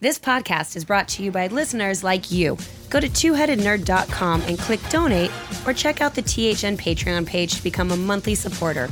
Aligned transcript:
This 0.00 0.18
podcast 0.18 0.76
is 0.76 0.84
brought 0.84 1.08
to 1.08 1.22
you 1.22 1.30
by 1.30 1.46
listeners 1.46 2.04
like 2.04 2.30
you. 2.30 2.58
Go 2.90 3.00
to 3.00 3.08
twoheadednerd.com 3.08 4.42
and 4.42 4.58
click 4.58 4.80
donate 4.90 5.30
or 5.66 5.72
check 5.72 6.00
out 6.00 6.14
the 6.14 6.22
THN 6.22 6.76
Patreon 6.76 7.26
page 7.26 7.54
to 7.54 7.62
become 7.62 7.90
a 7.90 7.96
monthly 7.96 8.34
supporter. 8.34 8.90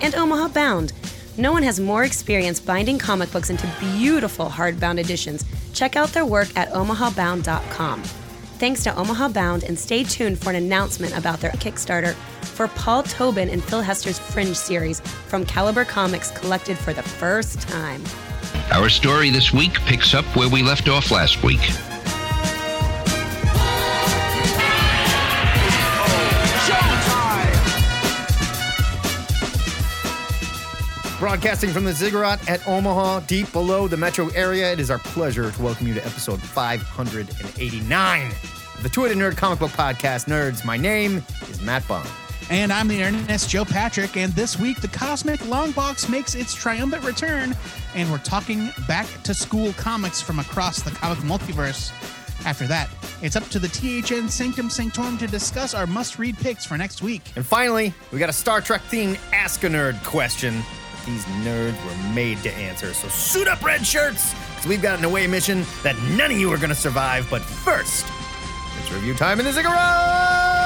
And 0.00 0.14
Omaha 0.14 0.48
Bound. 0.48 0.92
No 1.36 1.52
one 1.52 1.64
has 1.64 1.80
more 1.80 2.04
experience 2.04 2.60
binding 2.60 2.98
comic 2.98 3.30
books 3.32 3.50
into 3.50 3.66
beautiful 3.80 4.48
hardbound 4.48 5.00
editions. 5.00 5.44
Check 5.74 5.96
out 5.96 6.10
their 6.10 6.24
work 6.24 6.48
at 6.56 6.70
omahabound.com. 6.70 8.02
Thanks 8.02 8.84
to 8.84 8.96
Omaha 8.96 9.28
Bound 9.30 9.64
and 9.64 9.76
stay 9.78 10.04
tuned 10.04 10.38
for 10.38 10.50
an 10.50 10.56
announcement 10.56 11.18
about 11.18 11.40
their 11.40 11.50
Kickstarter 11.52 12.14
for 12.44 12.68
Paul 12.68 13.02
Tobin 13.02 13.50
and 13.50 13.62
Phil 13.62 13.82
Hester's 13.82 14.18
Fringe 14.18 14.54
series 14.56 15.00
from 15.00 15.44
Caliber 15.44 15.84
Comics 15.84 16.30
collected 16.30 16.78
for 16.78 16.92
the 16.92 17.02
first 17.02 17.60
time. 17.62 18.02
Our 18.72 18.88
story 18.88 19.30
this 19.30 19.52
week 19.52 19.74
picks 19.82 20.14
up 20.14 20.24
where 20.36 20.48
we 20.48 20.62
left 20.62 20.88
off 20.88 21.10
last 21.10 21.42
week. 21.42 21.60
Broadcasting 31.20 31.70
from 31.70 31.84
the 31.84 31.92
Ziggurat 31.92 32.46
at 32.48 32.66
Omaha, 32.66 33.20
deep 33.20 33.50
below 33.52 33.88
the 33.88 33.96
metro 33.96 34.28
area, 34.30 34.72
it 34.72 34.80
is 34.80 34.90
our 34.90 34.98
pleasure 34.98 35.50
to 35.50 35.62
welcome 35.62 35.86
you 35.86 35.94
to 35.94 36.04
episode 36.04 36.40
589 36.40 38.26
of 38.26 38.82
the 38.82 38.88
Two 38.88 39.02
Nerd 39.02 39.36
Comic 39.36 39.58
Book 39.58 39.70
Podcast. 39.70 40.26
Nerds, 40.26 40.64
my 40.64 40.76
name 40.76 41.22
is 41.48 41.62
Matt 41.62 41.86
Bond. 41.88 42.08
And 42.50 42.70
I'm 42.72 42.88
the 42.88 43.02
Ernest 43.02 43.48
Joe 43.48 43.64
Patrick, 43.64 44.18
and 44.18 44.30
this 44.34 44.58
week 44.58 44.80
the 44.82 44.88
Cosmic 44.88 45.46
Long 45.48 45.72
Box 45.72 46.10
makes 46.10 46.34
its 46.34 46.52
triumphant 46.52 47.02
return, 47.02 47.56
and 47.94 48.10
we're 48.10 48.18
talking 48.18 48.70
back 48.86 49.06
to 49.22 49.32
school 49.32 49.72
comics 49.74 50.20
from 50.20 50.38
across 50.38 50.82
the 50.82 50.90
comic 50.90 51.18
multiverse. 51.20 51.90
After 52.44 52.66
that, 52.66 52.90
it's 53.22 53.34
up 53.34 53.44
to 53.48 53.58
the 53.58 53.68
THN 53.68 54.28
Sanctum 54.28 54.68
Sanctorum 54.68 55.16
to 55.18 55.26
discuss 55.26 55.72
our 55.72 55.86
must 55.86 56.18
read 56.18 56.36
picks 56.36 56.66
for 56.66 56.76
next 56.76 57.00
week. 57.00 57.22
And 57.34 57.46
finally, 57.46 57.94
we 58.12 58.18
got 58.18 58.28
a 58.28 58.34
Star 58.34 58.60
Trek 58.60 58.82
themed 58.90 59.18
Ask 59.32 59.64
a 59.64 59.68
Nerd 59.68 60.02
question. 60.04 60.62
These 61.06 61.24
nerds 61.24 61.82
were 61.86 62.14
made 62.14 62.38
to 62.42 62.52
answer, 62.52 62.92
so 62.92 63.08
suit 63.08 63.48
up, 63.48 63.62
red 63.62 63.86
shirts, 63.86 64.34
because 64.50 64.66
we've 64.66 64.82
got 64.82 64.98
an 64.98 65.04
away 65.06 65.26
mission 65.26 65.64
that 65.82 65.96
none 66.16 66.30
of 66.30 66.38
you 66.38 66.52
are 66.52 66.58
going 66.58 66.68
to 66.68 66.74
survive. 66.74 67.26
But 67.30 67.40
first, 67.40 68.06
it's 68.80 68.92
review 68.92 69.14
time 69.14 69.38
in 69.38 69.46
the 69.46 69.52
Ziggurat! 69.52 70.63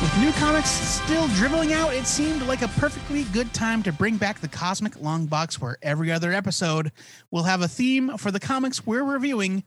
With 0.00 0.16
new 0.18 0.30
comics 0.32 0.68
still 0.70 1.26
dribbling 1.28 1.72
out, 1.72 1.92
it 1.92 2.06
seemed 2.06 2.42
like 2.42 2.62
a 2.62 2.68
perfectly 2.68 3.24
good 3.24 3.52
time 3.52 3.82
to 3.82 3.92
bring 3.92 4.16
back 4.16 4.40
the 4.40 4.46
Cosmic 4.46 5.00
Long 5.00 5.26
Box, 5.26 5.60
where 5.60 5.76
every 5.82 6.12
other 6.12 6.32
episode 6.32 6.92
will 7.32 7.42
have 7.42 7.62
a 7.62 7.68
theme 7.68 8.16
for 8.16 8.30
the 8.30 8.38
comics 8.38 8.86
we're 8.86 9.02
reviewing. 9.02 9.64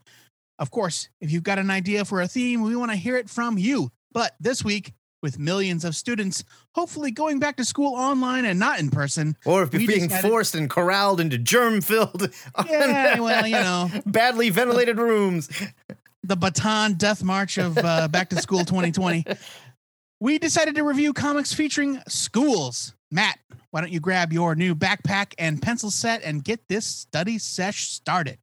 Of 0.58 0.70
course, 0.70 1.10
if 1.20 1.30
you've 1.30 1.42
got 1.42 1.58
an 1.58 1.70
idea 1.70 2.06
for 2.06 2.22
a 2.22 2.28
theme, 2.28 2.62
we 2.62 2.74
want 2.74 2.90
to 2.92 2.96
hear 2.96 3.16
it 3.16 3.28
from 3.28 3.58
you. 3.58 3.90
But 4.12 4.34
this 4.40 4.64
week, 4.64 4.94
with 5.22 5.38
millions 5.38 5.84
of 5.84 5.94
students 5.94 6.42
hopefully 6.74 7.10
going 7.10 7.38
back 7.38 7.56
to 7.56 7.64
school 7.64 7.94
online 7.94 8.46
and 8.46 8.58
not 8.58 8.80
in 8.80 8.88
person, 8.90 9.36
Or 9.44 9.62
if 9.62 9.74
you're 9.74 9.86
being 9.86 10.08
forced 10.08 10.54
and 10.54 10.68
corralled 10.70 11.20
into 11.20 11.36
germ 11.36 11.82
filled, 11.82 12.32
Yeah, 12.70 13.20
well, 13.20 13.46
you 13.46 13.52
know. 13.52 13.90
badly 14.06 14.48
ventilated 14.48 14.98
rooms. 14.98 15.50
the 16.24 16.36
baton 16.36 16.94
death 16.94 17.22
march 17.22 17.58
of 17.58 17.76
uh, 17.78 18.08
back 18.08 18.30
to 18.30 18.36
school 18.36 18.60
2020 18.64 19.24
we 20.22 20.38
decided 20.38 20.76
to 20.76 20.84
review 20.84 21.12
comics 21.12 21.52
featuring 21.52 22.00
schools 22.06 22.94
matt 23.10 23.40
why 23.72 23.80
don't 23.80 23.90
you 23.90 23.98
grab 23.98 24.32
your 24.32 24.54
new 24.54 24.72
backpack 24.72 25.34
and 25.36 25.60
pencil 25.60 25.90
set 25.90 26.22
and 26.22 26.44
get 26.44 26.60
this 26.68 26.86
study 26.86 27.38
sesh 27.38 27.88
started 27.88 28.38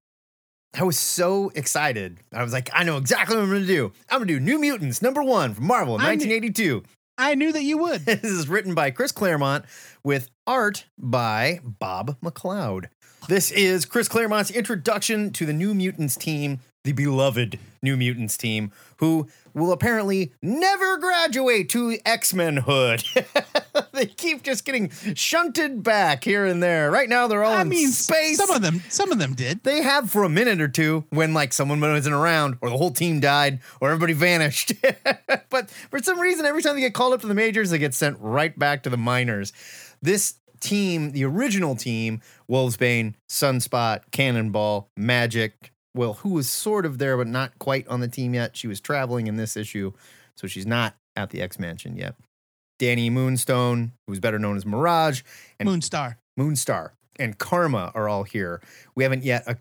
I 0.78 0.84
was 0.84 1.00
so 1.00 1.52
excited. 1.56 2.20
I 2.32 2.44
was 2.44 2.54
like, 2.54 2.70
I 2.72 2.84
know 2.84 2.98
exactly 2.98 3.36
what 3.36 3.42
I'm 3.42 3.50
going 3.50 3.62
to 3.62 3.68
do. 3.68 3.92
I'm 4.08 4.20
going 4.20 4.28
to 4.28 4.36
do 4.36 4.40
New 4.40 4.60
Mutants 4.60 5.02
number 5.02 5.24
one 5.24 5.56
from 5.56 5.66
Marvel, 5.66 5.96
I 5.96 6.14
knew- 6.14 6.30
1982. 6.30 6.84
i 7.18 7.34
knew 7.34 7.52
that 7.52 7.64
you 7.64 7.80
would 7.80 8.02
This 8.06 8.24
is 8.24 8.48
written 8.48 8.76
by 8.76 8.92
Chris 8.92 9.12
Claremont 9.12 9.66
with 10.04 10.30
art 10.46 10.86
by 10.96 11.60
Bob 11.64 12.22
McLeod. 12.22 12.86
This 13.28 13.50
is 13.50 13.86
Chris 13.86 14.08
Claremont's 14.08 14.52
introduction 14.52 15.32
to 15.32 15.48
the 15.48 15.54
New 15.54 15.74
Mutants 15.74 16.16
team, 16.16 16.60
the 16.84 16.94
beloved 16.94 17.60
New 17.82 17.98
Mutants 17.98 18.38
team, 18.38 18.72
who 18.98 19.28
will 19.54 19.72
apparently 19.72 20.32
never 20.42 20.98
graduate 20.98 21.70
to 21.70 21.98
X 22.06 22.34
Men 22.34 22.58
hood. 22.58 23.04
they 23.92 24.06
keep 24.06 24.44
just 24.44 24.64
getting 24.64 24.90
shunted 25.14 25.84
back 25.84 26.24
here 26.24 26.46
and 26.46 26.64
there. 26.64 26.90
Right 26.90 27.10
now, 27.10 27.28
they're 27.28 27.44
all 27.44 27.58
i 27.58 27.62
in 27.62 27.70
mean 27.70 27.90
space. 27.90 28.38
some 28.38 28.52
of 28.52 28.62
them 28.62 28.82
some 28.90 29.12
of 29.12 29.20
them 29.20 29.34
did 29.34 29.64
They 29.64 29.82
have 29.82 30.10
for 30.10 30.24
a 30.24 30.30
minute 30.30 30.62
or 30.62 30.70
two 30.70 31.04
when 31.10 31.34
like 31.34 31.52
someone 31.52 31.82
wasn't 31.82 32.16
around 32.16 32.58
or 32.62 32.70
the 32.70 32.78
whole 32.78 32.92
team 32.92 33.20
died 33.20 33.60
or 33.82 33.90
everybody 33.90 34.14
vanished. 34.14 34.74
but 35.50 35.70
for 35.70 36.00
some 36.00 36.20
reason, 36.20 36.46
every 36.46 36.62
time 36.62 36.76
they 36.76 36.82
get 36.82 36.94
called 36.94 37.14
up 37.14 37.22
to 37.22 37.28
the 37.28 37.34
majors, 37.34 37.72
they 37.72 37.78
get 37.78 37.94
sent 37.94 38.18
right 38.20 38.58
back 38.58 38.84
to 38.84 38.90
the 38.90 38.98
minors. 38.98 39.52
This 40.02 40.36
team, 40.62 41.12
the 41.12 41.26
original 41.26 41.76
team, 41.76 42.22
Wolfsbane, 42.50 43.16
Sunspot, 43.28 44.02
Cannonball, 44.12 44.90
Magik, 44.98 45.72
well, 45.96 46.14
who 46.16 46.30
was 46.30 46.50
sort 46.50 46.86
of 46.86 46.98
there 46.98 47.18
but 47.18 47.28
not 47.28 47.58
quite 47.60 47.88
on 47.88 48.00
the 48.00 48.08
team 48.08 48.34
yet. 48.34 48.56
She 48.56 48.68
was 48.68 48.80
traveling 48.80 49.28
in 49.28 49.38
this 49.38 49.58
issue, 49.58 49.94
so 50.36 50.48
she's 50.48 50.66
not 50.66 50.96
at 51.16 51.30
the 51.32 51.42
X 51.42 51.60
Mansion 51.60 51.96
yet. 51.96 52.16
Dani 52.80 53.12
Moonstone, 53.12 53.92
who's 54.08 54.20
better 54.20 54.40
known 54.40 54.56
as 54.56 54.66
Mirage, 54.66 55.22
and 55.60 55.68
moonstar 55.68 56.16
Moonstar 56.40 56.92
and 57.20 57.38
Karma 57.38 57.92
are 57.94 58.08
all 58.08 58.24
here. 58.24 58.62
We 58.96 59.04
haven't 59.04 59.24
yet 59.24 59.44
uh, 59.48 59.56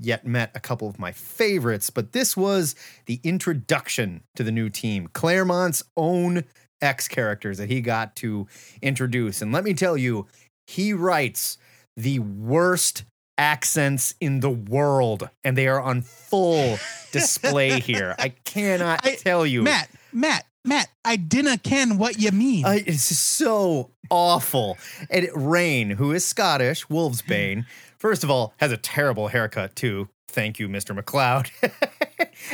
yet 0.00 0.26
met 0.26 0.50
a 0.54 0.60
couple 0.60 0.88
of 0.88 0.98
my 0.98 1.12
favorites, 1.12 1.90
but 1.90 2.12
this 2.12 2.36
was 2.36 2.74
the 3.06 3.20
introduction 3.22 4.22
to 4.34 4.42
the 4.42 4.52
new 4.52 4.68
team. 4.68 5.08
Claremont's 5.12 5.82
own 5.96 6.44
X 6.80 7.08
characters 7.08 7.58
that 7.58 7.70
he 7.70 7.80
got 7.80 8.14
to 8.16 8.46
introduce. 8.82 9.40
And 9.40 9.52
let 9.52 9.64
me 9.64 9.74
tell 9.74 9.96
you, 9.96 10.26
he 10.66 10.92
writes 10.92 11.56
the 11.96 12.18
worst 12.18 13.04
accents 13.38 14.14
in 14.20 14.40
the 14.40 14.50
world, 14.50 15.28
and 15.42 15.56
they 15.56 15.66
are 15.68 15.80
on 15.80 16.02
full 16.02 16.78
display 17.12 17.80
here. 17.80 18.14
I 18.18 18.30
cannot 18.44 19.00
I- 19.04 19.16
tell 19.16 19.44
you. 19.46 19.62
matt 19.62 19.88
matt 20.12 20.44
matt 20.64 20.88
i 21.04 21.16
dinna 21.16 21.58
ken 21.58 21.98
what 21.98 22.18
you 22.18 22.30
mean 22.30 22.64
I, 22.64 22.82
it's 22.86 23.02
so 23.04 23.90
awful. 24.10 24.78
And 25.10 25.26
Rahne, 25.28 25.92
who 25.94 26.12
is 26.12 26.24
Scottish, 26.24 26.86
Wolfsbane, 26.86 27.66
first 27.98 28.22
of 28.24 28.30
all, 28.30 28.54
has 28.58 28.70
a 28.72 28.76
terrible 28.76 29.28
haircut 29.28 29.74
too. 29.76 30.08
Thank 30.34 30.58
you, 30.58 30.68
Mr. 30.68 31.00
McLeod. 31.00 31.48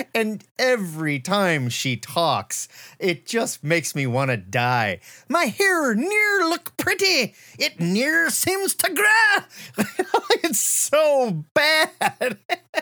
and 0.15 0.45
every 0.59 1.19
time 1.19 1.71
she 1.71 1.97
talks, 1.97 2.69
it 2.99 3.25
just 3.25 3.65
makes 3.65 3.95
me 3.95 4.07
want 4.07 4.31
to 4.31 4.37
die. 4.37 5.01
My 5.31 5.45
hair 5.47 5.95
near 5.95 6.41
look 6.41 6.77
pretty. 6.77 7.35
It 7.59 7.81
near 7.81 8.29
seems 8.29 8.75
to 8.75 8.93
grow. 8.93 9.87
it's 10.45 10.61
so 10.61 11.43
bad. 11.55 12.37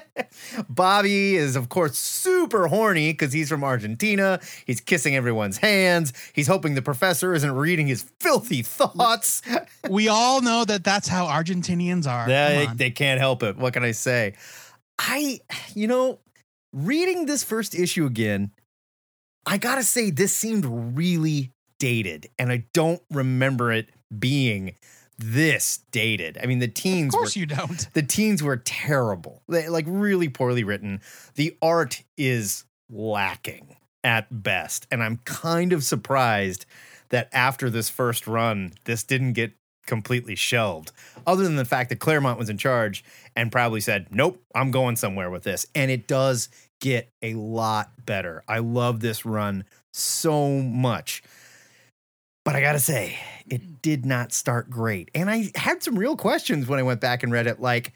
Bobby 0.69 1.37
is, 1.37 1.55
of 1.55 1.69
course, 1.69 1.97
super 1.97 2.67
horny 2.67 3.13
because 3.13 3.33
he's 3.33 3.49
from 3.49 3.63
Argentina. 3.63 4.41
He's 4.67 4.81
kissing 4.81 5.15
everyone's 5.15 5.59
hands. 5.59 6.13
He's 6.33 6.49
hoping 6.49 6.75
the 6.75 6.83
professor 6.83 7.35
isn't 7.35 7.53
reading 7.53 7.87
his 7.87 8.11
filthy 8.19 8.63
thoughts. 8.63 9.43
we 9.89 10.09
all 10.09 10.41
know 10.43 10.65
that 10.65 10.83
that's 10.83 11.07
how 11.07 11.27
argentinians 11.27 12.11
are 12.11 12.29
Yeah, 12.29 12.49
they, 12.49 12.75
they 12.75 12.91
can't 12.91 13.21
help 13.21 13.45
it. 13.45 13.57
What 13.57 13.75
can 13.75 13.85
I 13.85 13.93
say? 13.93 14.35
I, 14.99 15.41
you 15.75 15.87
know, 15.87 16.19
reading 16.73 17.27
this 17.27 17.45
first 17.45 17.75
issue 17.75 18.07
again, 18.07 18.51
I 19.47 19.59
gotta 19.59 19.83
say, 19.83 20.11
this 20.11 20.37
seemed 20.37 20.67
really 20.97 21.53
dated, 21.79 22.29
and 22.39 22.51
I 22.53 22.65
don't 22.75 23.03
remember 23.11 23.73
it 23.73 23.89
being 24.19 24.75
this 25.19 25.81
dated. 25.91 26.39
I 26.43 26.47
mean, 26.47 26.59
the 26.59 26.69
teens. 26.69 27.15
of 27.15 27.19
course 27.19 27.37
were 27.37 27.41
you 27.41 27.47
don't 27.47 27.93
the 27.95 28.03
teens 28.03 28.43
were 28.43 28.57
terrible, 28.57 29.43
They- 29.49 29.69
like 29.69 29.85
really 29.89 30.29
poorly 30.29 30.65
written. 30.65 31.01
The 31.35 31.57
art 31.63 32.03
is 32.17 32.65
lacking 32.91 33.77
at 34.05 34.43
best, 34.43 34.87
and 34.91 35.03
I'm 35.03 35.19
kind 35.25 35.73
of 35.73 35.83
surprised 35.85 36.67
that 37.11 37.29
after 37.33 37.71
this 37.71 37.89
first 37.89 38.27
run, 38.27 38.75
this 38.85 39.03
didn't 39.03 39.33
get 39.33 39.53
completely 39.89 40.37
shelved. 40.37 40.93
Other 41.27 41.43
than 41.43 41.57
the 41.57 41.65
fact 41.65 41.89
that 41.89 41.99
Claremont 41.99 42.39
was 42.39 42.49
in 42.49 42.59
charge 42.59 43.03
and 43.35 43.51
probably 43.51 43.81
said, 43.81 44.07
"Nope, 44.13 44.41
I'm 44.55 44.71
going 44.71 44.95
somewhere 44.95 45.31
with 45.31 45.43
this," 45.43 45.67
and 45.75 45.91
it 45.91 46.07
does 46.07 46.49
get 46.81 47.11
a 47.23 47.35
lot 47.35 47.91
better. 48.07 48.45
I 48.47 48.59
love 48.61 49.01
this 49.01 49.27
run 49.27 49.65
so 49.93 50.61
much. 50.61 51.25
But 52.45 52.55
I 52.55 52.61
gotta 52.61 52.79
say, 52.79 53.19
it 53.51 53.83
did 53.83 54.07
not 54.07 54.33
start 54.33 54.71
great. 54.71 55.11
And 55.15 55.29
I 55.29 55.51
had 55.55 55.83
some 55.83 55.99
real 55.99 56.17
questions 56.17 56.67
when 56.67 56.79
I 56.79 56.83
went 56.83 57.01
back 57.01 57.23
and 57.23 57.33
read 57.33 57.47
it. 57.47 57.61
Like, 57.61 57.93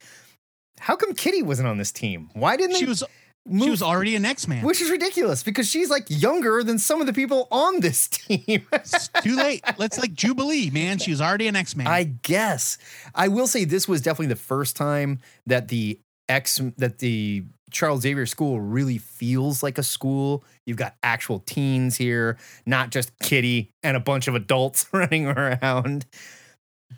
how 0.79 0.97
come 0.97 1.15
Kitty 1.15 1.43
wasn't 1.43 1.69
on 1.69 1.79
this 1.79 1.93
team? 1.93 2.29
Why 2.35 2.57
didn't 2.57 2.77
she 2.77 2.85
they? 2.85 2.89
was 2.89 3.05
She 3.51 3.71
was 3.71 3.83
already 3.83 4.15
an 4.15 4.25
X 4.25 4.47
Man. 4.47 4.65
which 4.65 4.81
is 4.81 4.91
ridiculous 4.91 5.43
because 5.43 5.69
she's 5.69 5.91
like 5.91 6.05
younger 6.09 6.63
than 6.63 6.79
some 6.79 7.01
of 7.01 7.07
the 7.07 7.13
people 7.13 7.49
on 7.51 7.81
this 7.81 8.07
team. 8.09 8.67
It's 8.73 9.09
too 9.09 9.37
late. 9.37 9.63
Let's 9.79 9.99
like 9.99 10.15
Jubilee, 10.15 10.71
man. 10.71 10.99
She 10.99 11.11
was 11.11 11.21
already 11.21 11.49
an 11.49 11.57
X 11.57 11.75
Man. 11.75 11.87
I 11.89 12.05
guess 12.05 12.79
I 13.15 13.29
will 13.29 13.47
say 13.49 13.65
this 13.65 13.89
was 13.89 14.01
definitely 14.01 14.29
the 14.29 14.37
first 14.37 14.77
time 14.77 15.19
that 15.47 15.69
the 15.69 15.99
X 16.29 16.61
that 16.79 16.99
the 16.99 17.45
Charles 17.73 18.03
Xavier 18.03 18.27
School 18.27 18.61
really 18.61 18.99
feels 18.99 19.63
like 19.63 19.77
a 19.79 19.83
school. 19.83 20.45
You've 20.67 20.77
got 20.77 20.95
actual 21.03 21.41
teens 21.41 21.97
here, 21.97 22.39
not 22.65 22.91
just 22.91 23.19
Kitty 23.19 23.73
and 23.83 23.97
a 23.97 24.01
bunch 24.01 24.29
of 24.29 24.35
adults 24.35 24.87
running 24.93 25.27
around. 25.27 26.07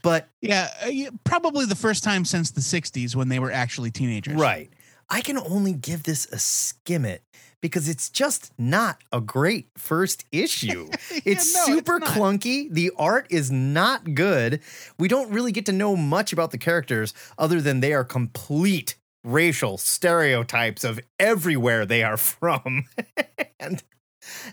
But 0.02 0.28
uh, 0.50 0.68
yeah, 0.88 1.10
probably 1.22 1.64
the 1.66 1.76
first 1.76 2.02
time 2.04 2.24
since 2.24 2.50
the 2.50 2.60
'60s 2.60 3.14
when 3.14 3.28
they 3.28 3.38
were 3.38 3.52
actually 3.52 3.90
teenagers. 3.92 4.34
right, 4.34 4.68
I 5.08 5.20
can 5.20 5.38
only 5.38 5.72
give 5.72 6.02
this 6.04 6.26
a 6.32 6.38
skim 6.38 7.04
it 7.04 7.22
because 7.60 7.88
it's 7.88 8.10
just 8.10 8.52
not 8.58 8.98
a 9.10 9.20
great 9.20 9.68
first 9.76 10.24
issue. 10.30 10.88
It's 11.24 11.54
no, 11.54 11.64
super 11.64 11.98
not. 11.98 12.10
clunky. 12.10 12.68
The 12.70 12.90
art 12.98 13.26
is 13.30 13.50
not 13.50 14.14
good. 14.14 14.60
We 14.98 15.08
don't 15.08 15.30
really 15.30 15.52
get 15.52 15.64
to 15.66 15.72
know 15.72 15.96
much 15.96 16.32
about 16.32 16.50
the 16.50 16.58
characters 16.58 17.14
other 17.38 17.60
than 17.62 17.80
they 17.80 17.94
are 17.94 18.04
complete 18.04 18.96
racial 19.24 19.78
stereotypes 19.78 20.84
of 20.84 21.00
everywhere 21.18 21.86
they 21.86 22.02
are 22.02 22.16
from. 22.18 22.84
and 23.58 23.82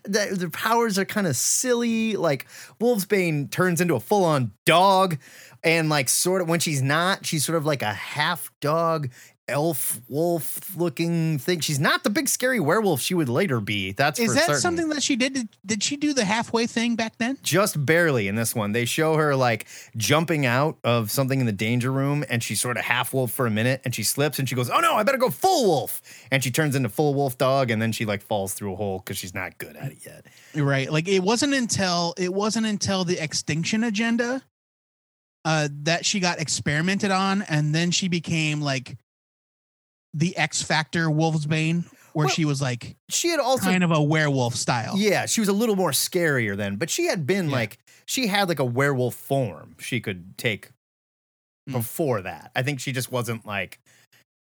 the, 0.04 0.36
the 0.38 0.50
powers 0.50 0.98
are 0.98 1.06
kind 1.06 1.28
of 1.28 1.36
silly. 1.36 2.16
Like 2.16 2.48
Wolfsbane 2.80 3.52
turns 3.52 3.82
into 3.82 3.96
a 3.96 4.00
full 4.00 4.24
on 4.24 4.52
dog. 4.66 5.18
And 5.64 5.90
like 5.90 6.10
sort 6.10 6.42
of 6.42 6.50
when 6.50 6.60
she's 6.60 6.82
not, 6.82 7.26
she's 7.26 7.46
sort 7.46 7.58
of 7.58 7.66
like 7.66 7.82
a 7.82 7.94
half 7.94 8.52
dog, 8.62 9.10
elf 9.52 10.02
wolf 10.10 10.76
looking 10.76 11.38
thing. 11.38 11.60
She's 11.60 11.80
not 11.80 12.04
the 12.04 12.10
big 12.10 12.28
scary 12.28 12.60
werewolf 12.60 13.02
she 13.02 13.14
would 13.14 13.30
later 13.30 13.60
be. 13.60 13.92
That's 13.92 14.20
Is 14.20 14.34
that 14.34 14.46
certain 14.46 14.62
something 14.62 14.90
that 14.90 15.04
she 15.04 15.16
did? 15.16 15.34
Did- 15.34 15.50
Did 15.66 15.84
she 15.84 15.98
do 15.98 16.14
the 16.14 16.26
halfway 16.26 16.66
thing 16.68 16.96
back 16.96 17.18
then? 17.18 17.38
just 17.44 17.86
barely 17.86 18.28
in 18.28 18.36
this 18.36 18.56
one. 18.56 18.72
They 18.72 18.86
show 18.86 19.16
her 19.18 19.36
like 19.36 19.68
jumping 19.96 20.46
out 20.46 20.78
of 20.84 21.12
something 21.12 21.40
in 21.40 21.46
the 21.46 21.52
danger 21.52 21.92
room 21.92 22.24
and 22.30 22.42
she's 22.42 22.60
sort 22.60 22.78
of 22.78 22.84
half 22.86 23.14
wolf 23.14 23.32
for 23.32 23.46
a 23.46 23.52
minute 23.52 23.82
and 23.86 23.94
she 23.94 24.04
slips 24.04 24.40
and 24.40 24.50
she 24.50 24.56
goes, 24.56 24.70
Oh 24.70 24.80
no, 24.80 24.96
I 24.96 25.04
better 25.04 25.18
go 25.18 25.30
full 25.30 25.66
wolf. 25.68 26.02
And 26.32 26.44
she 26.44 26.50
turns 26.52 26.76
into 26.76 26.90
full 26.90 27.14
wolf 27.14 27.38
dog 27.38 27.70
and 27.70 27.82
then 27.82 27.92
she 27.92 28.06
like 28.06 28.22
falls 28.22 28.54
through 28.54 28.74
a 28.74 28.76
hole 28.76 29.00
because 29.00 29.18
she's 29.18 29.34
not 29.36 29.58
good 29.58 29.76
at 29.76 29.92
it 29.92 29.98
yet. 30.06 30.26
Right. 30.56 30.92
Like 30.92 31.08
it 31.08 31.20
wasn't 31.22 31.54
until 31.54 32.14
it 32.18 32.34
wasn't 32.34 32.66
until 32.66 33.04
the 33.04 33.22
extinction 33.22 33.84
agenda 33.84 34.42
uh 35.44 35.68
that 35.84 36.06
she 36.06 36.20
got 36.20 36.40
experimented 36.40 37.10
on 37.12 37.42
and 37.44 37.74
then 37.74 37.90
she 37.92 38.08
became 38.08 38.62
like 38.62 38.98
the 40.14 40.36
X 40.38 40.62
Factor 40.62 41.08
Wolfsbane 41.08 41.86
where 42.14 42.26
Well- 42.26 42.34
she 42.36 42.44
was 42.46 42.62
like 42.62 42.98
She 43.10 43.30
had 43.30 43.40
also 43.40 43.66
kind 43.66 43.84
of 43.84 43.92
a 43.92 44.02
werewolf 44.02 44.56
style. 44.56 44.96
Yeah, 44.98 45.26
she 45.26 45.40
was 45.40 45.48
a 45.50 45.54
little 45.54 45.76
more 45.76 45.92
scarier 45.92 46.58
then, 46.58 46.76
but 46.76 46.90
she 46.90 47.06
had 47.06 47.26
been 47.26 47.50
Yeah. 47.50 47.56
like 47.56 47.78
she 48.06 48.28
had 48.28 48.50
like 48.50 48.60
a 48.60 48.66
werewolf 48.66 49.16
form 49.16 49.76
she 49.80 50.00
could 50.02 50.38
take 50.38 50.70
Mm. 51.70 51.74
before 51.74 52.22
that. 52.24 52.52
I 52.56 52.64
think 52.64 52.80
she 52.80 52.92
just 52.92 53.12
wasn't 53.12 53.46
like 53.46 53.80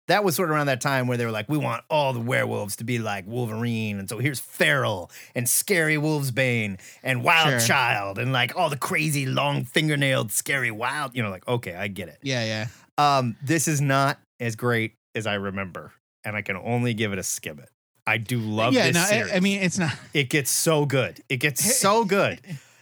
that 0.08 0.22
was 0.22 0.36
sort 0.36 0.50
of 0.50 0.54
around 0.54 0.66
that 0.66 0.80
time 0.80 1.08
where 1.08 1.16
they 1.16 1.24
were 1.24 1.32
like, 1.32 1.48
we 1.48 1.58
want 1.58 1.82
all 1.90 2.12
the 2.12 2.20
werewolves 2.20 2.76
to 2.76 2.84
be 2.84 3.00
like 3.00 3.26
Wolverine. 3.26 3.98
And 3.98 4.08
so 4.08 4.18
here's 4.18 4.38
Feral 4.38 5.10
and 5.34 5.48
Scary 5.48 5.96
Wolfsbane 5.96 6.78
and 7.02 7.24
Wild 7.24 7.48
Sure. 7.48 7.58
Child 7.68 8.18
and 8.20 8.32
like 8.32 8.54
all 8.54 8.70
the 8.70 8.76
crazy 8.76 9.26
long 9.26 9.64
fingernailed 9.64 10.30
scary 10.30 10.70
wild, 10.70 11.16
you 11.16 11.22
know, 11.24 11.30
like, 11.30 11.48
okay, 11.48 11.74
I 11.74 11.88
get 11.88 12.08
it. 12.08 12.18
Yeah, 12.22 12.44
yeah. 12.44 12.66
Um, 12.98 13.36
this 13.42 13.66
is 13.66 13.80
not 13.80 14.20
as 14.38 14.54
great 14.54 14.92
as 15.16 15.26
I 15.26 15.34
remember, 15.34 15.92
and 16.24 16.36
I 16.36 16.42
can 16.42 16.56
only 16.56 16.94
give 16.94 17.12
it 17.12 17.18
a 17.18 17.22
skim 17.22 17.58
it. 17.58 17.70
I 18.06 18.18
do 18.18 18.38
love 18.38 18.72
yeah, 18.72 18.86
this 18.86 18.94
no, 18.94 19.04
series. 19.04 19.32
I, 19.32 19.36
I 19.36 19.40
mean 19.40 19.62
it's 19.62 19.78
not 19.78 19.92
It 20.14 20.30
gets 20.30 20.50
so 20.50 20.86
good. 20.86 21.20
It 21.28 21.38
gets 21.38 21.76
so 21.80 22.04
good. 22.04 22.40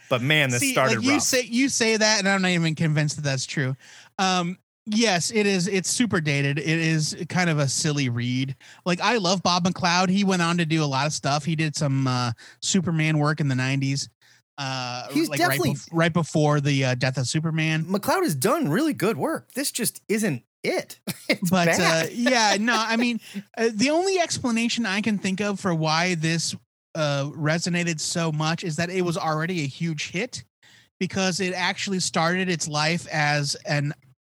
But 0.09 0.21
man, 0.21 0.51
this 0.51 0.59
See, 0.59 0.71
started 0.71 0.97
like 0.97 1.05
you 1.05 1.13
rough. 1.13 1.21
say 1.23 1.41
you 1.41 1.67
say 1.69 1.97
that 1.97 2.19
and 2.19 2.29
I'm 2.29 2.43
not 2.43 2.51
even 2.51 2.75
convinced 2.75 3.15
that 3.15 3.23
that's 3.23 3.45
true. 3.45 3.75
Um 4.19 4.59
yes, 4.85 5.31
it 5.31 5.47
is 5.47 5.67
it's 5.67 5.89
super 5.89 6.21
dated. 6.21 6.59
It 6.59 6.67
is 6.67 7.15
kind 7.27 7.49
of 7.49 7.57
a 7.57 7.67
silly 7.67 8.09
read. 8.09 8.55
Like 8.85 9.01
I 9.01 9.17
love 9.17 9.41
Bob 9.41 9.65
McLeod. 9.65 10.09
He 10.09 10.23
went 10.23 10.43
on 10.43 10.59
to 10.59 10.65
do 10.65 10.83
a 10.83 10.85
lot 10.85 11.07
of 11.07 11.13
stuff. 11.13 11.43
He 11.43 11.55
did 11.55 11.75
some 11.75 12.05
uh 12.05 12.33
Superman 12.61 13.17
work 13.17 13.39
in 13.39 13.47
the 13.47 13.55
90s. 13.55 14.09
Uh 14.57 15.07
He's 15.11 15.29
like 15.29 15.39
definitely- 15.39 15.71
right, 15.71 15.77
bef- 15.77 15.89
right 15.91 16.13
before 16.13 16.61
the 16.61 16.85
uh, 16.85 16.95
death 16.95 17.17
of 17.17 17.27
Superman. 17.27 17.85
McLeod 17.85 18.23
has 18.23 18.35
done 18.35 18.69
really 18.69 18.93
good 18.93 19.17
work. 19.17 19.51
This 19.53 19.71
just 19.71 20.01
isn't 20.07 20.43
it. 20.63 20.99
It's 21.27 21.49
but 21.49 21.67
uh, 21.79 22.03
yeah, 22.11 22.55
no, 22.59 22.75
I 22.77 22.95
mean, 23.03 23.19
uh, 23.57 23.69
the 23.73 23.89
only 23.89 24.19
explanation 24.19 24.85
I 24.85 25.01
can 25.01 25.17
think 25.17 25.41
of 25.41 25.59
for 25.59 25.73
why 25.73 26.15
this 26.15 26.55
uh, 26.93 27.25
resonated 27.35 27.99
so 27.99 28.31
much 28.31 28.63
is 28.63 28.75
that 28.77 28.89
it 28.89 29.01
was 29.01 29.17
already 29.17 29.63
a 29.63 29.67
huge 29.67 30.11
hit 30.11 30.43
because 30.99 31.39
it 31.41 31.53
actually 31.53 31.99
started 31.99 32.47
its 32.47 32.67
life 32.67 33.07
as 33.11 33.55
an 33.65 33.93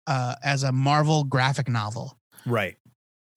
uh, 0.09 0.35
as 0.43 0.65
a 0.65 0.73
Marvel 0.73 1.25
graphic 1.25 1.69
novel. 1.69 2.19
right. 2.45 2.77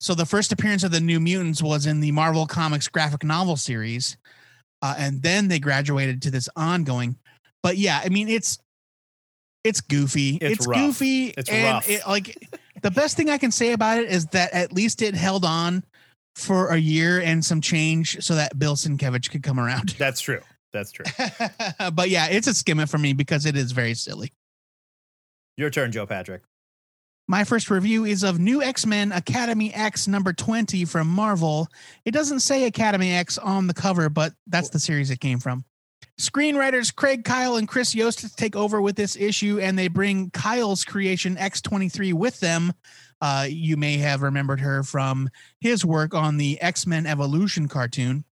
So 0.00 0.14
the 0.14 0.26
first 0.26 0.52
appearance 0.52 0.82
of 0.84 0.90
the 0.90 1.00
New 1.00 1.18
Mutants 1.20 1.62
was 1.62 1.86
in 1.86 2.00
the 2.00 2.12
Marvel 2.12 2.46
Comics 2.46 2.88
graphic 2.88 3.24
novel 3.24 3.56
series, 3.56 4.18
uh, 4.84 4.94
and 4.98 5.22
then 5.22 5.48
they 5.48 5.58
graduated 5.58 6.20
to 6.20 6.30
this 6.30 6.46
ongoing. 6.56 7.16
But 7.62 7.78
yeah, 7.78 8.02
I 8.04 8.10
mean, 8.10 8.28
it's 8.28 8.58
it's 9.64 9.80
goofy. 9.80 10.36
It's 10.42 10.66
rough. 10.66 10.78
goofy. 10.78 11.28
It's 11.28 11.48
and 11.48 11.64
rough. 11.64 11.88
It, 11.88 12.02
like 12.06 12.36
the 12.82 12.90
best 12.90 13.16
thing 13.16 13.30
I 13.30 13.38
can 13.38 13.50
say 13.50 13.72
about 13.72 13.98
it 13.98 14.10
is 14.10 14.26
that 14.26 14.52
at 14.52 14.74
least 14.74 15.00
it 15.00 15.14
held 15.14 15.46
on 15.46 15.84
for 16.36 16.68
a 16.68 16.76
year 16.76 17.22
and 17.22 17.42
some 17.42 17.62
change, 17.62 18.22
so 18.22 18.34
that 18.34 18.58
Bill 18.58 18.76
Sienkiewicz 18.76 19.30
could 19.30 19.42
come 19.42 19.58
around. 19.58 19.90
That's 19.98 20.20
true. 20.20 20.42
That's 20.74 20.92
true. 20.92 21.06
but 21.94 22.10
yeah, 22.10 22.26
it's 22.28 22.46
a 22.46 22.52
skimmer 22.52 22.86
for 22.86 22.98
me 22.98 23.14
because 23.14 23.46
it 23.46 23.56
is 23.56 23.72
very 23.72 23.94
silly. 23.94 24.34
Your 25.56 25.70
turn, 25.70 25.92
Joe 25.92 26.04
Patrick. 26.04 26.42
My 27.26 27.44
first 27.44 27.70
review 27.70 28.04
is 28.04 28.22
of 28.22 28.38
New 28.38 28.62
X 28.62 28.84
Men 28.84 29.10
Academy 29.10 29.72
X 29.72 30.06
number 30.06 30.32
20 30.34 30.84
from 30.84 31.08
Marvel. 31.08 31.68
It 32.04 32.10
doesn't 32.10 32.40
say 32.40 32.64
Academy 32.64 33.12
X 33.12 33.38
on 33.38 33.66
the 33.66 33.74
cover, 33.74 34.10
but 34.10 34.34
that's 34.46 34.68
the 34.68 34.78
series 34.78 35.10
it 35.10 35.20
came 35.20 35.38
from. 35.38 35.64
Screenwriters 36.20 36.94
Craig 36.94 37.24
Kyle 37.24 37.56
and 37.56 37.66
Chris 37.66 37.94
Yost 37.94 38.36
take 38.36 38.54
over 38.54 38.80
with 38.80 38.94
this 38.94 39.16
issue, 39.16 39.58
and 39.58 39.78
they 39.78 39.88
bring 39.88 40.30
Kyle's 40.30 40.84
creation 40.84 41.36
X23 41.36 42.12
with 42.12 42.38
them. 42.40 42.72
Uh, 43.22 43.46
you 43.48 43.78
may 43.78 43.96
have 43.96 44.20
remembered 44.20 44.60
her 44.60 44.82
from 44.82 45.30
his 45.60 45.82
work 45.84 46.14
on 46.14 46.36
the 46.36 46.60
X 46.60 46.86
Men 46.86 47.06
Evolution 47.06 47.68
cartoon. 47.68 48.24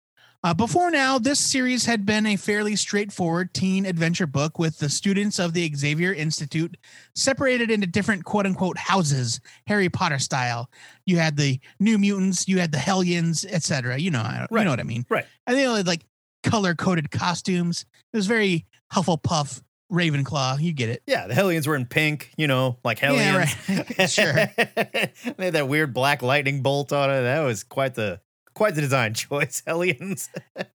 Uh, 0.44 0.56
before 0.56 0.90
now, 0.90 1.20
this 1.20 1.40
series 1.40 1.86
had 1.86 2.04
been 2.04 2.26
a 2.26 2.36
fairly 2.36 2.76
straightforward 2.76 3.54
teen 3.54 3.86
adventure 3.86 4.26
book 4.26 4.58
with 4.58 4.80
the 4.80 4.90
students 4.90 5.38
of 5.38 5.54
the 5.54 5.72
Xavier 5.76 6.14
Institute 6.14 6.78
separated 7.14 7.70
into 7.70 7.86
different 7.86 8.26
quote 8.26 8.48
unquote 8.48 8.78
houses, 8.78 9.40
Harry 9.68 9.88
Potter 9.88 10.18
style. 10.18 10.68
You 11.06 11.18
had 11.18 11.38
the 11.38 11.60
New 11.80 12.00
Mutants, 12.00 12.48
you 12.48 12.60
had 12.60 12.72
the 12.72 12.80
Hellions, 12.80 13.46
etc. 13.46 14.00
You 14.00 14.10
know, 14.10 14.48
you 14.50 14.64
know 14.64 14.72
what 14.72 14.80
I 14.80 14.84
mean. 14.84 15.06
Right. 15.10 15.28
And 15.46 15.56
they 15.56 15.62
had 15.62 15.86
like 15.86 16.06
color 16.42 16.74
coded 16.74 17.12
costumes. 17.12 17.86
It 18.12 18.18
was 18.18 18.26
very 18.26 18.66
Hufflepuff, 18.92 19.62
Ravenclaw. 19.92 20.60
You 20.60 20.74
get 20.74 20.90
it. 20.90 21.04
Yeah, 21.06 21.28
the 21.28 21.36
Hellions 21.36 21.68
were 21.68 21.76
in 21.76 21.86
pink, 21.86 22.32
you 22.36 22.48
know, 22.48 22.80
like 22.84 22.98
Hellions. 22.98 23.56
Yeah, 23.68 23.78
right. 23.78 24.10
sure. 24.10 24.34
they 25.38 25.46
had 25.46 25.54
that 25.54 25.68
weird 25.68 25.94
black 25.94 26.24
lightning 26.24 26.64
bolt 26.64 26.92
on 26.92 27.12
it. 27.12 27.22
That 27.22 27.42
was 27.42 27.64
quite 27.64 27.94
the 27.94 28.22
quite 28.54 28.76
the 28.76 28.82
design 28.82 29.14
choice, 29.16 29.64
Hellions. 29.66 30.30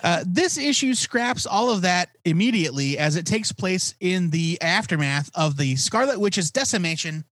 Uh, 0.00 0.22
this 0.24 0.56
issue 0.56 0.94
scraps 0.94 1.44
all 1.44 1.72
of 1.72 1.82
that 1.82 2.10
immediately 2.24 2.96
as 2.96 3.16
it 3.16 3.26
takes 3.26 3.50
place 3.50 3.96
in 3.98 4.30
the 4.30 4.56
aftermath 4.62 5.28
of 5.34 5.56
the 5.56 5.74
Scarlet 5.74 6.20
Witch's 6.20 6.52
decimation 6.52 7.24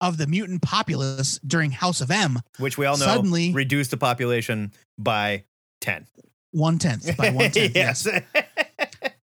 of 0.00 0.18
the 0.18 0.28
mutant 0.28 0.62
populace 0.62 1.40
during 1.44 1.72
House 1.72 2.00
of 2.00 2.12
M, 2.12 2.38
Which 2.60 2.78
we 2.78 2.86
all 2.86 2.96
know 2.96 3.06
Suddenly- 3.06 3.52
reduced 3.52 3.90
the 3.90 3.96
population 3.96 4.70
by 4.96 5.42
10. 5.80 6.06
one 6.52 6.78
tenth 6.78 7.16
by 7.16 7.30
one 7.30 7.50
tenth. 7.50 7.72
yes. 7.74 8.06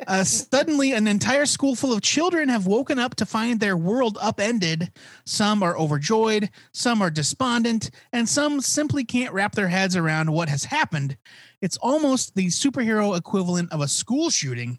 Uh, 0.06 0.22
suddenly, 0.22 0.92
an 0.92 1.08
entire 1.08 1.46
school 1.46 1.74
full 1.74 1.92
of 1.92 2.00
children 2.00 2.48
have 2.48 2.66
woken 2.66 2.98
up 2.98 3.16
to 3.16 3.26
find 3.26 3.58
their 3.58 3.76
world 3.76 4.16
upended. 4.20 4.92
Some 5.24 5.62
are 5.62 5.76
overjoyed, 5.76 6.50
some 6.72 7.02
are 7.02 7.10
despondent, 7.10 7.90
and 8.12 8.28
some 8.28 8.60
simply 8.60 9.04
can't 9.04 9.34
wrap 9.34 9.56
their 9.56 9.68
heads 9.68 9.96
around 9.96 10.32
what 10.32 10.48
has 10.48 10.64
happened. 10.64 11.16
It's 11.60 11.76
almost 11.78 12.36
the 12.36 12.46
superhero 12.46 13.18
equivalent 13.18 13.72
of 13.72 13.80
a 13.80 13.88
school 13.88 14.30
shooting. 14.30 14.78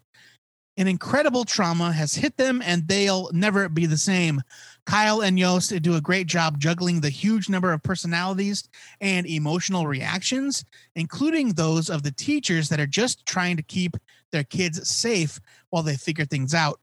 An 0.78 0.88
incredible 0.88 1.44
trauma 1.44 1.92
has 1.92 2.14
hit 2.14 2.38
them, 2.38 2.62
and 2.64 2.88
they'll 2.88 3.30
never 3.34 3.68
be 3.68 3.88
the 3.88 3.98
same. 3.98 4.42
Kyle 4.86 5.22
and 5.22 5.38
Yost 5.38 5.82
do 5.82 5.96
a 5.96 6.02
great 6.02 6.28
job 6.28 6.60
juggling 6.60 7.02
the 7.02 7.10
huge 7.10 7.50
number 7.50 7.74
of 7.74 7.84
personalities 7.84 8.70
and 9.02 9.26
emotional 9.26 9.88
reactions, 9.88 10.64
including 10.96 11.50
those 11.50 11.90
of 11.90 12.04
the 12.04 12.12
teachers 12.12 12.70
that 12.70 12.80
are 12.80 12.88
just 12.88 13.26
trying 13.26 13.58
to 13.58 13.64
keep 13.64 13.98
their 14.32 14.44
kids 14.44 14.88
safe 14.88 15.40
while 15.70 15.84
they 15.84 15.96
figure 15.96 16.26
things 16.26 16.54
out. 16.54 16.80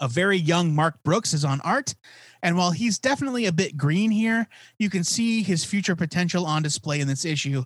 A 0.00 0.08
very 0.08 0.36
young 0.36 0.74
Mark 0.74 1.02
Brooks 1.02 1.32
is 1.32 1.44
on 1.44 1.60
art. 1.62 1.94
And 2.42 2.56
while 2.56 2.70
he's 2.70 2.98
definitely 2.98 3.46
a 3.46 3.52
bit 3.52 3.76
green 3.76 4.10
here, 4.10 4.46
you 4.78 4.90
can 4.90 5.02
see 5.02 5.42
his 5.42 5.64
future 5.64 5.96
potential 5.96 6.46
on 6.46 6.62
display 6.62 7.00
in 7.00 7.08
this 7.08 7.24
issue. 7.24 7.64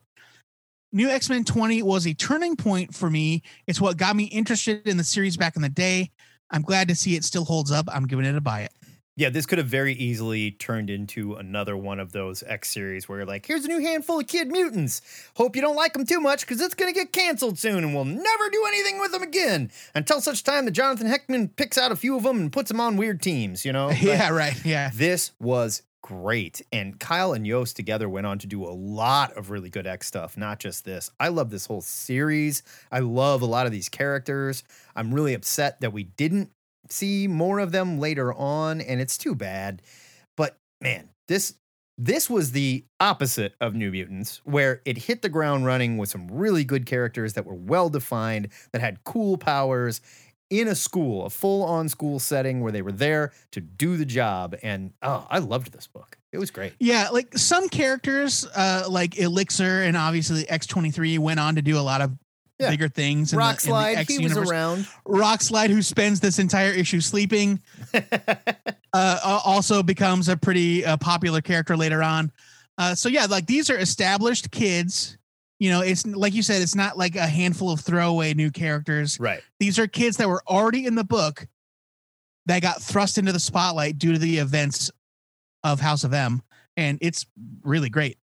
New 0.93 1.09
X 1.09 1.29
Men 1.29 1.45
20 1.45 1.83
was 1.83 2.07
a 2.07 2.15
turning 2.15 2.55
point 2.55 2.95
for 2.95 3.11
me. 3.11 3.43
It's 3.67 3.81
what 3.81 3.97
got 3.97 4.15
me 4.15 4.25
interested 4.25 4.87
in 4.87 4.97
the 4.97 5.05
series 5.05 5.37
back 5.37 5.57
in 5.57 5.63
the 5.63 5.69
day. 5.69 6.11
I'm 6.51 6.63
glad 6.63 6.89
to 6.89 6.95
see 6.95 7.17
it 7.17 7.25
still 7.25 7.45
holds 7.45 7.73
up. 7.73 7.87
I'm 7.91 8.07
giving 8.07 8.27
it 8.27 8.37
a 8.37 8.41
buy 8.41 8.61
it. 8.63 8.73
Yeah, 9.15 9.29
this 9.29 9.45
could 9.45 9.59
have 9.59 9.67
very 9.67 9.93
easily 9.93 10.53
turned 10.53 10.89
into 10.89 11.35
another 11.35 11.77
one 11.77 12.01
of 12.01 12.13
those 12.13 12.43
X 12.45 12.71
series 12.71 13.09
where 13.09 13.19
you're 13.19 13.27
like, 13.27 13.45
here's 13.45 13.67
a 13.67 13.69
new 13.69 13.81
handful 13.81 14.21
of 14.21 14.27
kid 14.27 14.49
mutants. 14.49 15.03
Hope 15.37 15.55
you 15.55 15.61
don't 15.61 15.77
like 15.77 15.93
them 15.93 16.07
too 16.07 16.19
much 16.19 16.41
because 16.41 16.63
it's 16.63 16.75
going 16.75 16.93
to 16.93 16.99
get 16.99 17.13
canceled 17.13 17.59
soon 17.59 17.85
and 17.85 17.95
we'll 17.95 18.07
never 18.07 18.51
do 18.51 18.65
anything 18.69 18.99
with 18.99 19.13
them 19.13 19.23
again 19.23 19.71
until 19.95 20.23
such 20.23 20.45
time 20.45 20.65
that 20.65 20.71
Jonathan 20.71 21.09
Hickman 21.09 21.49
picks 21.49 21.77
out 21.77 21.93
a 21.93 21.97
few 21.97 22.17
of 22.17 22.23
them 22.23 22.41
and 22.41 22.53
puts 22.53 22.71
them 22.71 22.81
on 22.81 22.97
weird 22.97 23.21
teams, 23.21 23.67
you 23.67 23.73
know? 23.73 23.91
yeah, 24.01 24.31
right. 24.31 24.65
Yeah. 24.65 24.91
This 24.95 25.33
was 25.39 25.83
great. 26.01 26.63
And 26.73 26.99
Kyle 26.99 27.35
and 27.35 27.47
Yost 27.47 27.77
together 27.77 28.09
went 28.09 28.27
on 28.27 28.39
to 28.39 28.47
do 28.47 28.65
a 28.65 28.73
lot 28.73 29.37
of 29.37 29.51
really 29.51 29.69
good 29.69 29.87
X 29.87 30.07
stuff, 30.07 30.39
not 30.39 30.59
just 30.59 30.87
this. 30.87 31.11
I 31.21 31.29
love 31.29 31.51
this 31.51 31.67
whole 31.67 31.83
series. 31.83 32.63
I 32.91 33.01
love 33.01 33.43
a 33.43 33.47
lot 33.47 33.67
of 33.67 33.73
these 33.73 33.91
characters. 33.91 34.65
I'm 34.97 35.13
really 35.13 35.35
upset 35.35 35.81
that 35.83 35.93
we 35.93 36.05
didn't 36.05 36.51
see 36.89 37.29
more 37.29 37.59
of 37.59 37.73
them 37.73 37.99
later 37.99 38.33
on, 38.33 38.81
and 38.81 39.01
it's 39.01 39.19
too 39.19 39.35
bad. 39.35 39.83
But 40.37 40.59
man, 40.81 41.11
this 41.29 41.55
this 41.99 42.29
was 42.29 42.53
the 42.53 42.85
opposite 43.01 43.55
of 43.61 43.75
New 43.75 43.91
Mutants, 43.91 44.41
where 44.45 44.81
it 44.85 44.99
hit 44.99 45.23
the 45.23 45.29
ground 45.29 45.67
running 45.67 45.99
with 45.99 46.09
some 46.09 46.27
really 46.29 46.65
good 46.65 46.87
characters 46.87 47.35
that 47.35 47.45
were 47.45 47.55
well 47.55 47.91
defined, 47.91 48.49
that 48.73 48.81
had 48.81 49.05
cool 49.05 49.37
powers 49.37 50.01
in 50.53 50.69
a 50.69 50.75
school, 50.75 51.25
a 51.25 51.31
full 51.31 51.65
on 51.65 51.89
school 51.89 52.19
setting 52.19 52.61
where 52.61 52.73
they 52.73 52.83
were 52.83 52.93
there 52.93 53.33
to 53.53 53.61
do 53.61 53.97
the 53.97 54.05
job. 54.05 54.55
And 54.63 54.93
oh, 55.01 55.27
I 55.31 55.39
loved 55.39 55.73
this 55.73 55.87
book. 55.87 56.19
It 56.31 56.39
was 56.39 56.51
great. 56.51 56.75
Yeah, 56.79 57.09
like 57.11 57.37
some 57.39 57.71
characters, 57.71 58.47
uh, 58.55 58.85
like 58.89 59.19
Elixir 59.19 59.83
and 59.83 59.97
obviously 59.97 60.45
X23 60.45 61.19
went 61.19 61.41
on 61.41 61.55
to 61.55 61.63
do 61.63 61.79
a 61.79 61.81
lot 61.81 62.03
of 62.03 62.13
Yeah. 62.63 62.71
bigger 62.71 62.89
things. 62.89 63.33
in 63.33 63.37
the- 63.37 63.41
Rock 63.41 63.51
in 63.53 63.57
the 63.57 63.61
Slide, 63.61 63.97
X 63.99 64.09
he 64.13 64.19
was 64.19 64.31
universe. 64.33 64.51
around. 64.51 64.89
Rock 65.07 65.43
Slide, 65.43 65.71
who 65.71 65.83
spends 65.83 66.21
this 66.21 66.39
entire 66.39 66.71
issue 66.73 67.01
sleeping, 67.01 67.61
uh, 68.93 69.41
also 69.45 69.83
becomes 69.83 70.29
a 70.29 70.37
pretty 70.37 70.85
uh, 70.85 70.97
popular 70.97 71.41
character 71.41 71.77
later 71.77 72.03
on. 72.03 72.33
Uh, 72.79 72.95
so 72.95 73.09
yeah, 73.09 73.27
like 73.27 73.47
these 73.47 73.71
are 73.71 73.79
established 73.79 74.51
kids. 74.51 75.19
You 75.59 75.71
know, 75.71 75.81
it's 75.81 76.05
like 76.07 76.35
you 76.35 76.43
said, 76.43 76.61
it's 76.63 76.75
not 76.75 76.99
like 76.99 77.15
a 77.15 77.27
handful 77.27 77.71
of 77.71 77.81
throwaway 77.81 78.35
new 78.35 78.51
characters. 78.51 79.21
right. 79.21 79.41
These 79.61 79.79
are 79.79 79.87
kids 79.87 80.17
that 80.17 80.29
were 80.29 80.43
already 80.49 80.87
in 80.87 80.95
the 80.97 81.05
book 81.05 81.47
that 82.47 82.63
got 82.63 82.83
thrust 82.83 83.19
into 83.19 83.31
the 83.33 83.39
spotlight 83.39 83.99
due 83.99 84.13
to 84.13 84.19
the 84.19 84.39
events 84.39 84.91
of 85.63 85.79
House 85.81 86.03
of 86.03 86.13
M, 86.13 86.43
and 86.77 86.99
it's 87.01 87.27
really 87.63 87.89
great. 87.89 88.19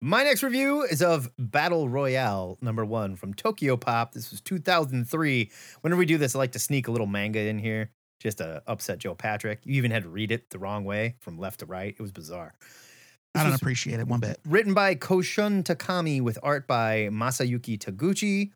My 0.00 0.22
next 0.22 0.44
review 0.44 0.82
is 0.82 1.02
of 1.02 1.28
Battle 1.38 1.88
Royale 1.88 2.56
number 2.60 2.84
one 2.84 3.16
from 3.16 3.34
Tokyo 3.34 3.76
Pop. 3.76 4.12
This 4.12 4.30
was 4.30 4.40
2003. 4.40 5.50
Whenever 5.80 5.98
we 5.98 6.06
do 6.06 6.18
this, 6.18 6.36
I 6.36 6.38
like 6.38 6.52
to 6.52 6.60
sneak 6.60 6.86
a 6.86 6.92
little 6.92 7.08
manga 7.08 7.40
in 7.40 7.58
here 7.58 7.90
just 8.20 8.38
to 8.38 8.62
upset 8.68 8.98
Joe 8.98 9.16
Patrick. 9.16 9.58
You 9.64 9.74
even 9.74 9.90
had 9.90 10.04
to 10.04 10.08
read 10.08 10.30
it 10.30 10.50
the 10.50 10.60
wrong 10.60 10.84
way 10.84 11.16
from 11.18 11.36
left 11.36 11.60
to 11.60 11.66
right. 11.66 11.96
It 11.98 12.00
was 12.00 12.12
bizarre. 12.12 12.54
I 13.34 13.42
don't 13.42 13.54
appreciate 13.54 13.98
it 13.98 14.06
one 14.06 14.20
bit. 14.20 14.38
written 14.46 14.72
by 14.72 14.94
Koshun 14.94 15.64
Takami 15.64 16.22
with 16.22 16.38
art 16.44 16.68
by 16.68 17.08
Masayuki 17.10 17.76
Taguchi. 17.76 18.52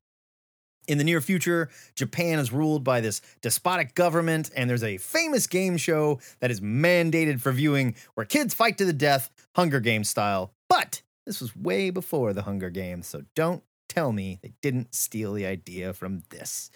In 0.87 0.99
the 0.99 1.05
near 1.05 1.21
future, 1.21 1.71
Japan 1.97 2.39
is 2.39 2.53
ruled 2.53 2.85
by 2.85 3.01
this 3.01 3.21
despotic 3.41 3.95
government, 3.95 4.51
and 4.57 4.71
there's 4.71 4.85
a 4.85 4.97
famous 4.99 5.49
game 5.49 5.77
show 5.77 6.21
that 6.39 6.53
is 6.53 6.61
mandated 6.61 7.41
for 7.41 7.51
viewing 7.51 7.97
where 8.15 8.27
kids 8.27 8.55
fight 8.55 8.79
to 8.79 8.85
the 8.85 8.93
death, 8.93 9.31
Hunger 9.57 9.81
Games 9.81 10.09
style. 10.09 10.53
But 10.69 11.03
this 11.27 11.41
was 11.41 11.55
way 11.57 11.91
before 11.91 12.33
the 12.33 12.43
Hunger 12.43 12.71
Games, 12.71 13.07
so 13.07 13.23
don't 13.35 13.63
tell 13.89 14.13
me 14.13 14.39
they 14.43 14.53
didn't 14.63 14.95
steal 14.95 15.33
the 15.33 15.47
idea 15.47 15.93
from 15.93 16.23
this. 16.31 16.71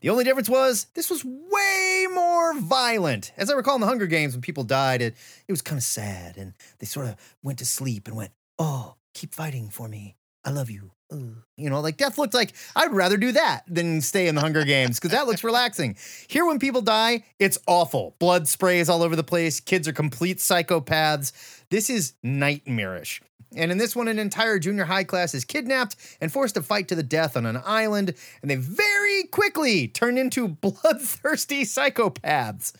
The 0.00 0.10
only 0.10 0.24
difference 0.24 0.48
was 0.48 0.86
this 0.94 1.10
was 1.10 1.24
way 1.24 2.06
more 2.12 2.58
violent. 2.58 3.32
As 3.36 3.50
I 3.50 3.54
recall 3.54 3.74
in 3.76 3.80
the 3.80 3.86
Hunger 3.86 4.06
Games, 4.06 4.34
when 4.34 4.42
people 4.42 4.64
died, 4.64 5.02
it, 5.02 5.14
it 5.48 5.52
was 5.52 5.62
kind 5.62 5.78
of 5.78 5.84
sad, 5.84 6.36
and 6.36 6.54
they 6.78 6.86
sort 6.86 7.06
of 7.06 7.16
went 7.42 7.58
to 7.58 7.66
sleep 7.66 8.06
and 8.06 8.16
went, 8.16 8.32
Oh, 8.58 8.96
keep 9.14 9.34
fighting 9.34 9.70
for 9.70 9.88
me. 9.88 10.16
I 10.46 10.50
love 10.50 10.70
you. 10.70 10.92
Ugh." 11.12 11.42
You 11.56 11.70
know, 11.70 11.80
like 11.80 11.96
death 11.96 12.18
looks 12.18 12.34
like 12.34 12.54
I'd 12.74 12.92
rather 12.92 13.16
do 13.16 13.32
that 13.32 13.62
than 13.66 14.00
stay 14.00 14.28
in 14.28 14.34
the 14.34 14.40
Hunger 14.40 14.64
Games 14.64 14.98
because 14.98 15.10
that 15.12 15.26
looks 15.26 15.42
relaxing. 15.42 15.96
Here, 16.28 16.46
when 16.46 16.58
people 16.58 16.82
die, 16.82 17.24
it's 17.38 17.58
awful. 17.66 18.14
Blood 18.18 18.46
sprays 18.46 18.88
all 18.88 19.02
over 19.02 19.16
the 19.16 19.24
place. 19.24 19.60
Kids 19.60 19.88
are 19.88 19.92
complete 19.92 20.38
psychopaths. 20.38 21.32
This 21.70 21.90
is 21.90 22.14
nightmarish. 22.22 23.20
And 23.54 23.72
in 23.72 23.78
this 23.78 23.96
one, 23.96 24.08
an 24.08 24.18
entire 24.18 24.58
junior 24.58 24.84
high 24.84 25.04
class 25.04 25.34
is 25.34 25.44
kidnapped 25.44 25.96
and 26.20 26.30
forced 26.32 26.56
to 26.56 26.62
fight 26.62 26.88
to 26.88 26.94
the 26.94 27.02
death 27.02 27.36
on 27.36 27.46
an 27.46 27.60
island, 27.64 28.14
and 28.42 28.50
they 28.50 28.56
very 28.56 29.24
quickly 29.24 29.88
turn 29.88 30.18
into 30.18 30.48
bloodthirsty 30.60 31.62
psychopaths. 31.62 32.72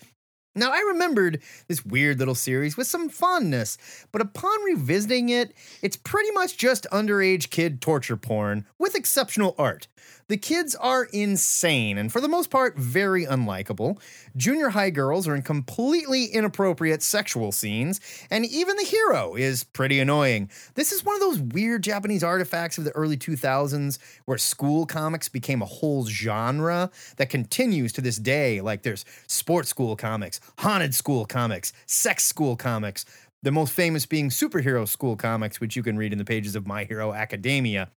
Now, 0.59 0.73
I 0.73 0.79
remembered 0.89 1.43
this 1.69 1.85
weird 1.85 2.19
little 2.19 2.35
series 2.35 2.79
with 2.79 2.87
some 2.87 3.11
fondness, 3.11 3.77
but 4.11 4.23
upon 4.23 4.65
revisiting 4.65 5.29
it, 5.29 5.55
it's 5.83 5.99
pretty 5.99 6.31
much 6.31 6.57
just 6.57 6.87
underage 6.91 7.51
kid 7.51 7.83
torture 7.83 8.17
porn 8.17 8.65
with 8.79 8.95
exceptional 8.95 9.55
art. 9.59 9.87
The 10.29 10.37
kids 10.37 10.75
are 10.75 11.05
insane 11.13 11.99
and, 11.99 12.11
for 12.11 12.21
the 12.21 12.27
most 12.27 12.51
part, 12.51 12.77
very 12.77 13.25
unlikable. 13.25 14.01
Junior 14.37 14.71
high 14.71 14.91
girls 14.91 15.29
are 15.29 15.37
in 15.37 15.43
completely 15.43 16.25
inappropriate 16.25 17.01
sexual 17.01 17.53
scenes, 17.53 18.01
and 18.29 18.45
even 18.45 18.75
the 18.75 18.83
hero 18.83 19.37
is 19.37 19.63
pretty 19.63 20.01
annoying. 20.01 20.51
This 20.75 20.91
is 20.91 21.05
one 21.05 21.15
of 21.15 21.21
those 21.21 21.39
weird 21.39 21.85
Japanese 21.85 22.25
artifacts 22.25 22.77
of 22.77 22.83
the 22.83 22.91
early 22.91 23.17
2000s 23.17 23.99
where 24.25 24.37
school 24.37 24.85
comics 24.85 25.29
became 25.29 25.63
a 25.63 25.67
whole 25.67 26.05
genre 26.07 26.91
that 27.19 27.31
continues 27.31 27.93
to 27.93 28.01
this 28.01 28.17
day. 28.17 28.61
Like 28.61 28.83
there's 28.83 29.05
sports 29.29 29.69
school 29.69 29.95
comics, 29.95 30.41
haunted 30.59 30.93
school 30.93 31.25
comics, 31.25 31.73
sex 31.87 32.25
school 32.25 32.57
comics. 32.57 33.05
The 33.45 33.53
most 33.53 33.73
famous 33.73 34.07
being 34.07 34.31
superhero 34.31 34.89
school 34.89 35.15
comics, 35.15 35.61
which 35.61 35.77
you 35.77 35.85
can 35.85 35.97
read 35.97 36.11
in 36.11 36.19
the 36.19 36.25
pages 36.25 36.57
of 36.57 36.67
My 36.67 36.83
Hero 36.83 37.13
Academia. 37.13 37.93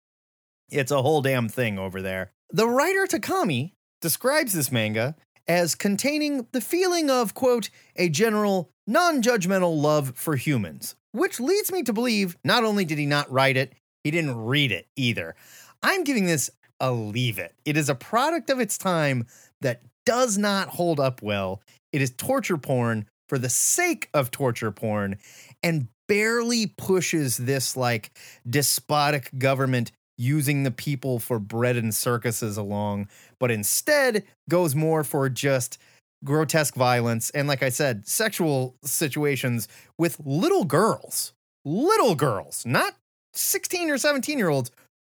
It's 0.72 0.92
a 0.92 1.02
whole 1.02 1.22
damn 1.22 1.50
thing 1.50 1.80
over 1.80 2.02
there. 2.02 2.32
The 2.52 2.68
writer 2.68 3.06
Takami 3.08 3.74
describes 4.02 4.54
this 4.54 4.72
manga 4.72 5.16
as 5.48 5.76
containing 5.76 6.48
the 6.52 6.62
feeling 6.62 7.10
of, 7.10 7.34
quote, 7.34 7.70
a 7.96 8.10
general 8.10 8.72
non 8.88 9.22
judgmental 9.22 9.82
love 9.82 10.14
for 10.16 10.36
humans, 10.36 10.96
which 11.12 11.40
leads 11.40 11.72
me 11.72 11.84
to 11.84 11.94
believe 11.94 12.38
not 12.44 12.64
only 12.64 12.86
did 12.86 12.98
he 12.98 13.06
not 13.06 13.32
write 13.32 13.58
it, 13.58 13.74
he 14.04 14.12
didn't 14.12 14.38
read 14.38 14.72
it 14.72 14.88
either. 14.96 15.36
I'm 15.82 16.04
giving 16.04 16.26
this 16.26 16.50
a 16.80 16.92
leave 16.92 17.40
it. 17.40 17.56
It 17.66 17.78
is 17.78 17.90
a 17.90 17.96
product 17.96 18.50
of 18.50 18.60
its 18.60 18.78
time 18.78 19.28
that 19.62 19.82
does 20.06 20.38
not 20.38 20.70
hold 20.70 21.00
up 21.00 21.22
well. 21.22 21.62
It 21.92 22.02
is 22.02 22.12
torture 22.12 22.58
porn 22.58 23.08
for 23.28 23.38
the 23.38 23.50
sake 23.50 24.10
of 24.14 24.32
torture 24.32 24.72
porn 24.72 25.18
and 25.62 25.88
barely 26.08 26.68
pushes 26.68 27.38
this 27.38 27.78
like 27.78 28.12
despotic 28.50 29.30
government 29.38 29.92
using 30.20 30.64
the 30.64 30.72
people 30.72 31.18
for 31.18 31.40
bread 31.40 31.78
and 31.78 31.96
circuses 31.96 32.58
along, 32.58 33.08
but 33.40 33.50
instead 33.50 34.24
goes 34.50 34.76
more 34.76 35.04
for 35.04 35.30
just 35.30 35.80
grotesque 36.24 36.76
violence 36.76 37.30
and, 37.32 37.48
like 37.48 37.64
I 37.64 37.70
said, 37.70 38.06
sexual 38.08 38.76
situations 38.84 39.68
with 39.98 40.20
little 40.26 40.66
girls. 40.66 41.34
Little 41.66 42.16
girls, 42.16 42.66
not 42.66 42.96
16 43.34 43.90
or 43.90 43.98
17 43.98 44.38
year 44.38 44.50
olds, 44.50 44.72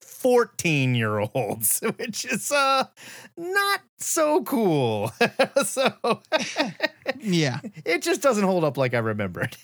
14 0.02 0.94
year 0.94 1.20
olds, 1.34 1.80
which 1.96 2.24
is 2.26 2.50
uh 2.52 2.84
not 3.36 3.80
so 3.98 4.42
cool. 4.42 5.12
so 5.64 5.92
Yeah. 7.20 7.60
it 7.84 8.02
just 8.02 8.20
doesn't 8.22 8.44
hold 8.44 8.64
up 8.64 8.76
like 8.76 8.94
I 8.94 8.98
remembered. 8.98 9.56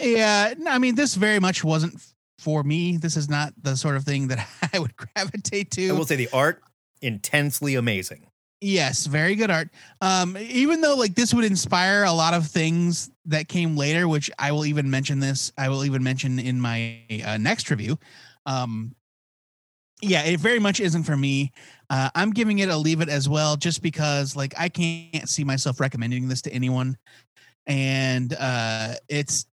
Yeah, 0.00 0.54
I 0.66 0.78
mean, 0.78 0.94
this 0.94 1.14
very 1.14 1.40
much 1.40 1.64
wasn't 1.64 2.02
for 2.38 2.62
me. 2.62 2.96
This 2.96 3.16
is 3.16 3.28
not 3.28 3.52
the 3.60 3.76
sort 3.76 3.96
of 3.96 4.04
thing 4.04 4.28
that 4.28 4.46
I 4.72 4.78
would 4.78 4.94
gravitate 4.96 5.70
to. 5.72 5.88
I 5.88 5.92
will 5.92 6.06
say 6.06 6.16
the 6.16 6.28
art 6.32 6.62
intensely 7.02 7.74
amazing. 7.74 8.28
Yes, 8.60 9.04
very 9.06 9.34
good 9.34 9.50
art. 9.50 9.68
Um, 10.00 10.36
even 10.38 10.80
though 10.80 10.96
like 10.96 11.14
this 11.14 11.34
would 11.34 11.44
inspire 11.44 12.04
a 12.04 12.12
lot 12.12 12.32
of 12.32 12.46
things 12.46 13.10
that 13.26 13.48
came 13.48 13.76
later, 13.76 14.08
which 14.08 14.30
I 14.38 14.52
will 14.52 14.64
even 14.64 14.88
mention 14.88 15.20
this. 15.20 15.52
I 15.58 15.68
will 15.68 15.84
even 15.84 16.02
mention 16.02 16.38
in 16.38 16.60
my 16.60 17.00
uh, 17.24 17.36
next 17.36 17.70
review. 17.70 17.98
Um, 18.46 18.94
yeah, 20.00 20.24
it 20.24 20.40
very 20.40 20.58
much 20.58 20.80
isn't 20.80 21.04
for 21.04 21.16
me. 21.16 21.52
Uh, 21.90 22.10
I'm 22.14 22.30
giving 22.30 22.58
it 22.58 22.68
a 22.68 22.76
leave 22.76 23.00
it 23.00 23.08
as 23.08 23.28
well, 23.28 23.56
just 23.56 23.82
because 23.82 24.36
like 24.36 24.54
I 24.58 24.68
can't 24.68 25.28
see 25.28 25.44
myself 25.44 25.78
recommending 25.78 26.28
this 26.28 26.42
to 26.42 26.52
anyone, 26.52 26.96
and 27.66 28.34
uh, 28.38 28.94
it's 29.08 29.46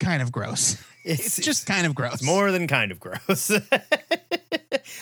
kind 0.00 0.22
of 0.22 0.32
gross. 0.32 0.82
It's 1.08 1.36
just 1.36 1.66
kind 1.66 1.86
of 1.86 1.94
gross. 1.94 2.14
It's 2.14 2.24
more 2.24 2.50
than 2.50 2.66
kind 2.66 2.90
of 2.90 2.98
gross. 2.98 3.48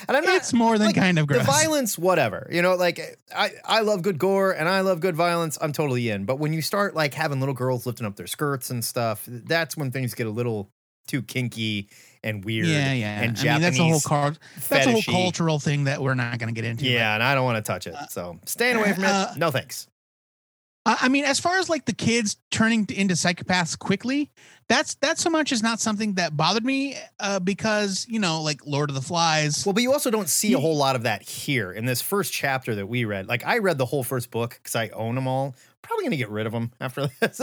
And 0.07 0.17
I'm 0.17 0.23
not 0.23 0.37
it's 0.37 0.53
more 0.53 0.77
than 0.77 0.87
like, 0.87 0.95
kind 0.95 1.17
of 1.19 1.27
gross. 1.27 1.39
the 1.39 1.51
violence, 1.51 1.97
whatever. 1.97 2.47
You 2.51 2.61
know, 2.61 2.75
like 2.75 3.17
I, 3.35 3.51
I 3.63 3.81
love 3.81 4.01
good 4.01 4.17
gore 4.17 4.51
and 4.51 4.67
I 4.69 4.81
love 4.81 4.99
good 4.99 5.15
violence. 5.15 5.57
I'm 5.61 5.71
totally 5.71 6.09
in. 6.09 6.25
But 6.25 6.37
when 6.39 6.53
you 6.53 6.61
start 6.61 6.95
like 6.95 7.13
having 7.13 7.39
little 7.39 7.55
girls 7.55 7.85
lifting 7.85 8.05
up 8.05 8.15
their 8.15 8.27
skirts 8.27 8.69
and 8.69 8.83
stuff, 8.83 9.23
that's 9.27 9.77
when 9.77 9.91
things 9.91 10.13
get 10.13 10.27
a 10.27 10.31
little 10.31 10.69
too 11.07 11.21
kinky 11.21 11.89
and 12.23 12.43
weird. 12.43 12.67
yeah, 12.67 12.93
yeah. 12.93 13.21
And 13.21 13.37
I 13.37 13.43
mean, 13.53 13.61
that's 13.61 13.79
a 13.79 13.83
whole 13.83 13.99
Japanese 13.99 14.39
that's 14.69 14.87
a 14.87 14.91
whole 14.91 15.01
cultural 15.01 15.59
thing 15.59 15.85
that 15.85 16.01
we're 16.01 16.15
not 16.15 16.37
going 16.39 16.53
to 16.53 16.59
get 16.59 16.67
into. 16.67 16.85
Yeah, 16.85 17.13
and 17.13 17.23
I 17.23 17.35
don't 17.35 17.45
want 17.45 17.63
to 17.63 17.67
touch 17.67 17.87
it. 17.87 17.95
So 18.09 18.39
staying 18.45 18.77
away 18.77 18.93
from 18.93 19.03
it. 19.03 19.09
uh, 19.09 19.33
no 19.37 19.51
thanks. 19.51 19.87
I 20.85 21.09
mean, 21.09 21.25
as 21.25 21.39
far 21.39 21.57
as 21.57 21.67
like 21.67 21.85
the 21.85 21.93
kids 21.93 22.37
turning 22.51 22.87
into 22.93 23.15
psychopaths 23.15 23.77
quickly, 23.77 24.29
that's 24.69 24.95
that 24.95 25.17
so 25.17 25.31
much 25.31 25.51
is 25.51 25.63
not 25.63 25.79
something 25.79 26.13
that 26.13 26.37
bothered 26.37 26.63
me 26.63 26.95
uh, 27.19 27.39
because 27.39 28.05
you 28.07 28.19
know, 28.19 28.41
like 28.43 28.65
Lord 28.67 28.89
of 28.89 28.95
the 28.95 29.01
Flies. 29.01 29.65
Well, 29.65 29.73
but 29.73 29.81
you 29.81 29.91
also 29.91 30.11
don't 30.11 30.29
see 30.29 30.53
a 30.53 30.59
whole 30.59 30.77
lot 30.77 30.95
of 30.95 31.03
that 31.03 31.23
here 31.23 31.71
in 31.71 31.85
this 31.85 32.01
first 32.03 32.31
chapter 32.31 32.75
that 32.75 32.87
we 32.87 33.03
read. 33.05 33.27
Like 33.27 33.45
I 33.45 33.57
read 33.57 33.77
the 33.79 33.85
whole 33.85 34.03
first 34.03 34.29
book 34.29 34.59
because 34.61 34.75
I 34.75 34.89
own 34.89 35.15
them 35.15 35.27
all. 35.27 35.55
Probably 35.81 36.05
gonna 36.05 36.17
get 36.17 36.29
rid 36.29 36.45
of 36.45 36.51
them 36.51 36.71
after 36.79 37.07
this. 37.19 37.41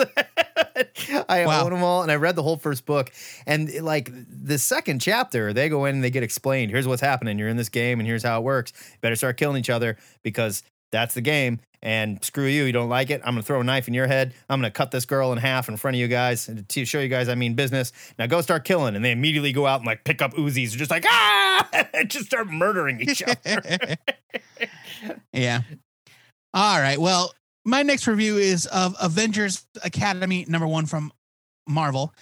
I 1.29 1.45
Wow. 1.47 1.65
own 1.65 1.73
them 1.73 1.83
all, 1.83 2.03
and 2.03 2.11
I 2.13 2.17
read 2.17 2.37
the 2.37 2.43
whole 2.43 2.57
first 2.57 2.87
book. 2.87 3.11
And 3.47 3.73
like 3.83 4.11
the 4.13 4.59
second 4.59 5.01
chapter, 5.01 5.53
they 5.53 5.69
go 5.69 5.85
in 5.87 5.97
and 5.97 6.05
they 6.05 6.11
get 6.11 6.23
explained. 6.23 6.71
Here's 6.71 6.87
what's 6.87 7.03
happening. 7.03 7.39
You're 7.39 7.49
in 7.49 7.57
this 7.57 7.69
game, 7.69 7.99
and 8.01 8.07
here's 8.07 8.23
how 8.23 8.39
it 8.39 8.45
works. 8.45 8.73
better 9.01 9.17
start 9.17 9.37
killing 9.37 9.59
each 9.59 9.71
other 9.71 9.97
because 10.23 10.63
that's 10.93 11.15
the 11.15 11.21
game. 11.21 11.61
And 11.85 12.23
screw 12.23 12.47
you, 12.47 12.63
you 12.63 12.71
don't 12.71 12.89
like 12.89 13.11
it. 13.11 13.21
I'm 13.25 13.35
gonna 13.35 13.43
throw 13.43 13.61
a 13.61 13.65
knife 13.65 13.89
in 13.89 13.95
your 13.95 14.07
head. 14.07 14.35
I'm 14.49 14.61
gonna 14.61 14.71
cut 14.71 14.93
this 14.93 15.05
girl 15.05 15.33
in 15.33 15.39
half 15.39 15.69
in 15.69 15.77
front 15.77 15.97
of 15.97 16.01
you 16.01 16.07
guys 16.07 16.49
to 16.69 16.85
show 16.85 17.01
you 17.01 17.09
guys 17.09 17.29
I 17.29 17.35
mean 17.35 17.55
business. 17.55 17.93
Now 18.21 18.27
go 18.29 18.41
start 18.41 18.65
killing. 18.65 18.95
And 18.95 19.05
they 19.05 19.11
immediately 19.11 19.53
go 19.53 19.67
out 19.67 19.81
and 19.81 19.87
like 19.87 20.05
pick 20.05 20.23
up 20.23 20.35
Uzis, 20.35 20.71
just 20.77 20.93
like 20.93 21.05
ah, 21.09 21.89
just 22.07 22.27
start 22.27 22.47
murdering 22.47 23.01
each 23.01 23.21
other. 23.27 23.97
yeah. 25.33 25.63
All 26.55 26.79
right. 26.79 26.99
Well, 27.01 27.35
my 27.65 27.83
next 27.83 28.07
review 28.07 28.37
is 28.37 28.67
of 28.67 28.95
Avengers 29.01 29.67
Academy 29.83 30.45
number 30.49 30.69
one 30.69 30.87
from 30.87 31.13
Marvel. 31.69 32.15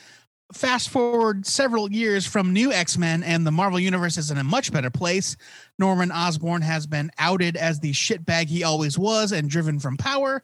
Fast 0.53 0.89
forward 0.89 1.47
several 1.47 1.93
years 1.93 2.27
from 2.27 2.53
New 2.53 2.73
X 2.73 2.99
Men, 2.99 3.23
and 3.23 3.47
the 3.47 3.53
Marvel 3.53 3.79
Universe 3.79 4.19
is 4.19 4.33
in 4.33 4.39
a 4.39 4.45
much 4.45 4.73
better 4.73 4.91
place. 4.91 5.37
Norman 5.79 6.11
Osborn 6.11 6.63
has 6.63 6.89
been 6.89 7.11
outed 7.19 7.57
as 7.57 7.79
the 7.79 7.93
shitbag 7.93 8.49
he 8.49 8.65
always 8.65 8.99
was 8.99 9.31
and 9.31 9.49
driven 9.49 9.79
from 9.79 9.97
power. 9.97 10.43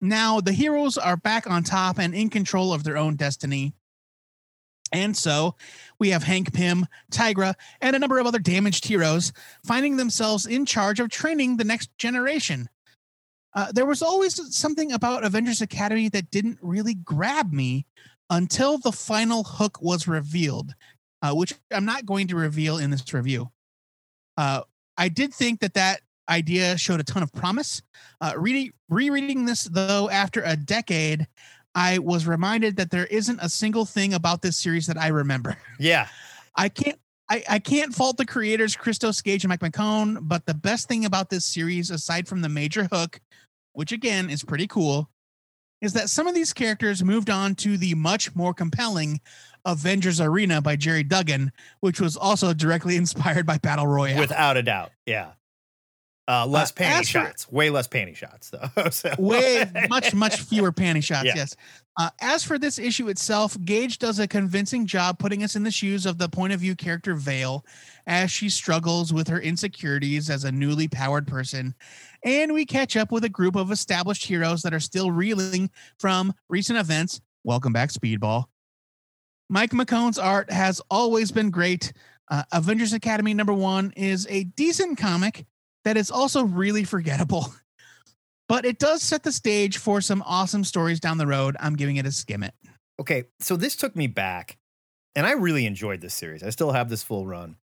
Now 0.00 0.40
the 0.40 0.52
heroes 0.52 0.98
are 0.98 1.16
back 1.16 1.48
on 1.48 1.62
top 1.62 1.98
and 1.98 2.14
in 2.14 2.30
control 2.30 2.72
of 2.72 2.82
their 2.82 2.96
own 2.96 3.14
destiny. 3.14 3.74
And 4.92 5.16
so 5.16 5.54
we 5.98 6.10
have 6.10 6.22
Hank 6.22 6.52
Pym, 6.52 6.86
Tigra, 7.12 7.54
and 7.80 7.94
a 7.94 7.98
number 7.98 8.18
of 8.18 8.26
other 8.26 8.38
damaged 8.38 8.86
heroes 8.86 9.32
finding 9.64 9.96
themselves 9.96 10.46
in 10.46 10.66
charge 10.66 11.00
of 11.00 11.10
training 11.10 11.56
the 11.56 11.64
next 11.64 11.96
generation. 11.96 12.68
Uh, 13.54 13.70
there 13.72 13.86
was 13.86 14.02
always 14.02 14.54
something 14.56 14.92
about 14.92 15.24
Avengers 15.24 15.62
Academy 15.62 16.08
that 16.08 16.30
didn't 16.30 16.58
really 16.60 16.94
grab 16.94 17.52
me 17.52 17.86
until 18.34 18.78
the 18.78 18.92
final 18.92 19.44
hook 19.44 19.80
was 19.80 20.08
revealed, 20.08 20.74
uh, 21.22 21.32
which 21.32 21.54
I'm 21.70 21.84
not 21.84 22.04
going 22.04 22.28
to 22.28 22.36
reveal 22.36 22.78
in 22.78 22.90
this 22.90 23.12
review. 23.14 23.50
Uh, 24.36 24.62
I 24.96 25.08
did 25.08 25.32
think 25.32 25.60
that 25.60 25.74
that 25.74 26.00
idea 26.28 26.76
showed 26.76 27.00
a 27.00 27.04
ton 27.04 27.22
of 27.22 27.32
promise. 27.32 27.82
Uh, 28.20 28.34
reading, 28.36 28.72
rereading 28.88 29.44
this, 29.44 29.64
though, 29.64 30.10
after 30.10 30.42
a 30.44 30.56
decade, 30.56 31.26
I 31.74 31.98
was 31.98 32.26
reminded 32.26 32.76
that 32.76 32.90
there 32.90 33.06
isn't 33.06 33.38
a 33.40 33.48
single 33.48 33.84
thing 33.84 34.14
about 34.14 34.42
this 34.42 34.56
series 34.56 34.86
that 34.86 34.98
I 34.98 35.08
remember. 35.08 35.56
yeah. 35.78 36.08
I 36.56 36.68
can't 36.68 36.98
I, 37.28 37.42
I 37.48 37.58
can't 37.58 37.92
fault 37.92 38.16
the 38.16 38.26
creators 38.26 38.76
Christos 38.76 39.20
Gage 39.22 39.44
and 39.44 39.48
Mike 39.48 39.60
McKone, 39.60 40.18
but 40.22 40.46
the 40.46 40.54
best 40.54 40.88
thing 40.88 41.04
about 41.04 41.30
this 41.30 41.44
series, 41.44 41.90
aside 41.90 42.28
from 42.28 42.42
the 42.42 42.48
major 42.48 42.86
hook, 42.92 43.18
which 43.72 43.92
again 43.92 44.30
is 44.30 44.44
pretty 44.44 44.66
cool, 44.66 45.10
is 45.84 45.92
that 45.94 46.10
some 46.10 46.26
of 46.26 46.34
these 46.34 46.52
characters 46.52 47.02
moved 47.04 47.30
on 47.30 47.54
to 47.56 47.76
the 47.76 47.94
much 47.94 48.34
more 48.34 48.54
compelling 48.54 49.20
Avengers 49.64 50.20
Arena 50.20 50.60
by 50.60 50.76
Gerry 50.76 51.02
Duggan, 51.02 51.52
which 51.80 52.00
was 52.00 52.16
also 52.16 52.52
directly 52.52 52.96
inspired 53.02 53.46
by 53.46 53.58
Battle 53.58 53.86
Royale. 53.86 54.18
Without 54.20 54.56
a 54.56 54.62
doubt. 54.62 54.90
Yeah. 55.06 55.32
Uh, 56.26 56.46
less 56.46 56.70
Uh, 56.70 56.74
panty 56.74 57.00
as 57.00 57.08
for- 57.10 57.18
shots. 57.26 57.52
Way 57.52 57.68
less 57.68 57.86
panty 57.86 58.16
shots, 58.16 58.48
though. 58.50 58.88
So- 58.90 59.14
way 59.18 59.70
much 59.90 60.14
much 60.14 60.40
fewer 60.40 60.72
panty 60.72 61.04
shots 61.04 61.26
Yeah. 61.26 61.34
yes 61.36 61.54
uh, 61.98 62.08
as 62.20 62.42
for 62.42 62.58
this 62.58 62.78
issue 62.78 63.08
itself 63.08 63.56
gage 63.62 63.98
does 63.98 64.18
a 64.18 64.26
convincing 64.26 64.86
job 64.86 65.18
putting 65.18 65.44
us 65.44 65.54
in 65.54 65.64
the 65.64 65.70
shoes 65.70 66.06
of 66.06 66.16
the 66.18 66.28
point 66.30 66.52
of 66.54 66.60
view 66.60 66.74
character 66.74 67.14
veil 67.14 67.64
as 68.06 68.30
she 68.30 68.48
struggles 68.48 69.12
with 69.12 69.28
her 69.28 69.38
insecurities 69.38 70.30
as 70.30 70.44
a 70.44 70.50
newly 70.50 70.88
powered 70.88 71.26
person 71.26 71.74
and 72.24 72.52
we 72.52 72.64
catch 72.64 72.96
up 72.96 73.12
with 73.12 73.24
a 73.24 73.28
group 73.28 73.54
of 73.54 73.70
established 73.70 74.24
heroes 74.24 74.62
that 74.62 74.74
are 74.74 74.80
still 74.80 75.10
reeling 75.10 75.70
from 75.98 76.32
recent 76.48 76.78
events 76.78 77.20
welcome 77.44 77.72
back 77.72 77.90
speedball 77.90 78.44
mike 79.48 79.70
mckone's 79.70 80.18
art 80.18 80.50
has 80.50 80.80
always 80.90 81.30
been 81.30 81.50
great 81.50 81.92
uh, 82.30 82.42
avengers 82.52 82.92
academy 82.92 83.34
number 83.34 83.52
one 83.52 83.92
is 83.96 84.26
a 84.30 84.44
decent 84.44 84.98
comic 84.98 85.46
that 85.84 85.96
is 85.96 86.10
also 86.10 86.44
really 86.44 86.84
forgettable 86.84 87.52
but 88.48 88.64
it 88.64 88.78
does 88.78 89.02
set 89.02 89.22
the 89.22 89.32
stage 89.32 89.78
for 89.78 90.00
some 90.00 90.22
awesome 90.26 90.64
stories 90.64 91.00
down 91.00 91.18
the 91.18 91.26
road. 91.26 91.56
I'm 91.60 91.76
giving 91.76 91.96
it 91.96 92.06
a 92.06 92.12
skim 92.12 92.42
it. 92.42 92.54
okay. 93.00 93.24
So 93.40 93.56
this 93.56 93.76
took 93.76 93.96
me 93.96 94.06
back, 94.06 94.58
and 95.14 95.26
I 95.26 95.32
really 95.32 95.66
enjoyed 95.66 96.00
this 96.00 96.14
series. 96.14 96.42
I 96.42 96.50
still 96.50 96.72
have 96.72 96.88
this 96.88 97.02
full 97.02 97.26
run. 97.26 97.56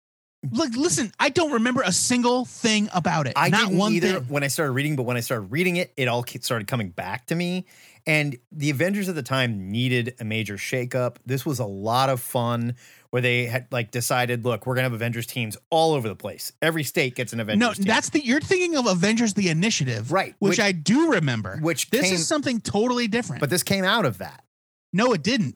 Look, 0.49 0.75
listen, 0.75 1.11
I 1.19 1.29
don't 1.29 1.51
remember 1.51 1.83
a 1.83 1.91
single 1.91 2.45
thing 2.45 2.89
about 2.93 3.27
it. 3.27 3.33
I 3.35 3.49
Not 3.49 3.65
didn't 3.67 3.77
one 3.77 3.93
either 3.93 4.13
thing. 4.21 4.23
when 4.29 4.43
I 4.43 4.47
started 4.47 4.71
reading, 4.71 4.95
but 4.95 5.03
when 5.03 5.15
I 5.15 5.19
started 5.19 5.51
reading 5.51 5.75
it, 5.75 5.93
it 5.97 6.07
all 6.07 6.25
started 6.41 6.67
coming 6.67 6.89
back 6.89 7.27
to 7.27 7.35
me. 7.35 7.65
And 8.07 8.35
the 8.51 8.71
Avengers 8.71 9.07
at 9.07 9.13
the 9.13 9.21
time 9.21 9.69
needed 9.69 10.15
a 10.19 10.23
major 10.25 10.55
shakeup. 10.57 11.17
This 11.27 11.45
was 11.45 11.59
a 11.59 11.65
lot 11.65 12.09
of 12.09 12.19
fun 12.19 12.75
where 13.11 13.21
they 13.21 13.45
had 13.45 13.67
like 13.69 13.91
decided, 13.91 14.43
look, 14.43 14.65
we're 14.65 14.73
gonna 14.73 14.83
have 14.85 14.93
Avengers 14.93 15.27
teams 15.27 15.57
all 15.69 15.93
over 15.93 16.07
the 16.07 16.15
place. 16.15 16.51
Every 16.63 16.83
state 16.83 17.13
gets 17.13 17.33
an 17.33 17.39
Avengers 17.39 17.59
No, 17.59 17.73
team. 17.73 17.85
that's 17.85 18.09
the 18.09 18.25
you're 18.25 18.41
thinking 18.41 18.75
of 18.77 18.87
Avengers 18.87 19.35
the 19.35 19.49
Initiative, 19.49 20.11
Right, 20.11 20.33
Which, 20.39 20.51
which- 20.51 20.59
I 20.59 20.71
do 20.71 21.11
remember. 21.11 21.59
which 21.61 21.91
this 21.91 22.01
came, 22.05 22.13
is 22.15 22.27
something 22.27 22.59
totally 22.61 23.07
different. 23.07 23.41
but 23.41 23.51
this 23.51 23.61
came 23.61 23.83
out 23.83 24.05
of 24.05 24.17
that. 24.17 24.43
no, 24.91 25.13
it 25.13 25.21
didn't. 25.21 25.55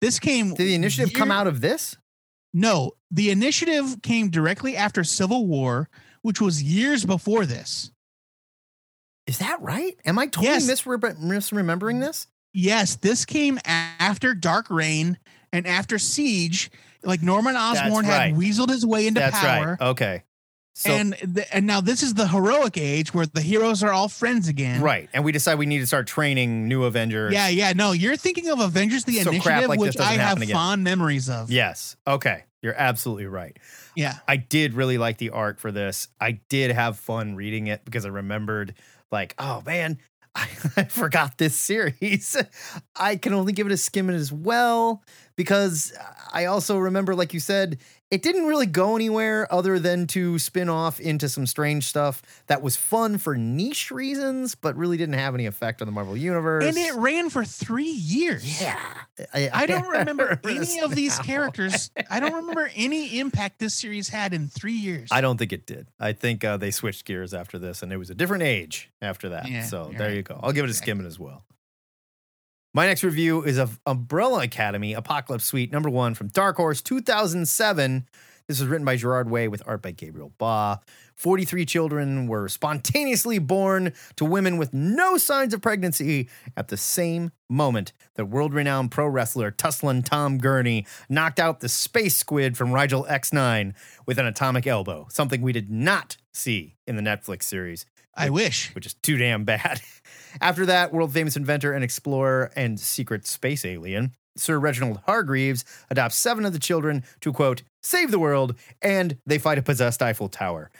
This 0.00 0.18
came 0.18 0.48
Did 0.54 0.66
the 0.66 0.74
initiative 0.74 1.12
come 1.14 1.30
out 1.30 1.46
of 1.46 1.60
this? 1.60 1.96
No, 2.52 2.92
the 3.14 3.30
initiative 3.30 4.02
came 4.02 4.28
directly 4.28 4.76
after 4.76 5.04
Civil 5.04 5.46
War, 5.46 5.88
which 6.22 6.40
was 6.40 6.62
years 6.62 7.04
before 7.04 7.46
this. 7.46 7.92
Is 9.26 9.38
that 9.38 9.60
right? 9.62 9.96
Am 10.04 10.18
I 10.18 10.26
totally 10.26 10.48
Yes. 10.48 10.66
misre- 10.68 10.98
misremembering 11.18 12.00
this? 12.00 12.26
Yes, 12.52 12.96
this 12.96 13.24
came 13.24 13.58
after 13.66 14.34
Dark 14.34 14.68
Reign 14.68 15.18
and 15.52 15.66
after 15.66 15.98
Siege. 15.98 16.70
Like 17.02 17.22
Norman 17.22 17.54
Osborn 17.56 18.06
right. 18.06 18.28
had 18.28 18.34
weaseled 18.34 18.70
his 18.70 18.84
way 18.86 19.06
into 19.06 19.20
That's 19.20 19.38
power. 19.38 19.76
right. 19.78 19.88
Okay. 19.88 20.22
So, 20.76 20.90
and 20.90 21.44
and 21.52 21.66
now 21.66 21.80
this 21.80 22.02
is 22.02 22.14
the 22.14 22.26
heroic 22.26 22.76
age 22.76 23.14
where 23.14 23.26
the 23.26 23.40
heroes 23.42 23.82
are 23.84 23.92
all 23.92 24.08
friends 24.08 24.48
again. 24.48 24.80
right, 24.80 25.08
and 25.12 25.22
we 25.24 25.30
decide 25.30 25.56
we 25.58 25.66
need 25.66 25.78
to 25.78 25.86
start 25.86 26.06
training 26.08 26.66
new 26.66 26.82
Avengers. 26.84 27.32
Yeah, 27.32 27.46
yeah. 27.48 27.74
No, 27.76 27.92
you're 27.92 28.16
thinking 28.16 28.48
of 28.50 28.58
Avengers: 28.58 29.04
The 29.04 29.20
So 29.20 29.30
Initiative, 29.30 29.68
like 29.68 29.78
which 29.78 29.98
I 30.00 30.14
have 30.14 30.40
again. 30.42 30.52
fond 30.54 30.82
memories 30.82 31.28
of. 31.30 31.48
Yes. 31.50 31.96
Okay. 32.06 32.42
You're 32.64 32.74
absolutely 32.74 33.26
right. 33.26 33.58
yeah. 33.94 34.14
I 34.26 34.36
did 34.36 34.72
really 34.72 34.96
like 34.96 35.18
the 35.18 35.30
arc 35.30 35.60
for 35.60 35.70
this. 35.70 36.08
I 36.18 36.40
did 36.48 36.70
have 36.70 36.98
fun 36.98 37.34
reading 37.36 37.66
it 37.66 37.84
because 37.84 38.06
I 38.06 38.08
remembered, 38.08 38.74
like, 39.12 39.34
oh 39.38 39.62
man, 39.66 39.98
I, 40.34 40.48
I 40.78 40.84
forgot 40.84 41.36
this 41.36 41.54
series. 41.54 42.36
I 42.96 43.16
can 43.16 43.34
only 43.34 43.52
give 43.52 43.66
it 43.66 43.72
a 43.72 43.76
skim 43.76 44.08
as 44.08 44.32
well 44.32 45.02
because 45.36 45.92
I 46.32 46.46
also 46.46 46.78
remember, 46.78 47.14
like 47.14 47.34
you 47.34 47.40
said, 47.40 47.78
it 48.14 48.22
didn't 48.22 48.46
really 48.46 48.66
go 48.66 48.94
anywhere 48.94 49.52
other 49.52 49.80
than 49.80 50.06
to 50.06 50.38
spin 50.38 50.68
off 50.68 51.00
into 51.00 51.28
some 51.28 51.46
strange 51.46 51.84
stuff 51.86 52.22
that 52.46 52.62
was 52.62 52.76
fun 52.76 53.18
for 53.18 53.36
niche 53.36 53.90
reasons, 53.90 54.54
but 54.54 54.76
really 54.76 54.96
didn't 54.96 55.16
have 55.16 55.34
any 55.34 55.46
effect 55.46 55.82
on 55.82 55.86
the 55.86 55.92
Marvel 55.92 56.16
Universe. 56.16 56.64
And 56.64 56.76
it 56.76 56.94
ran 56.94 57.28
for 57.28 57.44
three 57.44 57.90
years. 57.90 58.62
yeah. 58.62 58.78
I 59.34 59.66
don't 59.66 59.88
remember 59.98 60.40
any 60.44 60.78
of 60.78 60.94
these 60.94 61.18
now. 61.18 61.24
characters. 61.24 61.90
I 62.08 62.20
don't 62.20 62.34
remember 62.42 62.70
any 62.76 63.18
impact 63.18 63.58
this 63.58 63.74
series 63.74 64.08
had 64.08 64.32
in 64.32 64.46
three 64.46 64.72
years. 64.72 65.08
I 65.10 65.20
don't 65.20 65.36
think 65.36 65.52
it 65.52 65.66
did. 65.66 65.88
I 65.98 66.12
think 66.12 66.44
uh, 66.44 66.56
they 66.56 66.70
switched 66.70 67.04
gears 67.06 67.34
after 67.34 67.58
this, 67.58 67.82
and 67.82 67.92
it 67.92 67.96
was 67.96 68.10
a 68.10 68.14
different 68.14 68.44
age 68.44 68.92
after 69.02 69.30
that. 69.30 69.50
Yeah, 69.50 69.64
so 69.64 69.90
there 69.98 70.06
right. 70.08 70.16
you 70.16 70.22
go. 70.22 70.38
I'll 70.40 70.52
give 70.52 70.64
it 70.64 70.68
a 70.68 70.70
Exactly. 70.70 70.84
skimming 70.92 71.06
as 71.08 71.18
well. 71.18 71.44
My 72.76 72.86
next 72.86 73.04
review 73.04 73.44
is 73.44 73.56
of 73.56 73.78
Umbrella 73.86 74.42
Academy 74.42 74.94
Apocalypse 74.94 75.44
Suite 75.44 75.70
number 75.70 75.88
one 75.88 76.14
from 76.14 76.26
Dark 76.26 76.56
Horse 76.56 76.82
2007. 76.82 78.08
This 78.46 78.60
was 78.60 78.68
written 78.68 78.84
by 78.84 78.96
Gerard 78.96 79.30
Way 79.30 79.48
with 79.48 79.62
art 79.66 79.80
by 79.80 79.92
Gabriel 79.92 80.34
Ba. 80.36 80.80
43 81.14 81.64
children 81.64 82.26
were 82.26 82.46
spontaneously 82.50 83.38
born 83.38 83.94
to 84.16 84.24
women 84.26 84.58
with 84.58 84.74
no 84.74 85.16
signs 85.16 85.54
of 85.54 85.62
pregnancy 85.62 86.28
at 86.54 86.68
the 86.68 86.76
same 86.76 87.32
moment 87.48 87.94
that 88.16 88.26
world 88.26 88.52
renowned 88.52 88.90
pro 88.90 89.06
wrestler 89.06 89.50
Tusslin 89.50 90.04
Tom 90.04 90.36
Gurney 90.36 90.86
knocked 91.08 91.40
out 91.40 91.60
the 91.60 91.70
space 91.70 92.16
squid 92.16 92.54
from 92.54 92.72
Rigel 92.72 93.06
X9 93.08 93.72
with 94.04 94.18
an 94.18 94.26
atomic 94.26 94.66
elbow, 94.66 95.06
something 95.08 95.40
we 95.40 95.52
did 95.52 95.70
not 95.70 96.18
see 96.34 96.76
in 96.86 96.96
the 96.96 97.02
Netflix 97.02 97.44
series 97.44 97.86
I 98.14 98.28
wish. 98.28 98.74
which 98.74 98.84
is 98.84 98.92
too 98.94 99.16
damn 99.16 99.44
bad. 99.44 99.80
After 100.42 100.66
that, 100.66 100.92
world 100.92 101.14
famous 101.14 101.36
inventor 101.36 101.72
and 101.72 101.82
explorer 101.82 102.52
and 102.54 102.78
secret 102.78 103.26
space 103.26 103.64
alien, 103.64 104.14
Sir 104.36 104.58
Reginald 104.58 105.00
Hargreaves 105.06 105.64
adopts 105.90 106.16
seven 106.16 106.44
of 106.44 106.52
the 106.52 106.58
children 106.58 107.04
to 107.20 107.32
quote, 107.32 107.62
save 107.82 108.10
the 108.10 108.18
world, 108.18 108.54
and 108.82 109.18
they 109.26 109.38
fight 109.38 109.58
a 109.58 109.62
possessed 109.62 110.02
Eiffel 110.02 110.28
Tower. 110.28 110.70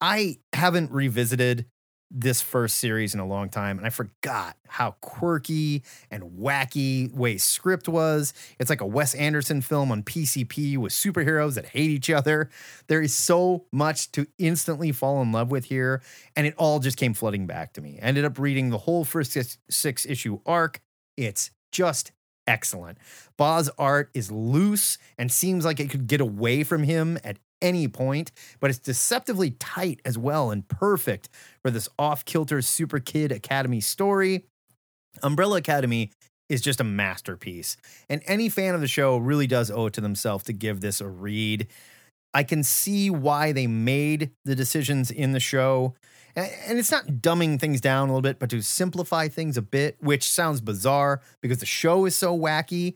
I 0.00 0.38
haven't 0.52 0.90
revisited 0.90 1.66
this 2.10 2.40
first 2.40 2.76
series 2.78 3.12
in 3.12 3.20
a 3.20 3.26
long 3.26 3.48
time, 3.48 3.76
and 3.76 3.86
I 3.86 3.90
forgot 3.90 4.56
how 4.68 4.92
quirky 5.00 5.82
and 6.10 6.22
wacky 6.38 7.12
way 7.12 7.36
script 7.38 7.88
was. 7.88 8.32
It's 8.60 8.70
like 8.70 8.80
a 8.80 8.86
Wes 8.86 9.14
Anderson 9.14 9.60
film 9.60 9.90
on 9.90 10.04
PCP 10.04 10.78
with 10.78 10.92
superheroes 10.92 11.54
that 11.54 11.66
hate 11.66 11.90
each 11.90 12.10
other. 12.10 12.50
There 12.86 13.02
is 13.02 13.12
so 13.14 13.64
much 13.72 14.12
to 14.12 14.26
instantly 14.38 14.92
fall 14.92 15.20
in 15.22 15.32
love 15.32 15.50
with 15.50 15.64
here, 15.64 16.02
and 16.36 16.46
it 16.46 16.54
all 16.56 16.78
just 16.78 16.96
came 16.96 17.14
flooding 17.14 17.46
back 17.46 17.72
to 17.74 17.80
me. 17.80 17.98
I 18.00 18.06
ended 18.06 18.24
up 18.24 18.38
reading 18.38 18.70
the 18.70 18.78
whole 18.78 19.04
first 19.04 19.32
six, 19.32 19.58
six 19.68 20.06
issue 20.06 20.38
arc. 20.46 20.80
It's 21.16 21.50
just 21.72 22.12
excellent. 22.46 22.98
Ba's 23.36 23.70
art 23.78 24.10
is 24.14 24.30
loose 24.30 24.98
and 25.18 25.30
seems 25.30 25.64
like 25.64 25.80
it 25.80 25.90
could 25.90 26.06
get 26.06 26.20
away 26.20 26.64
from 26.64 26.82
him 26.82 27.18
at 27.24 27.38
any 27.62 27.88
point, 27.88 28.30
but 28.60 28.70
it's 28.70 28.78
deceptively 28.78 29.52
tight 29.52 30.00
as 30.04 30.18
well 30.18 30.50
and 30.50 30.68
perfect 30.68 31.28
for 31.62 31.70
this 31.70 31.88
off 31.98 32.24
kilter 32.24 32.60
Super 32.60 33.00
Kid 33.00 33.32
Academy 33.32 33.80
story. 33.80 34.44
Umbrella 35.22 35.58
Academy 35.58 36.10
is 36.48 36.60
just 36.60 36.80
a 36.80 36.84
masterpiece, 36.84 37.76
and 38.10 38.22
any 38.26 38.48
fan 38.48 38.74
of 38.74 38.80
the 38.82 38.88
show 38.88 39.16
really 39.16 39.46
does 39.46 39.70
owe 39.70 39.86
it 39.86 39.94
to 39.94 40.00
themselves 40.00 40.44
to 40.44 40.52
give 40.52 40.80
this 40.80 41.00
a 41.00 41.08
read. 41.08 41.66
I 42.34 42.42
can 42.42 42.62
see 42.62 43.08
why 43.10 43.52
they 43.52 43.66
made 43.66 44.32
the 44.44 44.54
decisions 44.54 45.10
in 45.10 45.32
the 45.32 45.40
show. 45.40 45.94
And 46.36 46.78
it's 46.78 46.90
not 46.90 47.06
dumbing 47.06 47.60
things 47.60 47.80
down 47.80 48.08
a 48.08 48.12
little 48.12 48.22
bit, 48.22 48.38
but 48.40 48.50
to 48.50 48.60
simplify 48.60 49.28
things 49.28 49.56
a 49.56 49.62
bit, 49.62 49.96
which 50.00 50.28
sounds 50.28 50.60
bizarre 50.60 51.20
because 51.40 51.58
the 51.58 51.66
show 51.66 52.06
is 52.06 52.16
so 52.16 52.36
wacky, 52.36 52.94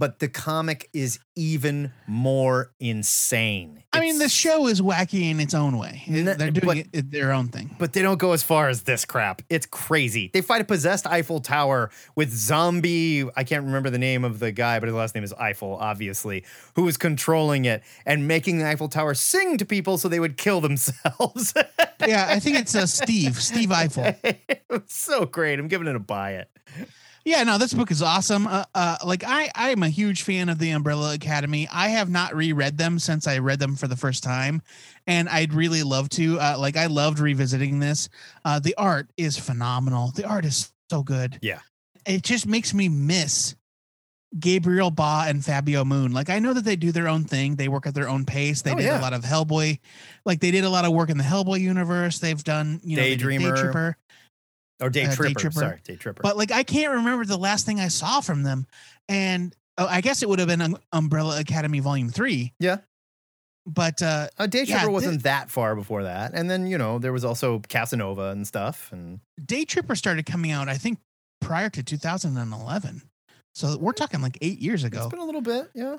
but 0.00 0.18
the 0.18 0.28
comic 0.28 0.88
is 0.94 1.18
even 1.36 1.92
more 2.08 2.72
insane. 2.80 3.82
I 3.92 4.00
mean, 4.00 4.18
the 4.18 4.28
show 4.28 4.66
is 4.66 4.80
wacky 4.80 5.30
in 5.30 5.38
its 5.40 5.52
own 5.54 5.76
way. 5.78 6.02
N- 6.06 6.24
They're 6.24 6.50
doing 6.50 6.66
but- 6.66 6.76
it, 6.78 6.88
it 6.92 7.10
their 7.10 7.32
own 7.32 7.48
thing. 7.48 7.76
But 7.78 7.92
they 7.92 8.00
don't 8.02 8.18
go 8.18 8.32
as 8.32 8.42
far 8.42 8.68
as 8.68 8.82
this 8.82 9.04
crap. 9.04 9.42
It's 9.50 9.66
crazy. 9.66 10.30
They 10.32 10.40
fight 10.40 10.62
a 10.62 10.64
possessed 10.64 11.06
Eiffel 11.06 11.40
Tower 11.40 11.90
with 12.16 12.30
zombie. 12.32 13.24
I 13.36 13.44
can't 13.44 13.64
remember 13.64 13.90
the 13.90 13.98
name 13.98 14.24
of 14.24 14.38
the 14.38 14.52
guy, 14.52 14.80
but 14.80 14.86
his 14.88 14.94
last 14.96 15.14
name 15.14 15.22
is 15.24 15.32
Eiffel, 15.34 15.76
obviously, 15.80 16.44
who 16.76 16.88
is 16.88 16.96
controlling 16.96 17.66
it 17.66 17.82
and 18.06 18.26
making 18.26 18.58
the 18.58 18.66
Eiffel 18.66 18.88
Tower 18.88 19.12
sing 19.14 19.58
to 19.58 19.66
people 19.66 19.98
so 19.98 20.08
they 20.08 20.20
would 20.20 20.36
kill 20.38 20.60
themselves. 20.62 21.52
yeah, 22.06 22.26
I 22.30 22.40
think 22.40 22.58
it's 22.58 22.74
uh, 22.74 22.86
Steve, 23.00 23.36
Steve 23.36 23.70
Eiffel. 23.70 24.14
it's 24.24 24.94
so 24.94 25.26
great. 25.26 25.58
I'm 25.58 25.68
giving 25.68 25.86
it 25.88 25.94
a 25.96 26.00
buy 26.00 26.32
it. 26.36 26.48
Yeah, 27.24 27.42
no, 27.44 27.58
this 27.58 27.74
book 27.74 27.90
is 27.90 28.00
awesome. 28.02 28.46
Uh, 28.46 28.64
uh, 28.74 28.96
like 29.04 29.22
I, 29.26 29.50
I 29.54 29.70
am 29.70 29.82
a 29.82 29.88
huge 29.90 30.22
fan 30.22 30.48
of 30.48 30.58
the 30.58 30.70
Umbrella 30.70 31.14
Academy. 31.14 31.68
I 31.70 31.88
have 31.88 32.08
not 32.08 32.34
reread 32.34 32.78
them 32.78 32.98
since 32.98 33.26
I 33.26 33.38
read 33.38 33.58
them 33.58 33.76
for 33.76 33.86
the 33.88 33.96
first 33.96 34.22
time, 34.22 34.62
and 35.06 35.28
I'd 35.28 35.52
really 35.52 35.82
love 35.82 36.08
to. 36.10 36.40
Uh, 36.40 36.56
like 36.58 36.76
I 36.78 36.86
loved 36.86 37.18
revisiting 37.18 37.78
this. 37.78 38.08
Uh, 38.44 38.58
the 38.58 38.74
art 38.76 39.10
is 39.18 39.36
phenomenal. 39.38 40.12
The 40.16 40.24
art 40.26 40.44
is 40.46 40.72
so 40.88 41.02
good. 41.02 41.38
Yeah. 41.42 41.60
it 42.06 42.22
just 42.22 42.46
makes 42.46 42.72
me 42.72 42.88
miss 42.88 43.54
Gabriel 44.38 44.90
Ba 44.90 45.24
and 45.26 45.44
Fabio 45.44 45.84
Moon. 45.84 46.12
Like 46.12 46.30
I 46.30 46.38
know 46.38 46.54
that 46.54 46.64
they 46.64 46.76
do 46.76 46.90
their 46.92 47.06
own 47.08 47.24
thing. 47.24 47.56
They 47.56 47.68
work 47.68 47.86
at 47.86 47.94
their 47.94 48.08
own 48.08 48.24
pace. 48.24 48.62
They 48.62 48.72
Oh, 48.72 48.76
did 48.76 48.84
yeah. 48.84 48.98
a 48.98 49.02
lot 49.02 49.12
of 49.12 49.22
Hellboy. 49.24 49.78
Like 50.24 50.40
they 50.40 50.50
did 50.52 50.64
a 50.64 50.70
lot 50.70 50.84
of 50.86 50.92
work 50.92 51.10
in 51.10 51.18
the 51.18 51.24
Hellboy 51.24 51.60
universe. 51.60 52.18
They've 52.18 52.42
done 52.42 52.80
you 52.82 52.96
know 52.96 53.02
Daydreamer. 53.02 53.94
Tripper. 54.80 54.86
Or 54.86 54.90
Day 54.90 55.04
Uh, 55.04 55.08
Day 55.10 55.14
Tripper. 55.16 55.40
Tripper. 55.40 55.60
Sorry, 55.60 55.80
Day 55.84 55.96
Tripper. 55.96 56.22
But 56.22 56.36
like 56.36 56.50
I 56.52 56.62
can't 56.62 56.92
remember 56.94 57.24
the 57.24 57.38
last 57.38 57.66
thing 57.66 57.80
I 57.80 57.88
saw 57.88 58.20
from 58.20 58.42
them. 58.42 58.66
And 59.08 59.54
oh, 59.78 59.86
I 59.86 60.00
guess 60.00 60.22
it 60.22 60.28
would 60.28 60.38
have 60.38 60.48
been 60.48 60.60
um, 60.62 60.78
Umbrella 60.92 61.40
Academy 61.40 61.80
Volume 61.80 62.08
3. 62.10 62.52
Yeah. 62.58 62.78
But 63.66 64.02
uh 64.02 64.28
uh, 64.38 64.46
Day 64.46 64.64
Tripper 64.64 64.86
thi- 64.86 64.92
wasn't 64.92 65.22
that 65.24 65.50
far 65.50 65.76
before 65.76 66.04
that. 66.04 66.32
And 66.34 66.50
then, 66.50 66.66
you 66.66 66.78
know, 66.78 66.98
there 66.98 67.12
was 67.12 67.24
also 67.24 67.60
Casanova 67.68 68.30
and 68.30 68.46
stuff. 68.46 68.90
And 68.92 69.20
Day 69.44 69.64
Tripper 69.64 69.94
started 69.94 70.26
coming 70.26 70.50
out 70.50 70.68
I 70.68 70.76
think 70.78 70.98
prior 71.40 71.68
to 71.70 71.82
2011. 71.82 73.02
So 73.54 73.76
we're 73.78 73.92
talking 73.92 74.22
like 74.22 74.38
8 74.40 74.60
years 74.60 74.84
ago. 74.84 74.98
It's 74.98 75.10
been 75.10 75.18
a 75.20 75.24
little 75.24 75.40
bit. 75.42 75.70
Yeah. 75.74 75.96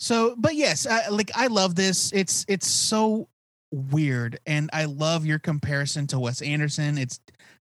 So 0.00 0.34
but 0.36 0.54
yes, 0.56 0.86
I, 0.86 1.08
like 1.08 1.30
I 1.34 1.46
love 1.48 1.74
this. 1.74 2.10
It's 2.12 2.44
it's 2.48 2.66
so 2.66 3.28
weird 3.72 4.38
and 4.46 4.68
I 4.72 4.86
love 4.86 5.24
your 5.26 5.38
comparison 5.38 6.06
to 6.08 6.18
Wes 6.18 6.42
Anderson. 6.42 6.98
It's 6.98 7.20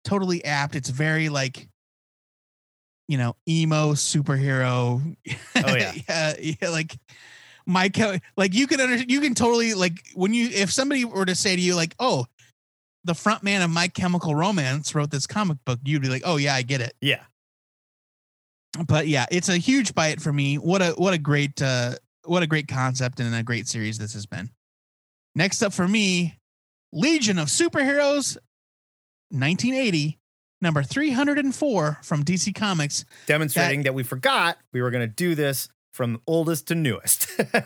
totally 0.07 0.45
apt. 0.45 0.75
It's 0.75 0.88
very 0.88 1.29
like 1.29 1.69
you 3.09 3.19
know, 3.19 3.37
emo 3.49 3.92
superhero. 3.92 5.01
Oh, 5.01 5.16
yeah. 5.55 5.92
yeah, 6.09 6.35
yeah, 6.40 6.69
like 6.71 6.97
my 7.66 7.90
like 8.37 8.55
you 8.55 8.66
can 8.66 8.81
under, 8.81 8.97
you 8.97 9.21
can 9.21 9.35
totally 9.35 9.75
like 9.75 10.01
when 10.14 10.35
you 10.35 10.49
if 10.53 10.73
somebody 10.73 11.05
were 11.05 11.27
to 11.27 11.35
say 11.35 11.55
to 11.55 11.62
you 11.62 11.75
like, 11.75 11.95
"Oh, 11.99 12.27
the 13.05 13.14
front 13.14 13.42
man 13.42 13.62
of 13.62 13.71
My 13.71 13.88
Chemical 13.88 14.35
Romance 14.35 14.95
wrote 14.95 15.11
this 15.11 15.27
comic 15.27 15.59
book," 15.64 15.81
you'd 15.85 16.03
be 16.03 16.09
like, 16.09 16.23
"Oh 16.25 16.37
yeah, 16.37 16.55
I 16.55 16.62
get 16.62 16.81
it." 16.81 16.95
Yeah. 17.01 17.23
But 18.87 19.09
yeah, 19.09 19.27
it's 19.31 19.49
a 19.49 19.57
huge 19.57 19.95
bite 19.95 20.21
for 20.21 20.33
me. 20.33 20.57
What 20.57 20.83
a 20.83 20.90
what 20.92 21.14
a 21.14 21.19
great 21.19 21.61
uh 21.62 21.95
what 22.25 22.42
a 22.42 22.47
great 22.47 22.69
concept 22.69 23.21
and 23.21 23.35
a 23.35 23.42
great 23.42 23.69
series 23.69 23.99
this 23.99 24.14
has 24.14 24.27
been. 24.27 24.51
Next 25.35 25.62
up 25.62 25.73
for 25.73 25.87
me, 25.87 26.38
Legion 26.92 27.38
of 27.38 27.49
Superheroes 27.49 28.37
1980, 29.30 30.18
number 30.60 30.82
304 30.82 31.98
from 32.02 32.24
DC 32.24 32.54
Comics. 32.54 33.04
Demonstrating 33.26 33.82
that, 33.82 33.94
we 33.94 34.02
forgot 34.02 34.58
we 34.72 34.82
were 34.82 34.90
going 34.90 35.06
to 35.06 35.14
do 35.14 35.34
this 35.34 35.68
from 35.92 36.20
oldest 36.26 36.68
to 36.68 36.74
newest. 36.74 37.30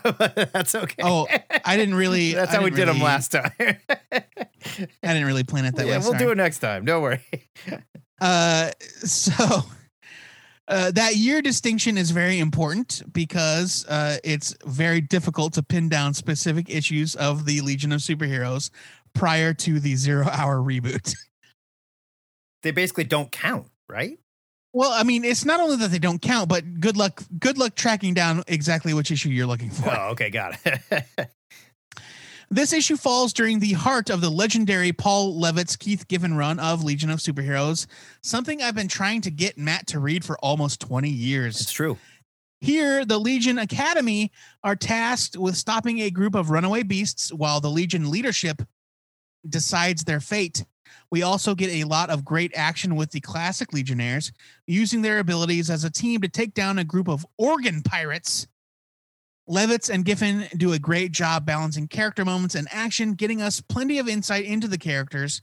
That's 0.53 0.73
okay. 0.73 1.03
Oh, 1.03 1.27
I 1.65 1.75
didn't 1.75 1.95
really 1.95 2.33
That's 2.35 2.53
I 2.53 2.57
how 2.57 2.63
we 2.63 2.71
did 2.71 2.87
them 2.87 2.99
last 2.99 3.31
time. 3.31 3.51
I 3.59 4.23
didn't 5.01 5.25
really 5.25 5.43
plan 5.43 5.65
it 5.65 5.75
that 5.75 5.85
yeah, 5.85 5.93
way. 5.93 5.97
we'll 5.97 6.13
sorry. 6.13 6.19
do 6.19 6.31
it 6.31 6.37
next 6.37 6.59
time. 6.59 6.85
Don't 6.85 7.01
worry. 7.01 7.21
Uh, 8.21 8.71
so 9.03 9.63
uh, 10.67 10.91
that 10.91 11.17
year 11.17 11.41
distinction 11.41 11.97
is 11.97 12.11
very 12.11 12.39
important 12.39 13.03
because 13.11 13.85
uh, 13.89 14.17
it's 14.23 14.55
very 14.65 15.01
difficult 15.01 15.53
to 15.53 15.63
pin 15.63 15.89
down 15.89 16.13
specific 16.13 16.69
issues 16.69 17.15
of 17.15 17.45
the 17.45 17.59
Legion 17.61 17.91
of 17.91 17.99
Superheroes 17.99 18.69
prior 19.13 19.53
to 19.53 19.81
the 19.81 19.95
zero 19.95 20.27
hour 20.31 20.59
reboot. 20.59 21.13
They 22.63 22.71
basically 22.71 23.05
don't 23.05 23.31
count, 23.31 23.67
right? 23.89 24.19
Well, 24.73 24.91
I 24.91 25.03
mean, 25.03 25.25
it's 25.25 25.43
not 25.43 25.59
only 25.59 25.75
that 25.77 25.91
they 25.91 25.99
don't 25.99 26.21
count, 26.21 26.47
but 26.47 26.79
good 26.79 26.95
luck, 26.95 27.23
good 27.39 27.57
luck 27.57 27.75
tracking 27.75 28.13
down 28.13 28.43
exactly 28.47 28.93
which 28.93 29.11
issue 29.11 29.29
you're 29.29 29.47
looking 29.47 29.69
for. 29.69 29.89
Oh, 29.89 30.11
okay, 30.11 30.29
got 30.29 30.57
it. 30.65 31.05
This 32.53 32.73
issue 32.73 32.97
falls 32.97 33.31
during 33.31 33.59
the 33.59 33.71
heart 33.71 34.09
of 34.09 34.19
the 34.19 34.29
legendary 34.29 34.91
Paul 34.91 35.39
Levitz 35.39 35.79
Keith 35.79 36.05
Giffen 36.09 36.35
run 36.35 36.59
of 36.59 36.83
Legion 36.83 37.09
of 37.09 37.19
Superheroes, 37.19 37.87
something 38.23 38.61
I've 38.61 38.75
been 38.75 38.89
trying 38.89 39.21
to 39.21 39.31
get 39.31 39.57
Matt 39.57 39.87
to 39.87 39.99
read 39.99 40.25
for 40.25 40.37
almost 40.39 40.81
20 40.81 41.09
years. 41.09 41.61
it's 41.61 41.71
true. 41.71 41.97
Here, 42.59 43.05
the 43.05 43.17
Legion 43.17 43.57
Academy 43.57 44.33
are 44.65 44.75
tasked 44.75 45.37
with 45.37 45.55
stopping 45.55 45.99
a 45.99 46.09
group 46.09 46.35
of 46.35 46.49
runaway 46.49 46.83
beasts 46.83 47.31
while 47.31 47.61
the 47.61 47.69
Legion 47.69 48.11
leadership 48.11 48.61
decides 49.47 50.03
their 50.03 50.19
fate. 50.19 50.65
We 51.11 51.23
also 51.23 51.55
get 51.55 51.69
a 51.69 51.83
lot 51.83 52.09
of 52.09 52.23
great 52.23 52.53
action 52.55 52.95
with 52.95 53.11
the 53.11 53.19
classic 53.19 53.73
Legionnaires, 53.73 54.31
using 54.65 55.01
their 55.01 55.19
abilities 55.19 55.69
as 55.69 55.83
a 55.83 55.91
team 55.91 56.21
to 56.21 56.29
take 56.29 56.53
down 56.53 56.79
a 56.79 56.85
group 56.85 57.09
of 57.09 57.25
organ 57.37 57.83
pirates. 57.83 58.47
Levitz 59.49 59.89
and 59.93 60.05
Giffen 60.05 60.47
do 60.55 60.71
a 60.71 60.79
great 60.79 61.11
job 61.11 61.45
balancing 61.45 61.89
character 61.89 62.23
moments 62.23 62.55
and 62.55 62.67
action, 62.71 63.13
getting 63.13 63.41
us 63.41 63.59
plenty 63.59 63.99
of 63.99 64.07
insight 64.07 64.45
into 64.45 64.69
the 64.69 64.77
characters, 64.77 65.41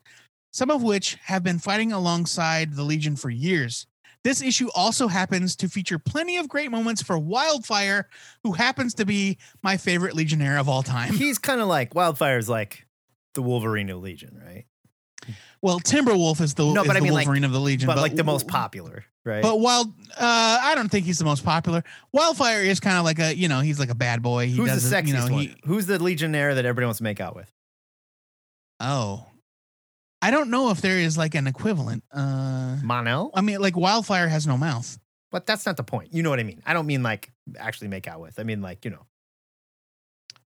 some 0.52 0.70
of 0.70 0.83
which 0.83 1.18
have 1.24 1.42
been 1.42 1.59
fighting 1.59 1.92
alongside 1.92 2.74
the 2.74 2.85
Legion 2.85 3.16
for 3.16 3.28
years. 3.28 3.87
This 4.24 4.42
issue 4.42 4.68
also 4.74 5.09
happens 5.09 5.54
to 5.57 5.68
feature 5.68 5.98
plenty 5.98 6.38
of 6.38 6.48
great 6.48 6.70
moments 6.70 7.02
for 7.02 7.18
Wildfire, 7.18 8.09
who 8.42 8.52
happens 8.52 8.94
to 8.94 9.04
be 9.04 9.37
my 9.62 9.76
favorite 9.76 10.14
Legionnaire 10.14 10.59
of 10.59 10.68
all 10.68 10.83
time. 10.83 11.12
He's 11.12 11.38
kind 11.38 11.61
of 11.61 11.68
like 11.68 11.94
Wildfire's 11.94 12.48
like 12.48 12.87
the 13.35 13.42
Wolverine 13.42 13.90
of 13.90 14.00
Legion, 14.00 14.40
right? 14.44 14.64
Well, 15.61 15.81
Timberwolf 15.81 16.40
is 16.40 16.55
the, 16.55 16.64
No, 16.64 16.83
is 16.83 16.87
but 16.87 16.97
I 16.97 17.01
mean, 17.01 17.12
like- 17.12 17.27
Wolverine 17.27 17.44
of 17.44 17.53
the 17.53 17.61
Legion, 17.61 17.87
but 17.87 17.97
like 17.99 18.14
the 18.14 18.25
most 18.25 18.47
popular, 18.47 19.05
right? 19.25 19.42
But 19.42 19.59
while 19.61 19.92
uh, 20.16 20.59
I 20.62 20.75
don't 20.77 20.88
think 20.88 21.05
he's 21.07 21.18
the 21.18 21.25
most 21.25 21.44
popular, 21.44 21.83
Wildfire 22.12 22.61
is 22.62 22.79
kind 22.81 22.97
of 22.97 23.05
like 23.05 23.18
a 23.18 23.35
you 23.37 23.49
know 23.49 23.61
he's 23.61 23.81
like 23.81 23.90
a 23.90 23.94
bad 23.94 24.23
boy. 24.23 24.47
He 24.47 24.57
Who's 24.57 24.88
the 24.88 24.97
sexiest 24.97 25.07
you 25.09 25.14
know, 25.14 25.23
one? 25.23 25.42
he- 25.42 25.55
Who's 25.64 25.87
the 25.87 25.99
Legionnaire 26.03 26.55
that 26.55 26.64
everybody 26.64 26.85
wants 26.87 26.99
to 26.99 27.05
make 27.05 27.21
out 27.21 27.35
with? 27.35 27.53
oh, 28.81 29.27
I 30.23 30.31
don't 30.31 30.51
know 30.51 30.71
if 30.71 30.81
there 30.81 30.99
is 30.99 31.18
like 31.18 31.35
an 31.35 31.47
equivalent. 31.47 32.05
Uh, 32.12 32.77
Mon-El? 32.83 33.31
I 33.35 33.40
mean, 33.40 33.61
like 33.61 33.77
Wildfire 33.77 34.29
has 34.29 34.47
no 34.47 34.57
mouth. 34.57 34.99
But 35.31 35.47
that's 35.47 35.66
not 35.66 35.77
the 35.77 35.85
point. 35.85 36.14
You 36.14 36.23
know 36.23 36.31
what 36.31 36.40
I 36.40 36.44
mean? 36.44 36.62
I 36.64 36.73
don't 36.73 36.87
mean 36.87 37.03
like 37.03 37.31
actually 37.59 37.88
make 37.88 38.09
out 38.09 38.21
with. 38.21 38.38
I 38.38 38.44
mean 38.44 38.62
like, 38.62 38.85
you 38.85 38.90
know. 38.90 39.05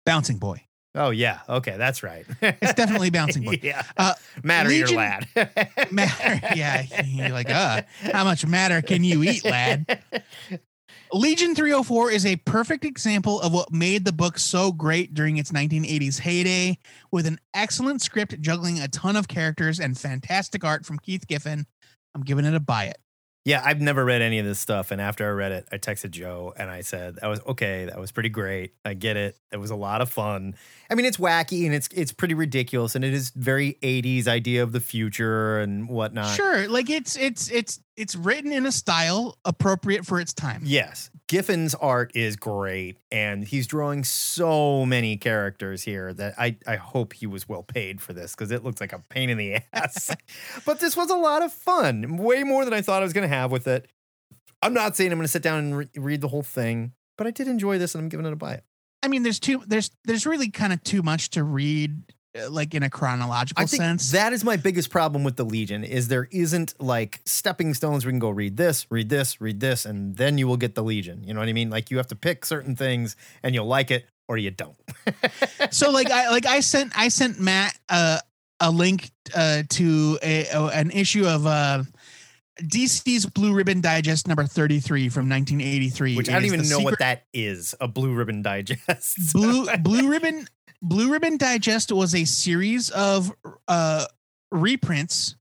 Bouncing 0.06 0.38
boy. 0.38 0.62
Oh 0.94 1.10
yeah. 1.10 1.40
Okay, 1.48 1.76
that's 1.76 2.02
right. 2.02 2.26
It's 2.42 2.74
definitely 2.74 3.10
Bouncing 3.10 3.42
Boy. 3.46 3.60
yeah. 3.62 3.82
Uh, 3.96 4.14
Matter-Eater 4.42 4.86
Legion- 4.86 4.96
lad. 4.96 5.28
Matter, 5.92 6.40
yeah. 6.56 6.84
You're 7.04 7.28
like, 7.30 7.48
uh, 7.50 7.82
how 8.12 8.24
much 8.24 8.44
matter 8.46 8.82
can 8.82 9.04
you 9.04 9.22
eat, 9.22 9.44
lad? 9.44 10.02
Legion 11.12 11.54
304 11.56 12.10
is 12.12 12.24
a 12.24 12.36
perfect 12.36 12.84
example 12.84 13.40
of 13.40 13.52
what 13.52 13.72
made 13.72 14.04
the 14.04 14.12
book 14.12 14.38
so 14.38 14.70
great 14.70 15.12
during 15.12 15.38
its 15.38 15.50
1980s 15.50 16.20
heyday, 16.20 16.78
with 17.10 17.26
an 17.26 17.38
excellent 17.52 18.00
script 18.00 18.40
juggling 18.40 18.78
a 18.80 18.86
ton 18.88 19.16
of 19.16 19.26
characters 19.26 19.80
and 19.80 19.98
fantastic 19.98 20.62
art 20.64 20.86
from 20.86 20.98
Keith 21.00 21.26
Giffen. 21.26 21.66
I'm 22.14 22.22
giving 22.22 22.44
it 22.44 22.54
a 22.54 22.60
buy 22.60 22.84
it. 22.86 22.98
Yeah, 23.44 23.62
I've 23.64 23.80
never 23.80 24.04
read 24.04 24.20
any 24.22 24.38
of 24.38 24.44
this 24.44 24.58
stuff. 24.60 24.90
And 24.90 25.00
after 25.00 25.26
I 25.26 25.30
read 25.30 25.50
it, 25.50 25.66
I 25.72 25.78
texted 25.78 26.10
Joe 26.10 26.52
and 26.56 26.70
I 26.70 26.82
said, 26.82 27.16
"That 27.16 27.26
was 27.28 27.40
okay. 27.46 27.86
That 27.86 27.98
was 27.98 28.12
pretty 28.12 28.28
great. 28.28 28.74
I 28.84 28.92
get 28.94 29.16
it. 29.16 29.36
It 29.50 29.56
was 29.56 29.70
a 29.70 29.76
lot 29.76 30.02
of 30.02 30.10
fun. 30.10 30.54
I 30.90 30.96
mean, 30.96 31.06
it's 31.06 31.18
wacky 31.18 31.66
and 31.66 31.74
it's 31.74 31.88
it's 31.94 32.12
pretty 32.12 32.34
ridiculous, 32.34 32.96
and 32.96 33.04
it 33.04 33.14
is 33.14 33.30
very 33.30 33.78
'80s 33.80 34.26
idea 34.26 34.64
of 34.64 34.72
the 34.72 34.80
future 34.80 35.60
and 35.60 35.88
whatnot. 35.88 36.34
Sure, 36.34 36.66
like 36.68 36.90
it's 36.90 37.16
it's 37.16 37.48
it's 37.50 37.78
it's 37.96 38.16
written 38.16 38.52
in 38.52 38.66
a 38.66 38.72
style 38.72 39.38
appropriate 39.44 40.04
for 40.04 40.18
its 40.18 40.32
time. 40.32 40.62
Yes, 40.64 41.08
Giffen's 41.28 41.76
art 41.76 42.10
is 42.16 42.34
great, 42.34 42.98
and 43.12 43.44
he's 43.44 43.68
drawing 43.68 44.02
so 44.02 44.84
many 44.84 45.16
characters 45.16 45.82
here 45.82 46.12
that 46.14 46.34
I 46.36 46.56
I 46.66 46.74
hope 46.74 47.12
he 47.12 47.26
was 47.26 47.48
well 47.48 47.62
paid 47.62 48.00
for 48.00 48.12
this 48.12 48.34
because 48.34 48.50
it 48.50 48.64
looks 48.64 48.80
like 48.80 48.92
a 48.92 48.98
pain 49.08 49.30
in 49.30 49.38
the 49.38 49.58
ass. 49.72 50.14
but 50.66 50.80
this 50.80 50.96
was 50.96 51.08
a 51.08 51.16
lot 51.16 51.42
of 51.42 51.52
fun, 51.52 52.16
way 52.16 52.42
more 52.42 52.64
than 52.64 52.74
I 52.74 52.82
thought 52.82 53.02
I 53.02 53.04
was 53.04 53.12
going 53.12 53.28
to 53.28 53.34
have 53.34 53.52
with 53.52 53.68
it. 53.68 53.88
I'm 54.60 54.74
not 54.74 54.96
saying 54.96 55.12
I'm 55.12 55.18
going 55.18 55.24
to 55.24 55.28
sit 55.28 55.42
down 55.42 55.58
and 55.60 55.78
re- 55.78 55.88
read 55.96 56.20
the 56.20 56.28
whole 56.28 56.42
thing, 56.42 56.94
but 57.16 57.28
I 57.28 57.30
did 57.30 57.46
enjoy 57.46 57.78
this, 57.78 57.94
and 57.94 58.02
I'm 58.02 58.08
giving 58.08 58.26
it 58.26 58.32
a 58.32 58.36
buy. 58.36 58.54
It. 58.54 58.64
I 59.02 59.08
mean, 59.08 59.22
there's 59.22 59.40
too 59.40 59.62
there's 59.66 59.90
there's 60.04 60.26
really 60.26 60.50
kind 60.50 60.72
of 60.72 60.82
too 60.84 61.02
much 61.02 61.30
to 61.30 61.42
read, 61.44 62.02
uh, 62.38 62.50
like 62.50 62.74
in 62.74 62.82
a 62.82 62.90
chronological 62.90 63.62
I 63.62 63.66
think 63.66 63.82
sense. 63.82 64.10
that 64.12 64.32
is 64.32 64.44
my 64.44 64.56
biggest 64.56 64.90
problem 64.90 65.24
with 65.24 65.36
the 65.36 65.44
Legion 65.44 65.84
is 65.84 66.08
there 66.08 66.28
isn't 66.30 66.74
like 66.80 67.20
stepping 67.24 67.72
stones 67.74 68.04
you 68.04 68.10
can 68.10 68.18
go 68.18 68.30
read 68.30 68.56
this, 68.56 68.86
read 68.90 69.08
this, 69.08 69.40
read 69.40 69.60
this, 69.60 69.86
and 69.86 70.16
then 70.16 70.36
you 70.38 70.46
will 70.46 70.56
get 70.58 70.74
the 70.74 70.82
Legion. 70.82 71.24
You 71.24 71.32
know 71.34 71.40
what 71.40 71.48
I 71.48 71.52
mean? 71.54 71.70
Like 71.70 71.90
you 71.90 71.96
have 71.96 72.08
to 72.08 72.16
pick 72.16 72.44
certain 72.44 72.76
things 72.76 73.16
and 73.42 73.54
you'll 73.54 73.66
like 73.66 73.90
it 73.90 74.04
or 74.28 74.36
you 74.36 74.50
don't. 74.50 74.76
so 75.70 75.90
like 75.90 76.10
I 76.10 76.28
like 76.30 76.46
I 76.46 76.60
sent 76.60 76.92
I 76.96 77.08
sent 77.08 77.40
Matt 77.40 77.78
uh, 77.88 78.18
a 78.60 78.70
link 78.70 79.10
uh, 79.34 79.62
to 79.70 80.18
a, 80.22 80.46
a- 80.48 80.66
an 80.66 80.90
issue 80.90 81.26
of 81.26 81.46
uh, 81.46 81.82
DC's 82.62 83.26
Blue 83.26 83.52
Ribbon 83.54 83.80
Digest 83.80 84.26
number 84.28 84.44
33 84.44 85.08
from 85.08 85.28
1983. 85.28 86.16
Which 86.16 86.28
It 86.28 86.32
I 86.34 86.34
don't 86.38 86.44
even 86.46 86.68
know 86.68 86.80
what 86.80 86.98
that 86.98 87.24
is. 87.32 87.74
A 87.80 87.88
blue 87.88 88.14
ribbon 88.14 88.42
digest. 88.42 89.16
Blue 89.32 89.66
Blue 89.78 90.08
Ribbon 90.10 90.46
Blue 90.82 91.10
Ribbon 91.12 91.36
Digest 91.36 91.92
was 91.92 92.14
a 92.14 92.24
series 92.24 92.90
of 92.90 93.32
uh 93.68 94.06
reprints 94.52 95.36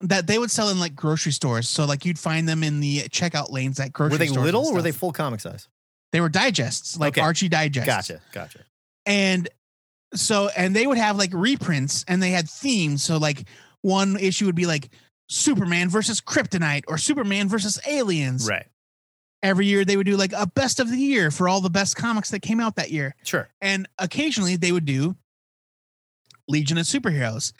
that 0.00 0.26
they 0.26 0.38
would 0.38 0.50
sell 0.50 0.68
in 0.68 0.78
like 0.78 0.94
grocery 0.94 1.32
stores. 1.32 1.68
So 1.68 1.84
like 1.84 2.04
you'd 2.04 2.18
find 2.18 2.48
them 2.48 2.62
in 2.62 2.80
the 2.80 3.00
checkout 3.08 3.50
lanes 3.50 3.80
at 3.80 3.92
grocery 3.92 4.12
were 4.14 4.18
they 4.18 4.26
stores. 4.28 4.44
little 4.44 4.66
or 4.66 4.74
were 4.74 4.82
they 4.82 4.92
full 4.92 5.12
comic 5.12 5.40
size? 5.40 5.68
They 6.12 6.20
were 6.20 6.28
digests, 6.28 6.98
like 6.98 7.14
Okay. 7.14 7.20
Archie 7.20 7.48
Digest. 7.48 7.86
Gotcha. 7.86 8.20
Gotcha. 8.32 8.60
and 9.06 9.48
so 10.14 10.48
and 10.56 10.74
they 10.74 10.86
would 10.86 10.98
have 10.98 11.16
like 11.18 11.30
reprints 11.34 12.04
and 12.08 12.22
they 12.22 12.30
had 12.30 12.48
themes 12.48 13.02
so 13.02 13.18
like 13.18 13.44
one 13.82 14.16
issue 14.18 14.46
would 14.46 14.54
be 14.54 14.64
like 14.66 14.88
superman 15.28 15.88
versus 15.88 16.20
kryptonite 16.20 16.84
or 16.88 16.98
superman 16.98 17.48
versus 17.48 17.78
aliens 17.86 18.48
Right. 18.48 18.66
every 19.42 19.66
year 19.66 19.84
they 19.84 19.96
would 19.96 20.06
do 20.06 20.16
like 20.16 20.32
a 20.32 20.46
best 20.46 20.80
of 20.80 20.90
the 20.90 20.98
year 20.98 21.30
for 21.30 21.48
all 21.48 21.60
the 21.60 21.70
best 21.70 21.96
comics 21.96 22.30
that 22.30 22.40
came 22.40 22.60
out 22.60 22.76
that 22.76 22.90
year 22.90 23.14
Sure. 23.24 23.48
and 23.60 23.88
occasionally 23.98 24.56
they 24.56 24.72
would 24.72 24.84
do 24.86 25.16
legion 26.48 26.78
of 26.78 26.86
superheroes 26.86 27.52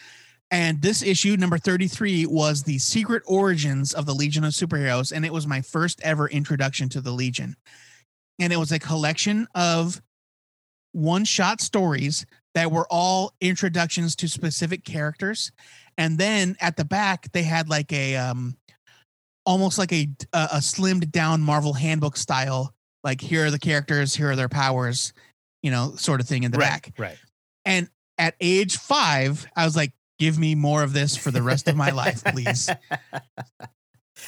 and 0.50 0.80
this 0.80 1.02
issue 1.02 1.36
number 1.36 1.58
33 1.58 2.24
was 2.24 2.62
the 2.62 2.78
secret 2.78 3.22
origins 3.26 3.92
of 3.92 4.06
the 4.06 4.14
legion 4.14 4.44
of 4.44 4.52
superheroes 4.52 5.12
and 5.12 5.26
it 5.26 5.32
was 5.32 5.46
my 5.46 5.60
first 5.60 6.00
ever 6.02 6.26
introduction 6.28 6.88
to 6.88 7.00
the 7.02 7.10
legion 7.12 7.54
and 8.38 8.50
it 8.52 8.56
was 8.56 8.72
a 8.72 8.78
collection 8.78 9.46
of 9.54 10.00
one 10.92 11.24
shot 11.26 11.60
stories 11.60 12.24
that 12.54 12.72
were 12.72 12.86
all 12.90 13.34
introductions 13.42 14.16
to 14.16 14.26
specific 14.26 14.84
characters 14.84 15.52
and 15.98 16.16
then 16.16 16.56
at 16.60 16.76
the 16.78 16.84
back 16.84 17.30
they 17.32 17.42
had 17.42 17.68
like 17.68 17.92
a 17.92 18.16
um 18.16 18.56
almost 19.44 19.76
like 19.78 19.92
a 19.92 20.08
a, 20.32 20.48
a 20.54 20.58
slimmed 20.58 21.10
down 21.10 21.42
marvel 21.42 21.74
handbook 21.74 22.16
style 22.16 22.72
like 23.04 23.20
here 23.20 23.44
are 23.46 23.50
the 23.50 23.58
characters 23.58 24.14
here 24.14 24.30
are 24.30 24.36
their 24.36 24.48
powers 24.48 25.12
you 25.62 25.70
know 25.70 25.92
sort 25.96 26.20
of 26.20 26.26
thing 26.28 26.44
in 26.44 26.50
the 26.52 26.58
right. 26.58 26.66
back 26.70 26.92
Right. 26.96 27.18
and 27.66 27.88
at 28.16 28.34
age 28.40 28.78
5 28.78 29.46
i 29.56 29.64
was 29.64 29.76
like 29.76 29.92
give 30.18 30.38
me 30.38 30.54
more 30.54 30.82
of 30.82 30.92
this 30.92 31.16
for 31.16 31.30
the 31.30 31.42
rest 31.42 31.68
of 31.68 31.76
my 31.76 31.90
life 31.90 32.24
please 32.24 32.70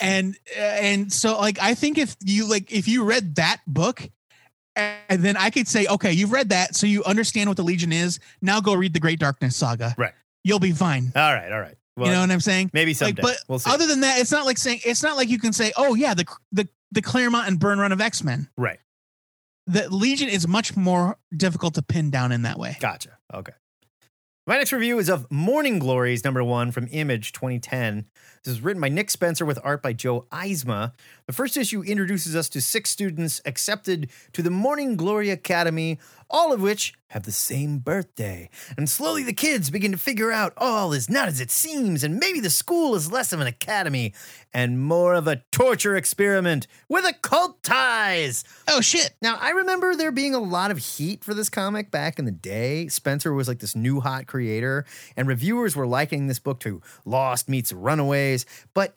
and 0.00 0.36
and 0.56 1.12
so 1.12 1.38
like 1.38 1.58
i 1.60 1.74
think 1.74 1.98
if 1.98 2.16
you 2.24 2.48
like 2.48 2.70
if 2.72 2.86
you 2.88 3.04
read 3.04 3.36
that 3.36 3.58
book 3.66 4.08
and 4.76 5.22
then 5.22 5.36
i 5.36 5.50
could 5.50 5.66
say 5.66 5.86
okay 5.88 6.12
you've 6.12 6.32
read 6.32 6.50
that 6.50 6.76
so 6.76 6.86
you 6.86 7.02
understand 7.04 7.50
what 7.50 7.56
the 7.56 7.62
legion 7.64 7.92
is 7.92 8.20
now 8.40 8.60
go 8.60 8.72
read 8.72 8.92
the 8.92 9.00
great 9.00 9.18
darkness 9.18 9.56
saga 9.56 9.94
Right. 9.98 10.12
You'll 10.44 10.58
be 10.58 10.72
fine 10.72 11.12
All 11.14 11.34
right. 11.34 11.52
All 11.52 11.60
right. 11.60 11.76
Well, 11.96 12.06
you 12.06 12.14
know 12.14 12.20
what 12.20 12.30
i'm 12.30 12.40
saying 12.40 12.70
maybe 12.72 12.92
like 12.92 12.96
someday. 12.96 13.20
but 13.20 13.36
we'll 13.46 13.58
see. 13.58 13.70
other 13.70 13.86
than 13.86 14.00
that 14.00 14.20
it's 14.20 14.30
not 14.32 14.46
like 14.46 14.56
saying 14.56 14.80
it's 14.86 15.02
not 15.02 15.16
like 15.16 15.28
you 15.28 15.38
can 15.38 15.52
say 15.52 15.70
oh 15.76 15.94
yeah 15.94 16.14
the 16.14 16.24
the 16.50 16.66
the 16.92 17.02
claremont 17.02 17.48
and 17.48 17.58
byrne 17.58 17.78
run 17.78 17.92
of 17.92 18.00
x-men 18.00 18.48
right. 18.56 18.78
the 19.66 19.86
legion 19.92 20.28
is 20.30 20.48
much 20.48 20.76
more 20.76 21.18
difficult 21.36 21.74
to 21.74 21.82
pin 21.82 22.10
down 22.10 22.32
in 22.32 22.42
that 22.42 22.58
way 22.58 22.78
Gotcha. 22.80 23.18
Okay. 23.34 23.52
My 24.46 24.56
next 24.56 24.72
review 24.72 24.98
is 24.98 25.08
of 25.08 25.30
Morning 25.30 25.78
Glories, 25.78 26.24
number 26.24 26.42
one 26.42 26.72
from 26.72 26.88
Image 26.90 27.30
2010. 27.32 28.06
This 28.42 28.54
is 28.54 28.62
written 28.62 28.80
by 28.80 28.88
Nick 28.88 29.10
Spencer 29.10 29.44
with 29.44 29.58
art 29.62 29.82
by 29.82 29.92
Joe 29.92 30.24
Eisma. 30.32 30.92
The 31.26 31.32
first 31.34 31.58
issue 31.58 31.82
introduces 31.82 32.34
us 32.34 32.48
to 32.50 32.62
six 32.62 32.88
students 32.88 33.42
accepted 33.44 34.08
to 34.32 34.40
the 34.40 34.50
Morning 34.50 34.96
Glory 34.96 35.28
Academy, 35.28 35.98
all 36.30 36.50
of 36.50 36.62
which 36.62 36.94
have 37.08 37.24
the 37.24 37.32
same 37.32 37.78
birthday. 37.78 38.48
And 38.76 38.88
slowly 38.88 39.24
the 39.24 39.32
kids 39.32 39.68
begin 39.68 39.90
to 39.90 39.98
figure 39.98 40.30
out 40.30 40.52
all 40.56 40.92
is 40.92 41.10
not 41.10 41.28
as 41.28 41.40
it 41.40 41.50
seems, 41.50 42.04
and 42.04 42.18
maybe 42.18 42.38
the 42.40 42.50
school 42.50 42.94
is 42.94 43.10
less 43.10 43.32
of 43.32 43.40
an 43.40 43.48
academy 43.48 44.14
and 44.54 44.80
more 44.80 45.14
of 45.14 45.26
a 45.26 45.42
torture 45.50 45.96
experiment 45.96 46.66
with 46.88 47.04
occult 47.04 47.62
ties. 47.62 48.44
oh 48.68 48.80
shit 48.80 49.14
Now, 49.20 49.38
I 49.40 49.50
remember 49.50 49.94
there 49.94 50.12
being 50.12 50.34
a 50.34 50.40
lot 50.40 50.70
of 50.70 50.78
heat 50.78 51.24
for 51.24 51.34
this 51.34 51.48
comic 51.48 51.90
back 51.90 52.18
in 52.18 52.24
the 52.24 52.30
day. 52.30 52.86
Spencer 52.88 53.34
was 53.34 53.48
like 53.48 53.58
this 53.58 53.76
new 53.76 54.00
hot 54.00 54.26
creator, 54.26 54.86
and 55.16 55.26
reviewers 55.26 55.74
were 55.74 55.86
likening 55.86 56.28
this 56.28 56.38
book 56.38 56.60
to 56.60 56.80
Lost 57.04 57.48
meets 57.48 57.72
Runaways, 58.30 58.46
but 58.74 58.94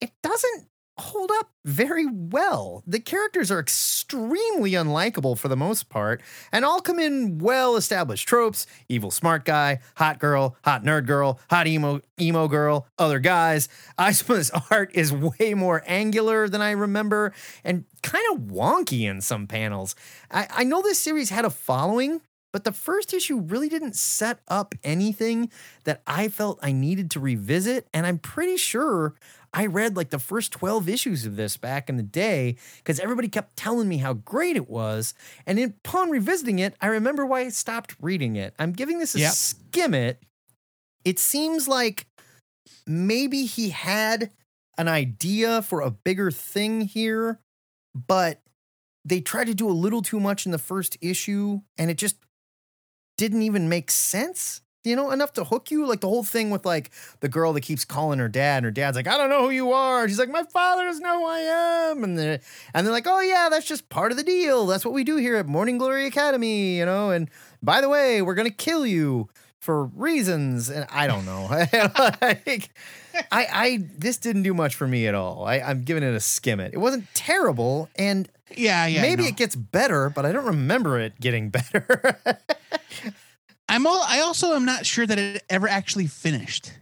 it 0.00 0.10
doesn't 0.22 0.66
hold 0.98 1.30
up 1.32 1.50
very 1.64 2.06
well. 2.06 2.82
The 2.86 3.00
characters 3.00 3.50
are 3.50 3.58
extremely 3.58 4.72
unlikable 4.72 5.38
for 5.38 5.48
the 5.48 5.56
most 5.56 5.88
part, 5.88 6.20
and 6.52 6.64
all 6.64 6.80
come 6.80 6.98
in 6.98 7.38
well 7.38 7.76
established 7.76 8.28
tropes 8.28 8.66
evil 8.88 9.10
smart 9.10 9.44
guy, 9.44 9.80
hot 9.96 10.18
girl, 10.18 10.56
hot 10.64 10.84
nerd 10.84 11.06
girl, 11.06 11.40
hot 11.48 11.66
emo, 11.66 12.00
emo 12.20 12.46
girl, 12.46 12.86
other 12.98 13.20
guys. 13.20 13.68
Eisma's 13.98 14.50
art 14.70 14.90
is 14.94 15.12
way 15.12 15.54
more 15.54 15.82
angular 15.86 16.48
than 16.48 16.60
I 16.60 16.72
remember 16.72 17.32
and 17.64 17.84
kind 18.02 18.24
of 18.32 18.42
wonky 18.42 19.02
in 19.02 19.20
some 19.20 19.46
panels. 19.46 19.94
I, 20.30 20.46
I 20.50 20.64
know 20.64 20.82
this 20.82 20.98
series 20.98 21.30
had 21.30 21.44
a 21.44 21.50
following. 21.50 22.20
But 22.52 22.64
the 22.64 22.72
first 22.72 23.14
issue 23.14 23.40
really 23.40 23.68
didn't 23.68 23.96
set 23.96 24.40
up 24.46 24.74
anything 24.84 25.50
that 25.84 26.02
I 26.06 26.28
felt 26.28 26.58
I 26.62 26.72
needed 26.72 27.10
to 27.12 27.20
revisit. 27.20 27.88
And 27.94 28.06
I'm 28.06 28.18
pretty 28.18 28.58
sure 28.58 29.14
I 29.54 29.66
read 29.66 29.96
like 29.96 30.10
the 30.10 30.18
first 30.18 30.52
12 30.52 30.88
issues 30.88 31.24
of 31.26 31.36
this 31.36 31.56
back 31.56 31.88
in 31.88 31.96
the 31.96 32.02
day 32.02 32.56
because 32.78 33.00
everybody 33.00 33.28
kept 33.28 33.56
telling 33.56 33.88
me 33.88 33.98
how 33.98 34.12
great 34.14 34.56
it 34.56 34.68
was. 34.68 35.14
And 35.46 35.58
in, 35.58 35.74
upon 35.84 36.10
revisiting 36.10 36.58
it, 36.58 36.74
I 36.80 36.88
remember 36.88 37.24
why 37.24 37.40
I 37.40 37.48
stopped 37.48 37.96
reading 38.00 38.36
it. 38.36 38.54
I'm 38.58 38.72
giving 38.72 38.98
this 38.98 39.14
a 39.14 39.20
Yep. 39.20 39.32
skim 39.32 39.94
it. 39.94 40.22
It 41.04 41.18
seems 41.18 41.66
like 41.68 42.06
maybe 42.86 43.44
he 43.44 43.70
had 43.70 44.30
an 44.78 44.88
idea 44.88 45.62
for 45.62 45.80
a 45.80 45.90
bigger 45.90 46.30
thing 46.30 46.82
here, 46.82 47.40
but 47.94 48.40
they 49.04 49.20
tried 49.20 49.48
to 49.48 49.54
do 49.54 49.68
a 49.68 49.72
little 49.72 50.00
too 50.02 50.20
much 50.20 50.46
in 50.46 50.52
the 50.52 50.58
first 50.58 50.96
issue 51.00 51.60
and 51.76 51.90
it 51.90 51.98
just 51.98 52.16
didn't 53.22 53.42
even 53.42 53.68
make 53.68 53.88
sense. 53.92 54.62
you 54.84 54.96
know, 54.96 55.12
enough 55.12 55.32
to 55.34 55.44
hook 55.44 55.70
you. 55.70 55.86
Like 55.86 56.00
the 56.00 56.08
whole 56.08 56.24
thing 56.24 56.50
with 56.50 56.66
like 56.66 56.90
the 57.20 57.28
girl 57.28 57.52
that 57.52 57.60
keeps 57.60 57.84
calling 57.84 58.18
her 58.18 58.28
dad, 58.28 58.56
and 58.56 58.64
her 58.64 58.72
dad's 58.72 58.96
like, 58.96 59.06
I 59.06 59.16
don't 59.16 59.30
know 59.30 59.42
who 59.44 59.50
you 59.50 59.70
are. 59.70 60.08
She's 60.08 60.18
like, 60.18 60.28
my 60.28 60.42
father 60.42 60.82
doesn't 60.86 61.04
know 61.04 61.20
who 61.20 61.26
I 61.26 61.38
am. 61.38 62.02
And 62.02 62.18
they're, 62.18 62.40
and 62.74 62.84
they're 62.84 62.92
like, 62.92 63.06
oh 63.06 63.20
yeah, 63.20 63.46
that's 63.48 63.64
just 63.64 63.88
part 63.88 64.10
of 64.10 64.18
the 64.18 64.24
deal. 64.24 64.66
That's 64.66 64.84
what 64.84 64.92
we 64.92 65.04
do 65.04 65.18
here 65.18 65.36
at 65.36 65.46
Morning 65.46 65.78
Glory 65.78 66.06
Academy, 66.06 66.76
you 66.78 66.84
know. 66.84 67.10
And 67.10 67.30
by 67.62 67.80
the 67.80 67.88
way, 67.88 68.22
we're 68.22 68.34
gonna 68.34 68.50
kill 68.50 68.84
you 68.84 69.28
for 69.60 69.84
reasons. 69.84 70.68
And 70.68 70.84
I 70.90 71.06
don't 71.06 71.24
know. 71.24 71.44
like, 72.20 72.70
I, 73.30 73.46
I, 73.52 73.84
this 73.96 74.16
didn't 74.16 74.42
do 74.42 74.52
much 74.52 74.74
for 74.74 74.88
me 74.88 75.06
at 75.06 75.14
all. 75.14 75.44
I, 75.44 75.60
I'm 75.60 75.84
giving 75.84 76.02
it 76.02 76.12
a 76.12 76.18
skim 76.18 76.58
it. 76.58 76.74
It 76.74 76.78
wasn't 76.78 77.04
terrible, 77.14 77.88
and 77.94 78.28
Yeah, 78.56 78.86
yeah. 78.86 79.02
maybe 79.02 79.22
no. 79.22 79.28
it 79.28 79.36
gets 79.36 79.56
better, 79.56 80.10
but 80.10 80.24
I 80.26 80.32
don't 80.32 80.46
remember 80.46 80.98
it 81.00 81.18
getting 81.20 81.50
better. 81.50 82.18
I'm. 83.68 83.86
al- 83.86 84.04
I 84.06 84.20
also 84.20 84.54
am 84.54 84.64
not 84.64 84.86
sure 84.86 85.06
that 85.06 85.18
it 85.18 85.42
ever 85.48 85.68
actually 85.68 86.06
finished, 86.06 86.72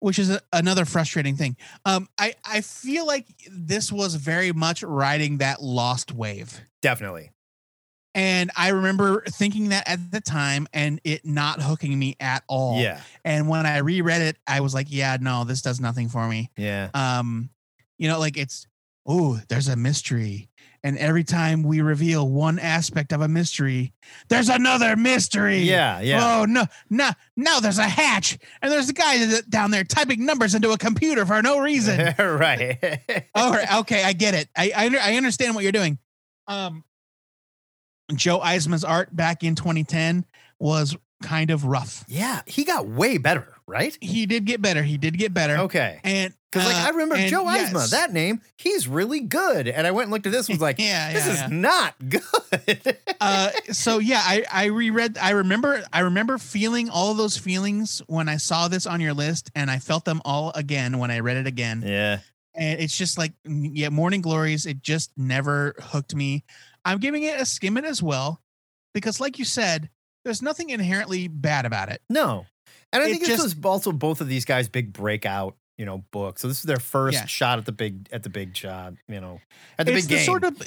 which 0.00 0.18
is 0.18 0.30
a, 0.30 0.40
another 0.52 0.84
frustrating 0.84 1.36
thing. 1.36 1.56
Um, 1.84 2.08
I 2.18 2.34
I 2.44 2.60
feel 2.62 3.06
like 3.06 3.26
this 3.50 3.92
was 3.92 4.14
very 4.14 4.52
much 4.52 4.82
riding 4.82 5.38
that 5.38 5.62
lost 5.62 6.12
wave, 6.12 6.60
Definitely. 6.82 7.30
and 8.14 8.50
I 8.56 8.68
remember 8.70 9.22
thinking 9.28 9.68
that 9.68 9.88
at 9.88 10.10
the 10.10 10.20
time, 10.20 10.66
and 10.72 11.00
it 11.04 11.24
not 11.24 11.60
hooking 11.62 11.96
me 11.98 12.16
at 12.18 12.42
all. 12.48 12.80
Yeah. 12.80 13.00
And 13.24 13.48
when 13.48 13.66
I 13.66 13.78
reread 13.78 14.22
it, 14.22 14.36
I 14.46 14.60
was 14.60 14.74
like, 14.74 14.86
yeah, 14.90 15.18
no, 15.20 15.44
this 15.44 15.62
does 15.62 15.78
nothing 15.80 16.08
for 16.08 16.26
me. 16.26 16.50
Yeah. 16.56 16.88
Um, 16.94 17.50
you 17.98 18.08
know, 18.08 18.18
like 18.18 18.36
it's 18.38 18.66
oh, 19.10 19.40
there's 19.48 19.66
a 19.68 19.74
mystery. 19.76 20.46
And 20.82 20.96
every 20.96 21.24
time 21.24 21.62
we 21.62 21.82
reveal 21.82 22.26
one 22.26 22.58
aspect 22.58 23.12
of 23.12 23.20
a 23.20 23.28
mystery, 23.28 23.92
there's 24.28 24.48
another 24.48 24.96
mystery. 24.96 25.58
Yeah. 25.58 26.00
Yeah. 26.00 26.38
Oh 26.40 26.44
no, 26.46 26.64
no, 26.88 27.10
now 27.36 27.60
there's 27.60 27.76
a 27.78 27.82
hatch, 27.88 28.38
and 28.62 28.72
there's 28.72 28.88
a 28.88 28.94
guy 28.94 29.40
down 29.48 29.72
there 29.72 29.84
typing 29.84 30.24
numbers 30.24 30.54
into 30.54 30.70
a 30.70 30.78
computer 30.78 31.26
for 31.26 31.42
no 31.42 31.58
reason. 31.58 32.14
right. 32.18 32.78
All 33.34 33.50
right, 33.50 33.74
okay, 33.80 34.04
I 34.04 34.14
get 34.14 34.32
it. 34.34 34.48
I 34.56 34.72
I, 34.74 34.86
under- 34.86 35.00
I 35.00 35.16
understand 35.16 35.54
what 35.54 35.64
you're 35.64 35.72
doing. 35.72 35.98
Um, 36.46 36.84
Joe 38.14 38.38
Eisma's 38.40 38.84
art 38.84 39.14
back 39.14 39.44
in 39.44 39.54
2010 39.56 40.24
was 40.58 40.96
kind 41.22 41.50
of 41.50 41.64
rough. 41.66 42.04
yeah. 42.08 42.40
He 42.46 42.64
got 42.64 42.88
way 42.88 43.18
better, 43.18 43.54
right? 43.70 43.96
He 44.00 44.26
did 44.26 44.44
get 44.44 44.60
better. 44.60 44.82
He 44.82 44.98
did 44.98 45.16
get 45.16 45.32
better. 45.32 45.56
Okay. 45.58 46.00
And 46.04 46.34
Because 46.50 46.66
like 46.66 46.76
uh, 46.76 46.86
I 46.86 46.90
remember 46.90 47.14
and 47.14 47.30
Joe 47.30 47.44
yes. 47.44 47.72
Eisma, 47.72 47.90
that 47.90 48.12
name, 48.12 48.40
he's 48.56 48.88
really 48.88 49.20
good. 49.20 49.68
And 49.68 49.86
I 49.86 49.92
went 49.92 50.06
and 50.06 50.12
looked 50.12 50.26
at 50.26 50.32
this 50.32 50.48
and 50.48 50.56
was 50.56 50.60
like, 50.62 50.78
Yeah, 50.80 51.12
this 51.12 51.26
yeah, 51.26 51.32
is 51.32 51.40
yeah. 51.40 51.48
not 51.50 51.94
good. 52.08 52.96
uh 53.20 53.50
so 53.70 53.98
yeah 53.98 54.20
i 54.24 54.44
i 54.52 54.64
reread 54.66 55.16
i 55.18 55.30
remember 55.30 55.82
i 55.92 56.00
remember 56.00 56.36
feeling 56.38 56.88
all 56.90 57.12
of 57.12 57.16
those 57.16 57.36
feelings 57.36 58.02
when 58.08 58.28
i 58.28 58.36
saw 58.36 58.66
this 58.66 58.86
on 58.86 59.00
your 59.00 59.14
list 59.14 59.50
and 59.54 59.70
i 59.70 59.78
felt 59.78 60.04
them 60.04 60.20
all 60.24 60.50
again 60.56 60.98
when 60.98 61.10
i 61.12 61.20
read 61.20 61.36
it 61.36 61.46
again 61.46 61.82
yeah. 61.86 62.18
and 62.54 62.80
it's 62.80 62.96
just 62.96 63.18
like 63.18 63.32
mm, 63.46 63.70
yeah 63.72 63.88
morning 63.88 64.20
glories 64.20 64.66
it 64.66 64.82
just 64.82 65.12
never 65.16 65.74
hooked 65.78 66.14
me 66.14 66.42
i'm 66.84 66.98
giving 66.98 67.22
it 67.22 67.38
a 67.40 67.44
skim 67.46 67.76
it 67.76 67.84
as 67.84 68.02
well 68.02 68.40
because 68.94 69.20
like 69.20 69.38
you 69.38 69.44
said 69.44 69.88
there's 70.24 70.42
nothing 70.42 70.70
inherently 70.70 71.28
bad 71.28 71.66
about 71.66 71.88
it 71.90 72.00
No. 72.08 72.46
And 72.92 73.02
I 73.02 73.06
think 73.06 73.24
this 73.24 73.42
was 73.42 73.54
also 73.64 73.92
both 73.92 74.20
of 74.20 74.28
these 74.28 74.44
guys' 74.44 74.68
big 74.68 74.92
breakout, 74.92 75.56
you 75.78 75.86
know, 75.86 76.04
book. 76.10 76.38
So 76.38 76.48
this 76.48 76.58
is 76.58 76.64
their 76.64 76.78
first 76.80 77.14
Yeah. 77.14 77.26
shot 77.26 77.58
at 77.58 77.64
the 77.66 77.72
big 77.72 78.08
at 78.12 78.22
the 78.22 78.30
big 78.30 78.56
shot, 78.56 78.94
you 79.08 79.20
know, 79.20 79.40
at 79.78 79.86
the 79.86 79.92
it's 79.94 80.02
big 80.06 80.08
the 80.10 80.16
game. 80.16 80.24
sort 80.24 80.44
of 80.44 80.60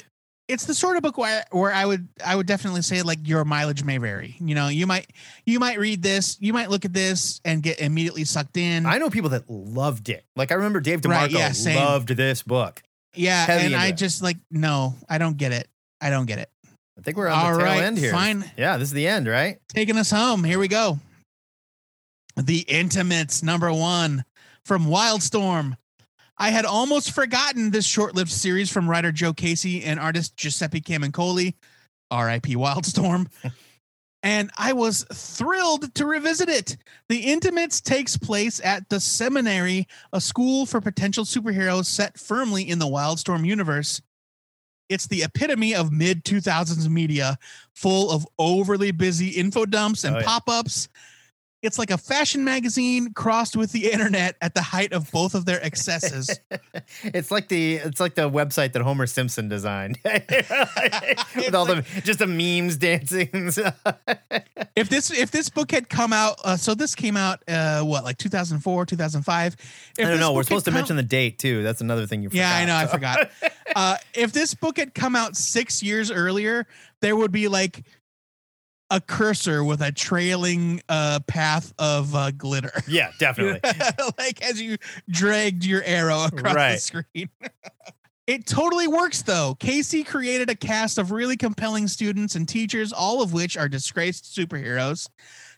it's 0.46 0.66
the 0.66 0.74
sort 0.74 0.96
of 0.98 1.02
book 1.02 1.16
where, 1.16 1.42
where 1.52 1.72
I 1.72 1.86
would 1.86 2.06
I 2.24 2.36
would 2.36 2.46
definitely 2.46 2.82
say 2.82 3.02
like 3.02 3.26
your 3.26 3.44
mileage 3.44 3.82
may 3.84 3.98
vary. 3.98 4.36
You 4.40 4.54
know, 4.54 4.68
you 4.68 4.86
might 4.86 5.06
you 5.46 5.58
might 5.58 5.78
read 5.78 6.02
this, 6.02 6.36
you 6.40 6.52
might 6.52 6.70
look 6.70 6.84
at 6.84 6.92
this 6.92 7.40
and 7.44 7.62
get 7.62 7.78
immediately 7.80 8.24
sucked 8.24 8.56
in. 8.56 8.86
I 8.86 8.98
know 8.98 9.10
people 9.10 9.30
that 9.30 9.48
loved 9.48 10.08
it. 10.08 10.24
Like 10.36 10.50
I 10.52 10.54
remember 10.56 10.80
Dave 10.80 11.00
DeMarco 11.02 11.32
Right, 11.34 11.56
yeah, 11.66 11.84
loved 11.84 12.08
this 12.08 12.42
book. 12.42 12.82
Yeah, 13.14 13.44
heavy 13.46 13.66
and 13.66 13.76
I 13.76 13.88
it. 13.88 13.96
just 13.96 14.22
like 14.22 14.38
no, 14.50 14.94
I 15.08 15.18
don't 15.18 15.36
get 15.36 15.52
it. 15.52 15.68
I 16.00 16.10
don't 16.10 16.26
get 16.26 16.38
it. 16.38 16.50
I 16.98 17.02
think 17.02 17.16
we're 17.16 17.28
on 17.28 17.38
All 17.38 17.52
the 17.52 17.58
tail 17.58 17.66
right, 17.66 17.82
end 17.82 17.98
here. 17.98 18.12
fine. 18.12 18.50
Yeah, 18.56 18.76
this 18.76 18.88
is 18.88 18.92
the 18.94 19.06
end, 19.08 19.26
right? 19.26 19.58
Taking 19.68 19.96
us 19.98 20.10
home. 20.10 20.44
Here 20.44 20.58
we 20.58 20.68
go. 20.68 20.98
The 22.36 22.60
Intimates, 22.60 23.42
number 23.42 23.72
one 23.72 24.24
from 24.64 24.86
Wildstorm. 24.86 25.76
I 26.36 26.50
had 26.50 26.64
almost 26.64 27.12
forgotten 27.12 27.70
this 27.70 27.84
short-lived 27.86 28.30
series 28.30 28.70
from 28.70 28.90
writer 28.90 29.12
Joe 29.12 29.32
Casey 29.32 29.84
and 29.84 30.00
artist 30.00 30.36
Giuseppe 30.36 30.80
Camuncoli, 30.80 31.54
R.I.P. 32.10 32.56
Wildstorm. 32.56 33.28
and 34.24 34.50
I 34.58 34.72
was 34.72 35.06
thrilled 35.12 35.94
to 35.94 36.06
revisit 36.06 36.48
it. 36.48 36.76
The 37.08 37.18
Intimates 37.18 37.80
takes 37.80 38.16
place 38.16 38.60
at 38.64 38.88
the 38.88 38.98
Seminary, 38.98 39.86
a 40.12 40.20
school 40.20 40.66
for 40.66 40.80
potential 40.80 41.24
superheroes 41.24 41.84
set 41.86 42.18
firmly 42.18 42.68
in 42.68 42.80
the 42.80 42.86
Wildstorm 42.86 43.46
universe. 43.46 44.02
It's 44.88 45.06
the 45.06 45.22
epitome 45.22 45.74
of 45.74 45.92
mid 45.92 46.24
2000s 46.24 46.88
media, 46.88 47.38
full 47.74 48.10
of 48.10 48.26
overly 48.40 48.90
busy 48.90 49.28
info 49.28 49.66
dumps 49.66 50.02
and 50.04 50.16
Oh, 50.16 50.18
yeah. 50.18 50.24
pop 50.24 50.48
ups. 50.48 50.88
It's 51.64 51.78
like 51.78 51.90
a 51.90 51.96
fashion 51.96 52.44
magazine 52.44 53.14
crossed 53.14 53.56
with 53.56 53.72
the 53.72 53.90
internet 53.90 54.36
at 54.42 54.54
the 54.54 54.60
height 54.60 54.92
of 54.92 55.10
both 55.10 55.34
of 55.34 55.46
their 55.46 55.64
excesses. 55.64 56.38
it's 57.02 57.30
like 57.30 57.48
the 57.48 57.76
it's 57.76 58.00
like 58.00 58.14
the 58.14 58.28
website 58.28 58.72
that 58.74 58.82
Homer 58.82 59.06
Simpson 59.06 59.48
designed 59.48 59.98
with 60.04 61.54
all 61.54 61.64
the 61.64 61.82
just 62.04 62.18
the 62.18 62.26
memes 62.26 62.76
dancing. 62.76 63.30
if 64.76 64.90
this 64.90 65.10
if 65.10 65.30
this 65.30 65.48
book 65.48 65.70
had 65.70 65.88
come 65.88 66.12
out, 66.12 66.38
uh, 66.44 66.58
so 66.58 66.74
this 66.74 66.94
came 66.94 67.16
out 67.16 67.42
uh, 67.48 67.80
what 67.80 68.04
like 68.04 68.18
2004, 68.18 68.84
2005. 68.84 69.56
If 69.98 70.06
I 70.06 70.10
don't 70.10 70.20
know. 70.20 70.34
We're 70.34 70.42
supposed 70.42 70.66
to 70.66 70.70
mention 70.70 70.96
the 70.96 71.02
date 71.02 71.38
too. 71.38 71.62
That's 71.62 71.80
another 71.80 72.06
thing 72.06 72.22
you 72.22 72.28
forgot. 72.28 72.40
Yeah, 72.40 72.56
I 72.56 72.64
know. 72.66 72.76
I 72.76 72.86
forgot. 72.86 73.30
Uh, 73.74 73.96
if 74.12 74.32
this 74.32 74.52
book 74.52 74.76
had 74.76 74.94
come 74.94 75.16
out 75.16 75.34
six 75.34 75.82
years 75.82 76.10
earlier, 76.10 76.66
there 77.00 77.16
would 77.16 77.32
be 77.32 77.48
like 77.48 77.84
a 78.94 79.00
cursor 79.00 79.64
with 79.64 79.82
a 79.82 79.90
trailing 79.90 80.80
uh, 80.88 81.18
path 81.26 81.74
of 81.80 82.14
uh, 82.14 82.30
glitter, 82.30 82.70
Yeah, 82.86 83.10
definitely. 83.18 83.60
like 84.18 84.40
as 84.40 84.62
you 84.62 84.76
dragged 85.10 85.64
your 85.64 85.82
arrow 85.82 86.24
across 86.24 86.54
the 86.54 86.78
screen. 86.78 87.28
It 88.26 88.46
totally 88.46 88.88
works 88.88 89.20
though. 89.20 89.54
Casey 89.56 90.02
created 90.02 90.48
a 90.48 90.54
cast 90.54 90.96
of 90.96 91.10
really 91.10 91.36
compelling 91.36 91.86
students 91.86 92.36
and 92.36 92.48
teachers, 92.48 92.90
all 92.90 93.20
of 93.20 93.34
which 93.34 93.58
are 93.58 93.68
disgraced 93.68 94.34
superheroes. 94.34 95.10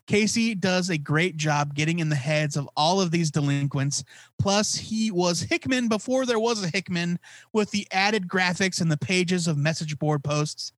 Casey 0.08 0.52
does 0.56 0.90
a 0.90 0.98
great 0.98 1.36
job 1.36 1.74
getting 1.74 2.00
in 2.00 2.08
the 2.08 2.16
heads 2.16 2.56
of 2.56 2.68
all 2.76 3.00
of 3.00 3.12
these 3.12 3.30
delinquents. 3.30 4.02
Plus, 4.40 4.74
he 4.74 5.12
was 5.12 5.40
Hickman 5.42 5.86
before 5.86 6.26
there 6.26 6.40
was 6.40 6.64
a 6.64 6.68
Hickman 6.68 7.20
with 7.52 7.70
the 7.70 7.86
added 7.92 8.26
graphics 8.26 8.80
and 8.80 8.90
the 8.90 8.96
pages 8.96 9.46
of 9.46 9.56
message 9.56 9.96
board 9.98 10.24
posts. 10.24 10.72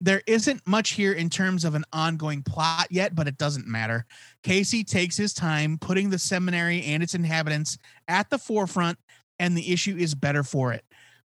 There 0.00 0.22
isn't 0.26 0.66
much 0.66 0.90
here 0.90 1.12
in 1.12 1.28
terms 1.28 1.64
of 1.64 1.74
an 1.74 1.84
ongoing 1.92 2.42
plot 2.42 2.86
yet, 2.90 3.14
but 3.14 3.28
it 3.28 3.36
doesn't 3.36 3.66
matter. 3.66 4.06
Casey 4.42 4.82
takes 4.82 5.16
his 5.16 5.34
time 5.34 5.76
putting 5.78 6.08
the 6.08 6.18
seminary 6.18 6.82
and 6.84 7.02
its 7.02 7.14
inhabitants 7.14 7.76
at 8.08 8.30
the 8.30 8.38
forefront, 8.38 8.98
and 9.38 9.56
the 9.56 9.72
issue 9.72 9.96
is 9.98 10.14
better 10.14 10.42
for 10.42 10.72
it. 10.72 10.84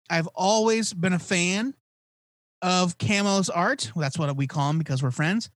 I've 0.09 0.27
always 0.27 0.93
been 0.93 1.13
a 1.13 1.19
fan 1.19 1.73
of 2.61 2.99
Camo's 2.99 3.49
art. 3.49 3.91
That's 3.95 4.19
what 4.19 4.35
we 4.35 4.45
call 4.45 4.69
him 4.69 4.77
because 4.77 5.01
we're 5.01 5.09
friends. 5.09 5.49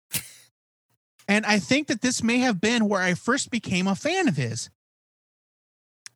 And 1.27 1.45
I 1.45 1.59
think 1.59 1.87
that 1.87 2.01
this 2.01 2.23
may 2.23 2.37
have 2.39 2.61
been 2.61 2.87
where 2.87 3.01
I 3.01 3.15
first 3.15 3.51
became 3.51 3.87
a 3.87 3.95
fan 3.95 4.27
of 4.27 4.37
his. 4.37 4.69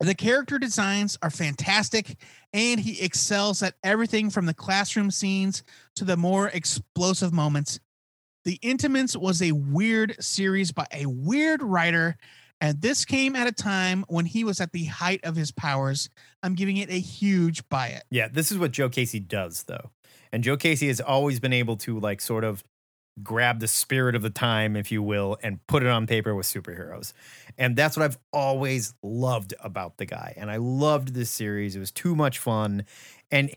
The 0.00 0.14
character 0.14 0.58
designs 0.58 1.18
are 1.20 1.28
fantastic, 1.28 2.16
and 2.54 2.80
he 2.80 3.02
excels 3.02 3.62
at 3.62 3.74
everything 3.84 4.30
from 4.30 4.46
the 4.46 4.54
classroom 4.54 5.10
scenes 5.10 5.62
to 5.96 6.04
the 6.06 6.16
more 6.16 6.48
explosive 6.48 7.34
moments. 7.34 7.80
The 8.46 8.58
Intimates 8.62 9.14
was 9.14 9.42
a 9.42 9.52
weird 9.52 10.16
series 10.18 10.72
by 10.72 10.86
a 10.90 11.04
weird 11.04 11.62
writer, 11.62 12.16
and 12.62 12.80
this 12.80 13.04
came 13.04 13.36
at 13.36 13.46
a 13.46 13.52
time 13.52 14.06
when 14.08 14.24
he 14.24 14.42
was 14.42 14.58
at 14.62 14.72
the 14.72 14.86
height 14.86 15.20
of 15.24 15.36
his 15.36 15.52
powers. 15.52 16.08
I'm 16.42 16.54
giving 16.54 16.78
it 16.78 16.88
a 16.88 16.98
huge 16.98 17.68
buy 17.68 17.88
it. 17.88 18.04
Yeah, 18.10 18.28
this 18.28 18.50
is 18.50 18.56
what 18.56 18.70
Joe 18.70 18.88
Casey 18.88 19.20
does 19.20 19.64
though. 19.64 19.90
And 20.32 20.42
Joe 20.42 20.56
Casey 20.56 20.86
has 20.88 21.00
always 21.00 21.40
been 21.40 21.52
able 21.52 21.76
to 21.78 22.00
like 22.00 22.22
sort 22.22 22.44
of 22.44 22.64
grab 23.22 23.60
the 23.60 23.68
spirit 23.68 24.14
of 24.14 24.22
the 24.22 24.30
time, 24.30 24.76
if 24.76 24.90
you 24.90 25.02
will, 25.02 25.36
and 25.42 25.64
put 25.66 25.82
it 25.82 25.88
on 25.88 26.06
paper 26.06 26.34
with 26.34 26.46
superheroes. 26.46 27.12
And 27.58 27.76
that's 27.76 27.96
what 27.96 28.04
I've 28.04 28.18
always 28.32 28.94
loved 29.02 29.54
about 29.60 29.98
the 29.98 30.06
guy. 30.06 30.34
And 30.36 30.50
I 30.50 30.56
loved 30.56 31.14
this 31.14 31.30
series. 31.30 31.76
It 31.76 31.80
was 31.80 31.90
too 31.90 32.14
much 32.14 32.38
fun. 32.38 32.84
And 33.30 33.54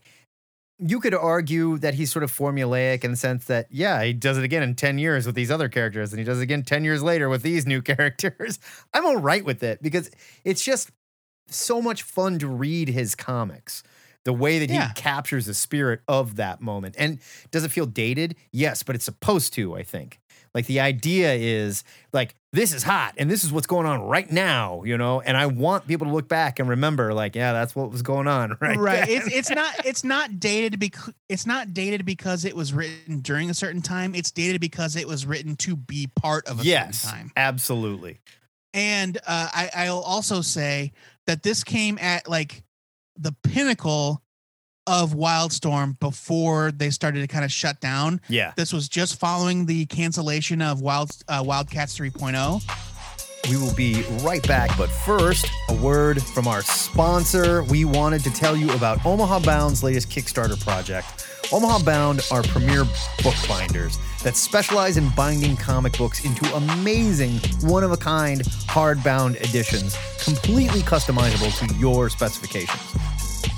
you 0.79 0.99
could 0.99 1.13
argue 1.13 1.77
that 1.77 1.93
he's 1.93 2.11
sort 2.11 2.23
of 2.23 2.31
formulaic 2.31 3.03
in 3.03 3.11
the 3.11 3.17
sense 3.17 3.45
that, 3.45 3.67
yeah, 3.69 4.03
he 4.03 4.11
does 4.11 4.37
it 4.37 4.43
again 4.43 4.63
in 4.63 4.75
10 4.75 4.97
years 4.97 5.25
with 5.25 5.35
these 5.35 5.51
other 5.51 5.69
characters, 5.69 6.11
and 6.11 6.19
he 6.19 6.25
does 6.25 6.39
it 6.39 6.43
again 6.43 6.63
10 6.63 6.83
years 6.83 7.01
later 7.01 7.29
with 7.29 7.41
these 7.41 7.65
new 7.65 7.81
characters. 7.83 8.59
I'm 8.93 9.05
all 9.05 9.17
right 9.17 9.45
with 9.45 9.63
it 9.63 9.81
because 9.81 10.09
it's 10.43 10.63
just 10.63 10.91
so 11.47 11.81
much 11.81 12.03
fun 12.03 12.39
to 12.39 12.47
read 12.47 12.89
his 12.89 13.15
comics. 13.15 13.83
The 14.25 14.33
way 14.33 14.59
that 14.59 14.69
Yeah. 14.69 14.87
he 14.89 14.93
captures 14.93 15.45
the 15.47 15.53
spirit 15.53 16.01
of 16.07 16.37
that 16.37 16.61
moment. 16.61 16.95
And 16.97 17.19
does 17.51 17.63
it 17.63 17.71
feel 17.71 17.85
dated? 17.85 18.35
Yes, 18.51 18.81
but 18.83 18.95
it's 18.95 19.05
supposed 19.05 19.53
to, 19.53 19.75
I 19.75 19.83
think. 19.83 20.19
Like 20.53 20.67
the 20.67 20.79
idea 20.81 21.33
is 21.33 21.83
like 22.13 22.35
this 22.51 22.73
is 22.73 22.83
hot 22.83 23.15
and 23.17 23.29
this 23.29 23.43
is 23.43 23.51
what's 23.51 23.65
going 23.65 23.87
on 23.87 24.03
right 24.03 24.31
now, 24.31 24.83
you 24.83 24.97
know. 24.99 25.19
And 25.19 25.35
I 25.35 25.47
want 25.47 25.87
people 25.87 26.05
to 26.05 26.13
look 26.13 26.27
back 26.27 26.59
and 26.59 26.69
remember, 26.69 27.11
like, 27.11 27.35
yeah, 27.35 27.53
that's 27.53 27.75
what 27.75 27.89
was 27.91 28.03
going 28.03 28.27
on, 28.27 28.55
right? 28.61 28.77
right 28.77 29.07
then. 29.07 29.09
it's, 29.09 29.27
it's 29.35 29.49
not 29.49 29.85
it's 29.85 30.03
not 30.03 30.39
dated 30.39 30.79
because 30.79 31.11
it's 31.27 31.47
not 31.47 31.73
dated 31.73 32.05
because 32.05 32.45
it 32.45 32.55
was 32.55 32.71
written 32.71 33.21
during 33.21 33.49
a 33.49 33.53
certain 33.55 33.81
time 33.81 34.13
it's 34.13 34.29
dated 34.29 34.61
because 34.61 34.95
it 34.95 35.07
was 35.07 35.25
written 35.25 35.55
to 35.55 35.75
be 35.75 36.07
part 36.15 36.47
of 36.47 36.61
a 36.61 36.63
yes, 36.63 36.99
certain 36.99 37.17
time 37.17 37.31
absolutely. 37.35 38.19
and 38.75 39.17
uh, 39.25 39.49
I, 39.51 39.69
i'll 39.87 39.99
also 40.01 40.41
say 40.41 40.91
that 41.25 41.41
this 41.43 41.63
came 41.63 41.97
at 41.99 42.29
like 42.29 42.63
the 43.17 43.35
pinnacle 43.43 44.21
of 44.85 45.11
wildstorm 45.13 45.97
before 45.99 46.71
they 46.71 46.89
started 46.89 47.21
to 47.21 47.27
kind 47.27 47.45
of 47.45 47.51
shut 47.51 47.79
down 47.79 48.19
Yeah. 48.27 48.51
this 48.57 48.73
was 48.73 48.89
just 48.89 49.17
following 49.19 49.65
the 49.65 49.85
cancellation 49.85 50.61
of 50.61 50.81
wild 50.81 51.11
uh, 51.29 51.41
wildcats 51.45 51.97
oh. 51.99 52.03
3.0 52.03 53.49
We 53.49 53.57
will 53.57 53.73
be 53.75 54.03
right 54.23 54.45
back, 54.47 54.77
but 54.77 54.89
first, 54.89 55.45
a 55.69 55.73
word 55.75 56.21
from 56.23 56.47
our 56.47 56.61
sponsor. 56.61 57.63
We 57.63 57.83
wanted 57.85 58.23
to 58.23 58.31
tell 58.31 58.55
you 58.55 58.71
about 58.71 59.05
Omaha 59.05 59.39
Bound's 59.39 59.83
latest 59.83 60.09
Kickstarter 60.09 60.61
project. 60.63 61.27
Omaha 61.51 61.83
Bound 61.83 62.21
are 62.31 62.41
premier 62.43 62.85
bookbinders 63.21 63.97
that 64.23 64.35
specialize 64.35 64.97
in 64.97 65.09
binding 65.09 65.55
comic 65.55 65.97
books 65.97 66.25
into 66.25 66.45
amazing, 66.55 67.39
one 67.61 67.83
of 67.83 67.91
a 67.91 67.97
kind 67.97 68.41
hardbound 68.41 69.35
editions, 69.41 69.97
completely 70.23 70.81
customizable 70.81 71.55
to 71.59 71.73
your 71.75 72.09
specifications. 72.09 72.81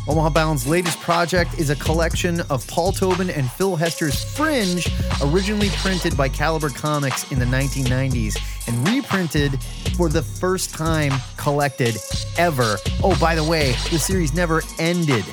Omaha 0.08 0.30
Bound's 0.30 0.68
latest 0.68 1.00
project 1.00 1.58
is 1.58 1.72
a 1.72 1.76
collection 1.78 2.42
of 2.52 2.68
Paul 2.68 2.92
Tobin 2.92 3.32
and 3.32 3.50
Phil 3.50 3.76
Hester's 3.76 4.24
Fringe, 4.24 4.88
originally 5.24 5.70
printed 5.78 6.16
by 6.16 6.30
Caliber 6.30 6.70
Comics 6.70 7.32
in 7.32 7.40
the 7.40 7.46
1990s 7.46 8.38
and 8.68 8.88
reprinted 8.88 9.60
for 9.98 10.10
the 10.10 10.22
first 10.22 10.76
time 10.76 11.12
collected 11.38 11.98
ever. 12.38 12.78
Oh, 13.04 13.18
by 13.20 13.34
the 13.34 13.44
way, 13.44 13.72
the 13.90 13.98
series 13.98 14.34
never 14.34 14.62
ended. 14.78 15.26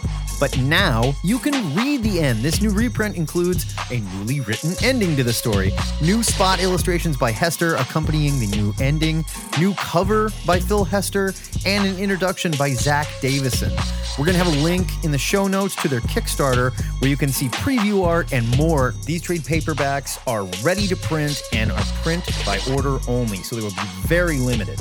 But 0.42 0.58
now 0.58 1.14
you 1.22 1.38
can 1.38 1.72
read 1.76 2.02
the 2.02 2.18
end. 2.18 2.40
This 2.40 2.60
new 2.60 2.70
reprint 2.70 3.16
includes 3.16 3.76
a 3.92 4.00
newly 4.00 4.40
written 4.40 4.74
ending 4.82 5.14
to 5.14 5.22
the 5.22 5.32
story, 5.32 5.72
new 6.00 6.24
spot 6.24 6.60
illustrations 6.60 7.16
by 7.16 7.30
Hester 7.30 7.76
accompanying 7.76 8.40
the 8.40 8.48
new 8.48 8.74
ending, 8.80 9.24
new 9.60 9.72
cover 9.74 10.30
by 10.44 10.58
Phil 10.58 10.82
Hester, 10.82 11.32
and 11.64 11.86
an 11.86 11.96
introduction 11.96 12.50
by 12.58 12.70
Zach 12.70 13.06
Davison. 13.20 13.70
We're 14.18 14.24
going 14.24 14.36
to 14.36 14.42
have 14.42 14.52
a 14.52 14.64
link 14.64 14.88
in 15.04 15.12
the 15.12 15.16
show 15.16 15.46
notes 15.46 15.76
to 15.76 15.86
their 15.86 16.00
Kickstarter 16.00 16.72
where 17.00 17.08
you 17.08 17.16
can 17.16 17.28
see 17.28 17.46
preview 17.46 18.04
art 18.04 18.32
and 18.32 18.44
more. 18.56 18.94
These 19.06 19.22
trade 19.22 19.42
paperbacks 19.42 20.18
are 20.26 20.42
ready 20.64 20.88
to 20.88 20.96
print 20.96 21.40
and 21.52 21.70
are 21.70 21.84
print 22.02 22.28
by 22.44 22.58
order 22.74 22.98
only, 23.06 23.36
so 23.44 23.54
they 23.54 23.62
will 23.62 23.70
be 23.70 24.08
very 24.08 24.38
limited. 24.38 24.80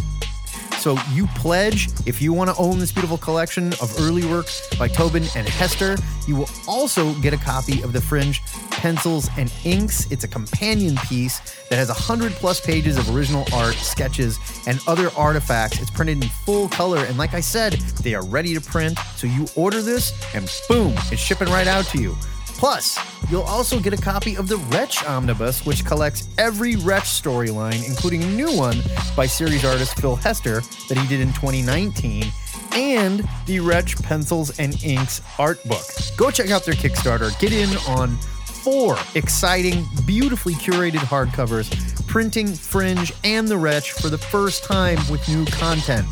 So 0.81 0.97
you 1.13 1.27
pledge 1.35 1.89
if 2.07 2.23
you 2.23 2.33
want 2.33 2.49
to 2.49 2.55
own 2.57 2.79
this 2.79 2.91
beautiful 2.91 3.19
collection 3.19 3.67
of 3.73 3.93
early 3.99 4.25
works 4.25 4.67
by 4.77 4.87
Tobin 4.87 5.23
and 5.35 5.47
Hester. 5.47 5.95
You 6.27 6.37
will 6.37 6.49
also 6.67 7.13
get 7.21 7.35
a 7.35 7.37
copy 7.37 7.83
of 7.83 7.93
the 7.93 8.01
Fringe 8.01 8.41
pencils 8.71 9.29
and 9.37 9.53
inks. 9.63 10.11
It's 10.11 10.23
a 10.23 10.27
companion 10.27 10.95
piece 11.05 11.37
that 11.69 11.75
has 11.75 11.89
100 11.89 12.31
plus 12.31 12.59
pages 12.59 12.97
of 12.97 13.15
original 13.15 13.45
art, 13.53 13.75
sketches, 13.75 14.39
and 14.65 14.79
other 14.87 15.11
artifacts. 15.15 15.79
It's 15.79 15.91
printed 15.91 16.23
in 16.23 16.29
full 16.29 16.67
color. 16.67 17.05
And 17.05 17.15
like 17.15 17.35
I 17.35 17.41
said, 17.41 17.73
they 18.01 18.15
are 18.15 18.25
ready 18.25 18.55
to 18.55 18.61
print. 18.61 18.97
So 19.15 19.27
you 19.27 19.45
order 19.55 19.83
this 19.83 20.13
and 20.33 20.51
boom, 20.67 20.95
it's 21.11 21.21
shipping 21.21 21.49
right 21.49 21.67
out 21.67 21.85
to 21.89 22.01
you. 22.01 22.17
Plus, 22.61 22.99
you'll 23.31 23.41
also 23.41 23.79
get 23.79 23.91
a 23.91 23.97
copy 23.97 24.37
of 24.37 24.47
the 24.47 24.57
Wretch 24.69 25.03
Omnibus, 25.03 25.65
which 25.65 25.83
collects 25.83 26.27
every 26.37 26.75
Wretch 26.75 27.05
storyline, 27.05 27.83
including 27.87 28.21
a 28.21 28.27
new 28.27 28.55
one 28.55 28.77
by 29.17 29.25
series 29.25 29.65
artist 29.65 29.99
Phil 29.99 30.15
Hester 30.15 30.61
that 30.87 30.95
he 30.95 31.07
did 31.07 31.21
in 31.21 31.29
2019, 31.29 32.23
and 32.73 33.27
the 33.47 33.59
Wretch 33.61 33.97
Pencils 34.03 34.59
and 34.59 34.79
Inks 34.83 35.21
art 35.39 35.63
book. 35.63 35.81
Go 36.17 36.29
check 36.29 36.51
out 36.51 36.63
their 36.63 36.75
Kickstarter. 36.75 37.31
Get 37.39 37.51
in 37.51 37.75
on 37.97 38.15
four 38.45 38.95
exciting, 39.15 39.83
beautifully 40.05 40.53
curated 40.53 40.99
hardcovers, 40.99 41.67
printing 42.05 42.53
Fringe 42.53 43.11
and 43.23 43.47
the 43.47 43.57
Wretch 43.57 43.93
for 43.93 44.09
the 44.09 44.19
first 44.19 44.65
time 44.65 44.99
with 45.09 45.27
new 45.27 45.45
content. 45.45 46.05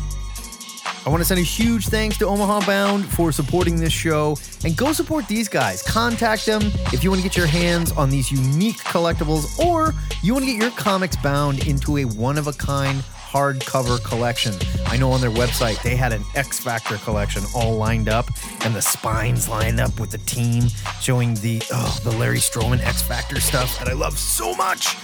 I 1.06 1.08
want 1.08 1.20
to 1.22 1.24
send 1.24 1.40
a 1.40 1.44
huge 1.44 1.86
thanks 1.86 2.18
to 2.18 2.26
Omaha 2.26 2.66
Bound 2.66 3.06
for 3.06 3.32
supporting 3.32 3.76
this 3.76 3.92
show 3.92 4.36
and 4.64 4.76
go 4.76 4.92
support 4.92 5.26
these 5.28 5.48
guys. 5.48 5.82
Contact 5.82 6.44
them 6.44 6.60
if 6.92 7.02
you 7.02 7.10
want 7.10 7.22
to 7.22 7.26
get 7.26 7.36
your 7.36 7.46
hands 7.46 7.90
on 7.92 8.10
these 8.10 8.30
unique 8.30 8.76
collectibles 8.78 9.58
or 9.58 9.94
you 10.22 10.34
want 10.34 10.44
to 10.44 10.52
get 10.52 10.60
your 10.60 10.70
comics 10.72 11.16
bound 11.16 11.66
into 11.66 11.96
a 11.96 12.04
one 12.04 12.36
of 12.36 12.48
a 12.48 12.52
kind 12.52 13.00
hardcover 13.00 14.02
collection. 14.04 14.52
I 14.86 14.98
know 14.98 15.12
on 15.12 15.22
their 15.22 15.30
website 15.30 15.82
they 15.82 15.96
had 15.96 16.12
an 16.12 16.22
X 16.34 16.60
Factor 16.60 16.96
collection 16.98 17.44
all 17.54 17.76
lined 17.76 18.08
up 18.08 18.26
and 18.64 18.74
the 18.74 18.82
spines 18.82 19.48
lined 19.48 19.80
up 19.80 19.98
with 19.98 20.10
the 20.10 20.18
team 20.18 20.64
showing 21.00 21.34
the 21.34 21.62
oh, 21.72 21.98
the 22.04 22.10
Larry 22.10 22.38
Stroman 22.38 22.84
X 22.84 23.00
Factor 23.00 23.40
stuff 23.40 23.78
that 23.78 23.88
I 23.88 23.94
love 23.94 24.18
so 24.18 24.54
much. 24.54 24.96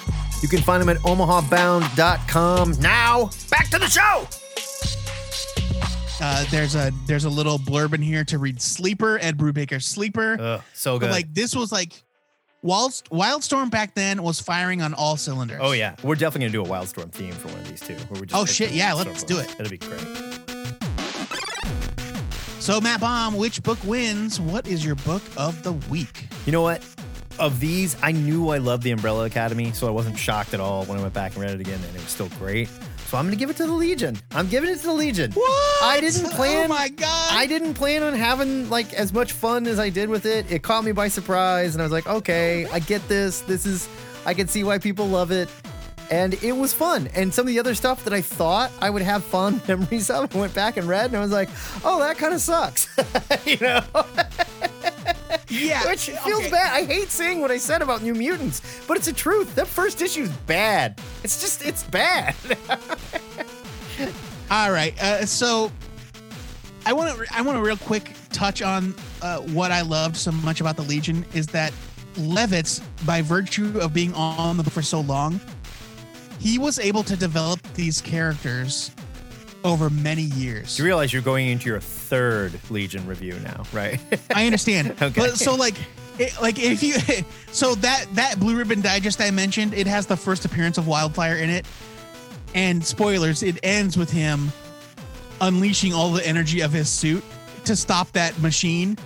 You 0.42 0.48
can 0.48 0.60
find 0.60 0.82
them 0.82 0.90
at 0.90 0.98
omahabound.com. 0.98 2.72
Now, 2.80 3.30
back 3.48 3.70
to 3.70 3.78
the 3.78 3.88
show. 3.88 4.26
Uh, 6.20 6.44
there's 6.50 6.74
a 6.74 6.92
there's 7.06 7.24
a 7.24 7.30
little 7.30 7.58
blurb 7.58 7.94
in 7.94 8.02
here 8.02 8.24
to 8.24 8.38
read 8.38 8.60
sleeper 8.60 9.18
ed 9.20 9.36
brubaker's 9.36 9.84
sleeper 9.86 10.36
Ugh, 10.40 10.62
so 10.72 10.98
but 10.98 11.06
good. 11.06 11.12
like 11.12 11.34
this 11.34 11.54
was 11.54 11.70
like 11.72 12.02
Wild, 12.62 12.92
Wildstorm 13.12 13.70
back 13.70 13.94
then 13.94 14.22
was 14.22 14.40
firing 14.40 14.82
on 14.82 14.92
all 14.94 15.16
cylinders. 15.16 15.60
Oh 15.62 15.70
yeah, 15.72 15.94
we're 16.02 16.16
definitely 16.16 16.48
gonna 16.48 16.64
do 16.64 16.72
a 16.72 16.76
Wildstorm 16.76 17.12
theme 17.12 17.32
for 17.32 17.48
one 17.48 17.58
of 17.58 17.68
these 17.68 17.80
too. 17.80 17.94
Where 18.08 18.20
we 18.20 18.26
just 18.26 18.40
Oh, 18.40 18.44
shit, 18.44 18.72
yeah, 18.72 18.92
let's 18.92 19.22
do 19.22 19.38
it. 19.38 19.46
That'd 19.56 19.70
be 19.70 19.78
great. 19.78 20.00
So 22.60 22.80
Matt 22.80 23.00
Bomb, 23.00 23.36
which 23.36 23.62
book 23.62 23.78
wins? 23.84 24.40
What 24.40 24.66
is 24.66 24.84
your 24.84 24.96
book 24.96 25.22
of 25.36 25.62
the 25.62 25.72
week? 25.88 26.26
You 26.46 26.52
know 26.52 26.62
what? 26.62 26.82
Of 27.38 27.60
these, 27.60 27.94
I 28.02 28.10
knew 28.10 28.48
I 28.48 28.58
loved 28.58 28.82
the 28.82 28.90
Umbrella 28.90 29.26
Academy, 29.26 29.70
so 29.72 29.86
I 29.86 29.90
wasn't 29.90 30.18
shocked 30.18 30.52
at 30.52 30.58
all 30.58 30.84
when 30.86 30.98
I 30.98 31.02
went 31.02 31.14
back 31.14 31.34
and 31.34 31.42
read 31.42 31.52
it 31.52 31.60
again, 31.60 31.78
and 31.86 31.94
it 31.94 32.02
was 32.02 32.10
still 32.10 32.30
great. 32.40 32.68
So 33.06 33.16
I'm 33.16 33.26
gonna 33.26 33.36
give 33.36 33.50
it 33.50 33.56
to 33.58 33.66
the 33.66 33.72
Legion. 33.72 34.18
I'm 34.32 34.48
giving 34.48 34.68
it 34.68 34.78
to 34.80 34.86
the 34.86 34.92
Legion. 34.92 35.30
What? 35.32 35.82
I 35.82 36.00
didn't 36.00 36.26
oh 36.26 36.30
plan. 36.30 36.64
Oh 36.64 36.68
my 36.68 36.88
god! 36.88 37.32
I 37.32 37.46
didn't 37.46 37.74
plan 37.74 38.02
on 38.02 38.14
having 38.14 38.68
like 38.68 38.92
as 38.94 39.12
much 39.12 39.32
fun 39.32 39.66
as 39.66 39.78
I 39.78 39.90
did 39.90 40.08
with 40.08 40.26
it. 40.26 40.50
It 40.50 40.62
caught 40.62 40.84
me 40.84 40.90
by 40.92 41.06
surprise, 41.08 41.74
and 41.74 41.82
I 41.82 41.84
was 41.84 41.92
like, 41.92 42.08
okay, 42.08 42.66
I 42.66 42.80
get 42.80 43.06
this. 43.08 43.42
This 43.42 43.64
is, 43.64 43.88
I 44.24 44.34
can 44.34 44.48
see 44.48 44.64
why 44.64 44.78
people 44.78 45.06
love 45.06 45.30
it. 45.30 45.48
And 46.10 46.34
it 46.42 46.52
was 46.52 46.72
fun. 46.72 47.08
And 47.14 47.34
some 47.34 47.46
of 47.46 47.48
the 47.48 47.58
other 47.58 47.74
stuff 47.74 48.04
that 48.04 48.12
I 48.12 48.20
thought 48.20 48.70
I 48.80 48.90
would 48.90 49.02
have 49.02 49.24
fun 49.24 49.60
memories 49.68 50.10
of, 50.10 50.34
I 50.34 50.38
went 50.38 50.54
back 50.54 50.76
and 50.76 50.88
read, 50.88 51.06
and 51.06 51.16
I 51.16 51.20
was 51.20 51.32
like, 51.32 51.48
oh, 51.84 52.00
that 52.00 52.18
kind 52.18 52.34
of 52.34 52.40
sucks. 52.40 52.88
you 53.46 53.56
know? 53.60 53.82
yeah, 55.48 55.86
Which 55.86 56.10
feels 56.10 56.40
okay. 56.40 56.50
bad. 56.50 56.74
I 56.74 56.84
hate 56.84 57.10
saying 57.10 57.40
what 57.40 57.50
I 57.50 57.58
said 57.58 57.82
about 57.82 58.02
New 58.02 58.14
Mutants, 58.14 58.62
but 58.86 58.96
it's 58.96 59.06
the 59.06 59.12
truth. 59.12 59.54
That 59.54 59.66
first 59.66 60.02
issue 60.02 60.22
is 60.22 60.32
bad. 60.46 61.00
It's 61.22 61.40
just, 61.40 61.64
it's 61.64 61.82
bad. 61.84 62.34
All 64.50 64.70
right, 64.70 65.00
uh, 65.02 65.26
so 65.26 65.72
I 66.84 66.92
want 66.92 67.16
to 67.16 67.26
I 67.36 67.42
want 67.42 67.58
to 67.58 67.62
real 67.62 67.76
quick 67.76 68.12
touch 68.30 68.62
on 68.62 68.94
uh, 69.20 69.38
what 69.40 69.72
I 69.72 69.80
loved 69.80 70.16
so 70.16 70.30
much 70.30 70.60
about 70.60 70.76
the 70.76 70.82
Legion 70.82 71.26
is 71.34 71.48
that 71.48 71.72
Levitz, 72.14 72.80
by 73.04 73.22
virtue 73.22 73.78
of 73.80 73.92
being 73.92 74.14
on 74.14 74.56
the 74.56 74.62
book 74.62 74.72
for 74.72 74.82
so 74.82 75.00
long, 75.00 75.40
he 76.38 76.58
was 76.58 76.78
able 76.78 77.02
to 77.02 77.16
develop 77.16 77.60
these 77.74 78.00
characters 78.00 78.92
over 79.66 79.90
many 79.90 80.22
years. 80.22 80.78
you 80.78 80.84
realize 80.84 81.12
you're 81.12 81.22
going 81.22 81.48
into 81.48 81.68
your 81.68 81.80
third 81.80 82.58
Legion 82.70 83.06
review 83.06 83.38
now, 83.42 83.64
right? 83.72 84.00
I 84.34 84.46
understand. 84.46 84.94
Okay. 85.02 85.20
But 85.20 85.36
so 85.36 85.54
like 85.54 85.74
it, 86.18 86.32
like 86.40 86.58
if 86.58 86.82
you 86.82 86.94
so 87.52 87.74
that 87.76 88.06
that 88.14 88.40
blue 88.40 88.56
ribbon 88.56 88.80
digest 88.80 89.20
I 89.20 89.30
mentioned, 89.30 89.74
it 89.74 89.86
has 89.86 90.06
the 90.06 90.16
first 90.16 90.44
appearance 90.44 90.78
of 90.78 90.86
Wildfire 90.86 91.36
in 91.36 91.50
it. 91.50 91.66
And 92.54 92.84
spoilers, 92.84 93.42
it 93.42 93.58
ends 93.62 93.96
with 93.96 94.10
him 94.10 94.50
unleashing 95.40 95.92
all 95.92 96.12
the 96.12 96.26
energy 96.26 96.60
of 96.60 96.72
his 96.72 96.88
suit 96.88 97.22
to 97.66 97.76
stop 97.76 98.10
that 98.12 98.38
machine. 98.40 98.96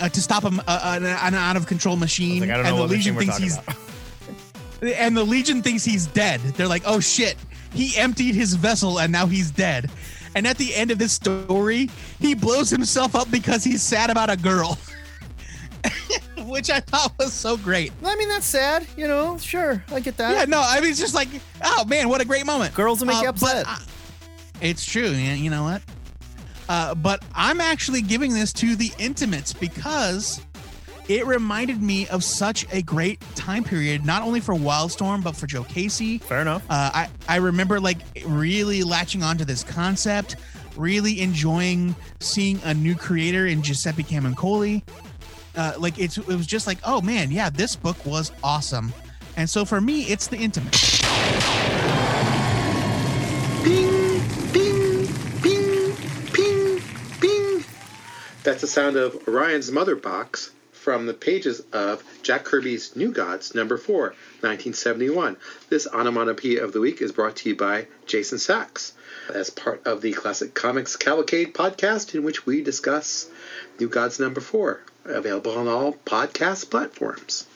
Uh, 0.00 0.08
to 0.08 0.22
stop 0.22 0.42
him, 0.42 0.60
uh, 0.66 0.96
an, 0.96 1.04
an 1.04 1.34
out 1.34 1.56
of 1.56 1.66
control 1.66 1.96
machine, 1.96 2.40
like, 2.40 2.50
I 2.50 2.54
don't 2.54 2.62
know 2.62 2.68
and 2.70 2.78
the 2.78 2.82
what 2.82 2.90
Legion 2.90 3.16
thinks 3.16 3.36
he's 3.36 3.58
about. 3.58 3.76
and 4.82 5.14
the 5.14 5.24
Legion 5.24 5.62
thinks 5.62 5.84
he's 5.84 6.06
dead. 6.06 6.40
They're 6.40 6.68
like, 6.68 6.84
oh 6.86 7.00
shit, 7.00 7.36
he 7.72 7.96
emptied 7.96 8.34
his 8.34 8.54
vessel 8.54 8.98
and 9.00 9.12
now 9.12 9.26
he's 9.26 9.50
dead. 9.50 9.90
And 10.34 10.46
at 10.46 10.58
the 10.58 10.74
end 10.74 10.90
of 10.90 10.98
this 10.98 11.12
story, 11.12 11.90
he 12.20 12.34
blows 12.34 12.70
himself 12.70 13.14
up 13.16 13.30
because 13.30 13.64
he's 13.64 13.82
sad 13.82 14.10
about 14.10 14.30
a 14.30 14.36
girl. 14.36 14.78
Which 16.46 16.70
I 16.70 16.80
thought 16.80 17.12
was 17.18 17.32
so 17.32 17.56
great. 17.56 17.92
I 18.04 18.16
mean, 18.16 18.28
that's 18.28 18.46
sad, 18.46 18.86
you 18.96 19.06
know. 19.06 19.38
Sure, 19.38 19.82
I 19.92 20.00
get 20.00 20.16
that. 20.16 20.32
Yeah, 20.36 20.44
no, 20.46 20.62
I 20.64 20.80
mean, 20.80 20.90
it's 20.90 20.98
just 21.00 21.14
like, 21.14 21.28
oh 21.64 21.84
man, 21.84 22.08
what 22.08 22.20
a 22.20 22.24
great 22.24 22.46
moment. 22.46 22.74
Girls 22.74 23.00
will 23.00 23.06
make 23.08 23.22
you 23.22 23.28
Uh, 23.28 23.32
but 23.32 23.42
upset. 23.42 23.66
I- 23.66 23.82
it's 24.60 24.84
true. 24.84 25.08
You 25.10 25.48
know 25.50 25.62
what? 25.64 25.82
Uh, 26.68 26.94
but 26.94 27.24
I'm 27.34 27.60
actually 27.60 28.02
giving 28.02 28.32
this 28.34 28.52
to 28.54 28.76
the 28.76 28.92
Intimates 28.98 29.52
because 29.52 30.40
it 31.10 31.26
reminded 31.26 31.82
me 31.82 32.06
of 32.06 32.22
such 32.22 32.64
a 32.72 32.80
great 32.82 33.20
time 33.34 33.64
period, 33.64 34.06
not 34.06 34.22
only 34.22 34.38
for 34.38 34.54
Wildstorm 34.54 35.24
but 35.24 35.34
for 35.34 35.48
Joe 35.48 35.64
Casey. 35.64 36.18
Fair 36.18 36.40
enough. 36.40 36.62
Uh, 36.70 36.90
I 36.94 37.08
I 37.28 37.36
remember 37.36 37.80
like 37.80 37.98
really 38.24 38.84
latching 38.84 39.24
onto 39.24 39.44
this 39.44 39.64
concept, 39.64 40.36
really 40.76 41.20
enjoying 41.20 41.96
seeing 42.20 42.60
a 42.62 42.72
new 42.72 42.94
creator 42.94 43.48
in 43.48 43.60
Giuseppe 43.60 44.04
Camuncoli. 44.04 44.84
Uh, 45.56 45.72
like 45.78 45.98
it's 45.98 46.16
it 46.16 46.28
was 46.28 46.46
just 46.46 46.68
like 46.68 46.78
oh 46.84 47.00
man 47.00 47.32
yeah 47.32 47.50
this 47.50 47.74
book 47.74 47.96
was 48.06 48.30
awesome, 48.44 48.92
and 49.36 49.50
so 49.50 49.64
for 49.64 49.80
me 49.80 50.02
it's 50.02 50.28
the 50.28 50.36
intimate. 50.36 50.70
Bing, 53.64 54.22
bing, 54.52 55.06
bing, 55.42 55.92
bing, 56.32 56.82
bing. 57.20 57.64
That's 58.44 58.60
the 58.60 58.68
sound 58.68 58.94
of 58.94 59.26
Orion's 59.26 59.72
Mother 59.72 59.96
Box 59.96 60.52
from 60.80 61.04
the 61.04 61.12
pages 61.12 61.60
of 61.74 62.02
Jack 62.22 62.44
Kirby's 62.44 62.96
New 62.96 63.12
Gods, 63.12 63.54
number 63.54 63.76
4, 63.76 64.00
1971. 64.40 65.36
This 65.68 65.86
onomatopoeia 65.86 66.64
of 66.64 66.72
the 66.72 66.80
week 66.80 67.02
is 67.02 67.12
brought 67.12 67.36
to 67.36 67.50
you 67.50 67.54
by 67.54 67.86
Jason 68.06 68.38
Sachs 68.38 68.94
as 69.32 69.50
part 69.50 69.86
of 69.86 70.00
the 70.00 70.14
Classic 70.14 70.54
Comics 70.54 70.96
Cavalcade 70.96 71.52
podcast, 71.52 72.14
in 72.14 72.22
which 72.22 72.46
we 72.46 72.62
discuss 72.62 73.28
New 73.78 73.90
Gods 73.90 74.18
number 74.18 74.40
4, 74.40 74.80
available 75.04 75.52
on 75.52 75.68
all 75.68 75.92
podcast 75.92 76.70
platforms. 76.70 77.46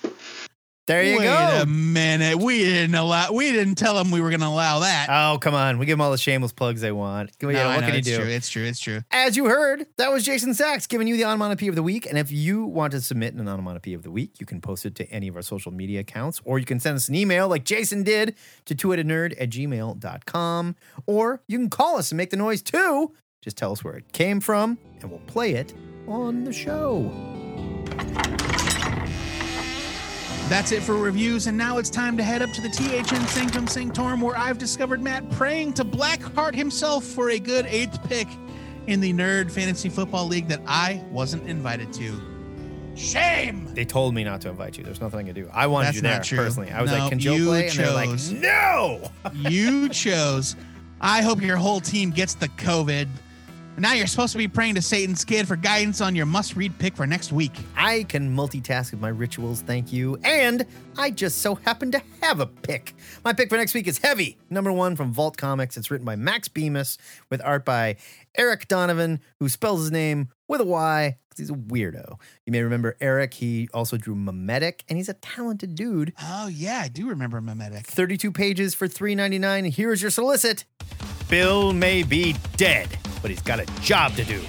There 0.86 1.02
you 1.02 1.18
Wait 1.18 1.24
go. 1.24 1.60
a 1.62 1.66
minute, 1.66 2.36
we 2.36 2.58
didn't 2.58 2.94
allow 2.94 3.32
we 3.32 3.50
didn't 3.52 3.76
tell 3.76 3.94
them 3.94 4.10
we 4.10 4.20
were 4.20 4.28
going 4.28 4.40
to 4.40 4.46
allow 4.46 4.80
that. 4.80 5.06
Oh, 5.08 5.38
come 5.38 5.54
on. 5.54 5.78
We 5.78 5.86
give 5.86 5.94
them 5.94 6.02
all 6.02 6.10
the 6.10 6.18
shameless 6.18 6.52
plugs 6.52 6.82
they 6.82 6.92
want. 6.92 7.30
No, 7.40 7.48
yeah, 7.48 7.68
what 7.68 7.80
know, 7.80 7.86
can 7.86 7.94
you 7.94 7.98
it's 8.00 8.08
do? 8.08 8.16
True, 8.18 8.26
it's 8.26 8.48
true. 8.50 8.64
It's 8.64 8.80
true. 8.80 9.00
As 9.10 9.34
you 9.34 9.46
heard, 9.46 9.86
that 9.96 10.12
was 10.12 10.24
Jason 10.24 10.52
Sachs 10.52 10.86
giving 10.86 11.08
you 11.08 11.16
the 11.16 11.24
onomatopoeia 11.24 11.70
of 11.70 11.76
the 11.76 11.82
week. 11.82 12.04
And 12.06 12.18
if 12.18 12.30
you 12.30 12.66
want 12.66 12.90
to 12.92 13.00
submit 13.00 13.32
an 13.32 13.48
onomatopoeia 13.48 13.96
of 13.96 14.02
the 14.02 14.10
week, 14.10 14.38
you 14.38 14.44
can 14.44 14.60
post 14.60 14.84
it 14.84 14.94
to 14.96 15.08
any 15.10 15.28
of 15.28 15.36
our 15.36 15.42
social 15.42 15.72
media 15.72 16.00
accounts, 16.00 16.42
or 16.44 16.58
you 16.58 16.66
can 16.66 16.78
send 16.80 16.96
us 16.96 17.08
an 17.08 17.14
email 17.14 17.48
like 17.48 17.64
Jason 17.64 18.02
did 18.02 18.34
to 18.66 18.74
two-headednerd 18.74 19.40
at 19.40 19.48
gmail.com. 19.48 20.76
Or 21.06 21.40
you 21.48 21.58
can 21.58 21.70
call 21.70 21.96
us 21.96 22.10
and 22.10 22.18
make 22.18 22.28
the 22.28 22.36
noise 22.36 22.60
too. 22.60 23.12
Just 23.40 23.56
tell 23.56 23.72
us 23.72 23.82
where 23.82 23.94
it 23.96 24.12
came 24.12 24.40
from, 24.40 24.76
and 25.00 25.10
we'll 25.10 25.20
play 25.20 25.54
it 25.54 25.72
on 26.06 26.44
the 26.44 26.52
show. 26.52 27.10
That's 30.54 30.70
it 30.70 30.84
for 30.84 30.94
reviews, 30.94 31.48
and 31.48 31.58
now 31.58 31.78
it's 31.78 31.90
time 31.90 32.16
to 32.16 32.22
head 32.22 32.40
up 32.40 32.52
to 32.52 32.60
the 32.60 32.68
THN 32.68 33.26
Sanctum 33.26 33.66
Sanctorum, 33.66 34.20
where 34.20 34.38
I've 34.38 34.56
discovered 34.56 35.02
Matt 35.02 35.28
praying 35.32 35.72
to 35.72 35.84
Blackheart 35.84 36.54
himself 36.54 37.02
for 37.04 37.30
a 37.30 37.40
good 37.40 37.66
eighth 37.66 37.98
pick 38.08 38.28
in 38.86 39.00
the 39.00 39.12
Nerd 39.12 39.50
Fantasy 39.50 39.88
Football 39.88 40.28
League 40.28 40.46
that 40.46 40.60
I 40.64 41.02
wasn't 41.10 41.48
invited 41.48 41.92
to. 41.94 42.20
Shame! 42.94 43.66
They 43.74 43.84
told 43.84 44.14
me 44.14 44.22
not 44.22 44.42
to 44.42 44.48
invite 44.48 44.78
you. 44.78 44.84
There's 44.84 45.00
nothing 45.00 45.18
I 45.18 45.22
could 45.24 45.34
do. 45.34 45.50
I 45.52 45.66
wanted 45.66 45.86
That's 45.86 45.96
you 45.96 46.02
there 46.02 46.20
true. 46.20 46.38
personally. 46.38 46.70
I 46.70 46.82
was 46.82 46.92
No, 46.92 46.98
like, 46.98 47.08
"Can 47.10 47.18
Joe 47.18 47.34
you 47.34 47.46
play?" 47.46 47.66
And 47.70 47.76
they're 47.76 47.90
like, 47.92 48.20
"No." 48.30 49.10
you 49.34 49.88
chose. 49.88 50.54
I 51.00 51.22
hope 51.22 51.42
your 51.42 51.56
whole 51.56 51.80
team 51.80 52.10
gets 52.10 52.34
the 52.34 52.46
COVID. 52.50 53.08
Now 53.76 53.92
you're 53.92 54.06
supposed 54.06 54.30
to 54.32 54.38
be 54.38 54.46
praying 54.46 54.76
to 54.76 54.82
Satan's 54.82 55.24
kid 55.24 55.48
for 55.48 55.56
guidance 55.56 56.00
on 56.00 56.14
your 56.14 56.26
must-read 56.26 56.78
pick 56.78 56.94
for 56.94 57.08
next 57.08 57.32
week. 57.32 57.52
I 57.76 58.04
can 58.04 58.34
multitask 58.34 58.92
with 58.92 59.00
my 59.00 59.08
rituals, 59.08 59.62
thank 59.62 59.92
you. 59.92 60.16
And 60.22 60.64
I 60.96 61.10
just 61.10 61.38
so 61.42 61.56
happen 61.56 61.90
to 61.90 62.00
have 62.22 62.38
a 62.38 62.46
pick. 62.46 62.94
My 63.24 63.32
pick 63.32 63.48
for 63.48 63.56
next 63.56 63.74
week 63.74 63.88
is 63.88 63.98
Heavy, 63.98 64.38
number 64.48 64.70
one 64.70 64.94
from 64.94 65.12
Vault 65.12 65.36
Comics. 65.36 65.76
It's 65.76 65.90
written 65.90 66.04
by 66.04 66.14
Max 66.14 66.46
Bemis 66.46 66.98
with 67.30 67.42
art 67.44 67.64
by 67.64 67.96
Eryk 68.38 68.68
Donovan, 68.68 69.18
who 69.40 69.48
spells 69.48 69.80
his 69.80 69.90
name 69.90 70.28
with 70.46 70.60
a 70.60 70.64
Y 70.64 71.18
because 71.28 71.38
he's 71.40 71.50
a 71.50 71.54
weirdo. 71.54 72.20
You 72.46 72.52
may 72.52 72.62
remember 72.62 72.96
Eryk. 73.00 73.34
He 73.34 73.68
also 73.74 73.96
drew 73.96 74.14
Memetic, 74.14 74.82
and 74.88 74.96
he's 74.98 75.08
a 75.08 75.14
talented 75.14 75.74
dude. 75.74 76.12
Oh 76.22 76.46
yeah, 76.46 76.80
I 76.84 76.86
do 76.86 77.08
remember 77.08 77.40
Memetic. 77.40 77.86
32 77.86 78.30
pages 78.30 78.72
for 78.72 78.86
$3.99. 78.86 79.74
Here's 79.74 80.00
your 80.00 80.12
solicit. 80.12 80.64
Bill 81.28 81.72
may 81.72 82.02
be 82.02 82.36
dead, 82.58 82.98
but 83.22 83.30
he's 83.30 83.40
got 83.40 83.58
a 83.58 83.64
job 83.80 84.12
to 84.16 84.24
do. 84.24 84.42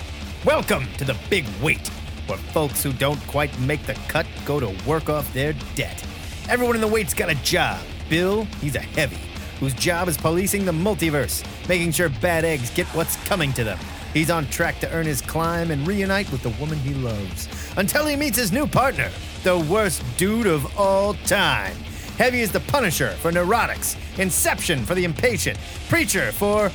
Welcome 0.44 0.86
to 0.98 1.06
the 1.06 1.18
big 1.30 1.46
wait, 1.62 1.88
where 2.28 2.38
folks 2.38 2.84
who 2.84 2.92
don't 2.92 3.20
quite 3.28 3.58
make 3.62 3.86
the 3.86 3.94
cut 4.10 4.28
go 4.44 4.60
to 4.60 4.76
work 4.86 5.10
off 5.10 5.34
their 5.34 5.54
debt. 5.76 6.04
Everyone 6.50 6.76
in 6.76 6.82
the 6.82 6.88
wait's 6.88 7.14
got 7.14 7.30
a 7.30 7.36
job. 7.36 7.80
Bill, 8.10 8.44
he's 8.60 8.76
a 8.76 8.82
heavy, 8.82 9.20
whose 9.62 9.74
job 9.74 10.10
is 10.10 10.18
policing 10.18 10.66
the 10.66 10.74
multiverse, 10.74 11.46
making 11.70 11.94
sure 11.94 12.10
bad 12.10 12.44
eggs 12.44 12.70
get 12.72 12.88
what's 12.88 13.16
coming 13.26 13.54
to 13.54 13.64
them. 13.64 13.80
He's 14.14 14.30
on 14.30 14.46
track 14.48 14.80
to 14.82 14.92
earn 14.92 15.06
his 15.06 15.22
climb 15.22 15.72
and 15.72 15.88
reunite 15.88 16.30
with 16.30 16.44
the 16.44 16.50
woman 16.62 16.78
he 16.80 16.94
loves 16.94 17.48
until 17.78 18.06
he 18.06 18.18
meets 18.18 18.38
his 18.38 18.52
new 18.52 18.68
partner, 18.68 19.10
the 19.44 19.58
worst 19.58 20.04
dude 20.18 20.48
of 20.48 20.78
all 20.78 21.14
time. 21.26 21.76
Heavy 22.18 22.39
is 22.39 22.51
the 22.51 22.61
Punisher 22.61 23.11
for 23.18 23.30
neurotics, 23.30 23.97
Inception 24.20 24.86
for 24.86 24.95
the 24.95 25.03
impatient, 25.03 25.57
Preacher 25.89 26.32
for. 26.32 26.72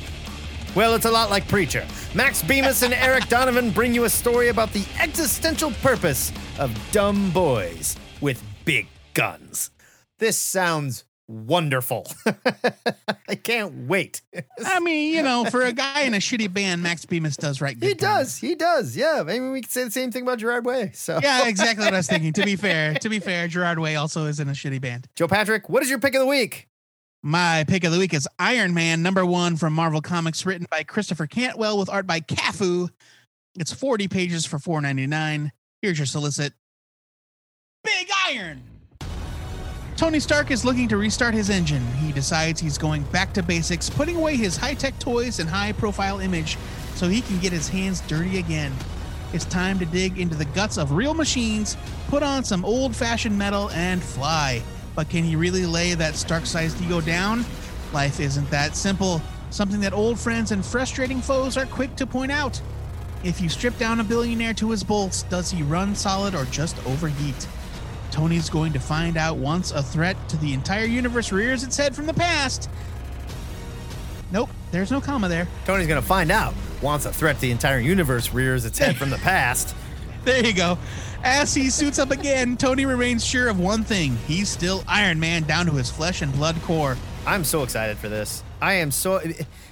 Well, 0.75 0.93
it's 0.93 1.05
a 1.05 1.11
lot 1.11 1.31
like 1.31 1.47
Preacher. 1.47 1.85
Max 2.13 2.43
Bemis 2.43 2.83
and 2.83 2.93
Eryk 2.93 3.27
Donovan 3.27 3.71
bring 3.71 3.93
you 3.93 4.03
a 4.03 4.09
story 4.09 4.49
about 4.49 4.71
the 4.71 4.85
existential 4.99 5.71
purpose 5.81 6.31
of 6.59 6.77
dumb 6.91 7.31
boys 7.31 7.95
with 8.21 8.43
big 8.65 8.87
guns. 9.15 9.71
This 10.19 10.37
sounds 10.37 11.05
wonderful. 11.31 12.05
I 13.27 13.35
can't 13.35 13.87
wait. 13.87 14.21
I 14.65 14.79
mean, 14.79 15.13
you 15.13 15.23
know, 15.23 15.45
for 15.45 15.61
a 15.61 15.71
guy 15.71 16.01
in 16.01 16.13
a 16.13 16.17
shitty 16.17 16.53
band, 16.53 16.83
Max 16.83 17.05
Bemis 17.05 17.37
does 17.37 17.61
right. 17.61 17.79
Good 17.79 17.87
He 17.87 17.93
does. 17.93 18.37
He 18.37 18.55
does. 18.55 18.95
Yeah. 18.95 19.23
Maybe 19.25 19.47
we 19.47 19.61
could 19.61 19.71
say 19.71 19.83
the 19.85 19.91
same 19.91 20.11
thing 20.11 20.23
about 20.23 20.39
Gerard 20.39 20.65
Way. 20.65 20.91
So, 20.93 21.19
Yeah, 21.21 21.47
exactly 21.47 21.85
what 21.85 21.93
I 21.93 21.97
was 21.97 22.07
thinking. 22.09 22.33
To 22.33 22.43
be 22.43 22.55
fair, 22.55 22.93
to 22.95 23.09
be 23.09 23.19
fair, 23.19 23.47
Gerard 23.47 23.79
Way 23.79 23.95
also 23.95 24.25
is 24.25 24.39
in 24.39 24.49
a 24.49 24.53
shitty 24.53 24.81
band. 24.81 25.07
Joe 25.15 25.27
Patrick, 25.27 25.69
what 25.69 25.81
is 25.83 25.89
your 25.89 25.99
pick 25.99 26.13
of 26.13 26.19
the 26.19 26.27
week? 26.27 26.67
My 27.23 27.65
pick 27.67 27.83
of 27.83 27.91
the 27.91 27.99
week 27.99 28.13
is 28.13 28.27
Iron 28.39 28.73
Man 28.73 29.03
number 29.03 29.25
one 29.25 29.55
from 29.55 29.73
Marvel 29.73 30.01
Comics, 30.01 30.45
written 30.45 30.65
by 30.71 30.83
Christopher 30.83 31.27
Cantwell 31.27 31.77
with 31.77 31.89
art 31.89 32.07
by 32.07 32.19
Cafu. 32.19 32.89
It's 33.59 33.71
40 33.71 34.07
pages 34.07 34.45
for 34.45 34.57
$4.99. 34.57 35.51
Here's 35.81 35.99
your 35.99 36.05
solicit. 36.07 36.53
Big 37.83 38.07
Iron! 38.27 38.70
Tony 40.01 40.19
Stark 40.19 40.49
is 40.49 40.65
looking 40.65 40.87
to 40.87 40.97
restart 40.97 41.35
his 41.35 41.51
engine. 41.51 41.85
He 41.97 42.11
decides 42.11 42.59
he's 42.59 42.79
going 42.79 43.03
back 43.11 43.33
to 43.33 43.43
basics, 43.43 43.87
putting 43.87 44.15
away 44.15 44.35
his 44.35 44.57
high 44.57 44.73
tech 44.73 44.97
toys 44.97 45.37
and 45.37 45.47
high 45.47 45.73
profile 45.73 46.19
image 46.19 46.57
so 46.95 47.07
he 47.07 47.21
can 47.21 47.37
get 47.37 47.51
his 47.51 47.69
hands 47.69 48.01
dirty 48.07 48.39
again. 48.39 48.73
It's 49.31 49.45
time 49.45 49.77
to 49.77 49.85
dig 49.85 50.17
into 50.17 50.33
the 50.33 50.45
guts 50.45 50.79
of 50.79 50.93
real 50.93 51.13
machines, 51.13 51.77
put 52.07 52.23
on 52.23 52.43
some 52.43 52.65
old 52.65 52.95
fashioned 52.95 53.37
metal, 53.37 53.69
and 53.75 54.01
fly. 54.01 54.63
But 54.95 55.07
can 55.07 55.23
he 55.23 55.35
really 55.35 55.67
lay 55.67 55.93
that 55.93 56.15
Stark 56.15 56.47
sized 56.47 56.81
ego 56.81 56.99
down? 56.99 57.45
Life 57.93 58.19
isn't 58.19 58.49
that 58.49 58.75
simple, 58.75 59.21
something 59.51 59.81
that 59.81 59.93
old 59.93 60.19
friends 60.19 60.51
and 60.51 60.65
frustrating 60.65 61.21
foes 61.21 61.57
are 61.57 61.67
quick 61.67 61.95
to 61.97 62.07
point 62.07 62.31
out. 62.31 62.59
If 63.23 63.39
you 63.39 63.49
strip 63.49 63.77
down 63.77 63.99
a 63.99 64.03
billionaire 64.03 64.55
to 64.55 64.71
his 64.71 64.83
bolts, 64.83 65.21
does 65.21 65.51
he 65.51 65.61
run 65.61 65.93
solid 65.93 66.33
or 66.33 66.45
just 66.45 66.83
overheat? 66.87 67.47
Tony's 68.11 68.49
going 68.49 68.73
to 68.73 68.79
find 68.79 69.17
out 69.17 69.37
once 69.37 69.71
a 69.71 69.81
threat 69.81 70.17
to 70.29 70.37
the 70.37 70.53
entire 70.53 70.85
universe 70.85 71.31
rears 71.31 71.63
its 71.63 71.77
head 71.77 71.95
from 71.95 72.05
the 72.05 72.13
past. 72.13 72.69
Nope, 74.31 74.49
there's 74.71 74.91
no 74.91 75.01
comma 75.01 75.27
there. 75.27 75.47
Tony's 75.65 75.87
going 75.87 76.01
to 76.01 76.07
find 76.07 76.31
out 76.31 76.53
once 76.81 77.05
a 77.05 77.11
threat 77.11 77.35
to 77.35 77.41
the 77.41 77.51
entire 77.51 77.79
universe 77.79 78.33
rears 78.33 78.65
its 78.65 78.77
head 78.77 78.95
from 78.97 79.09
the 79.09 79.17
past. 79.17 79.75
There 80.23 80.45
you 80.45 80.53
go. 80.53 80.77
As 81.23 81.55
he 81.55 81.71
suits 81.71 81.97
up 81.97 82.11
again, 82.11 82.55
Tony 82.55 82.85
remains 82.85 83.25
sure 83.25 83.49
of 83.49 83.59
one 83.59 83.83
thing 83.83 84.17
he's 84.27 84.49
still 84.49 84.83
Iron 84.87 85.19
Man 85.19 85.41
down 85.45 85.65
to 85.65 85.71
his 85.71 85.89
flesh 85.89 86.21
and 86.21 86.31
blood 86.33 86.61
core. 86.61 86.95
I'm 87.25 87.43
so 87.43 87.63
excited 87.63 87.97
for 87.97 88.07
this. 88.07 88.43
I 88.61 88.73
am 88.73 88.91
so. 88.91 89.19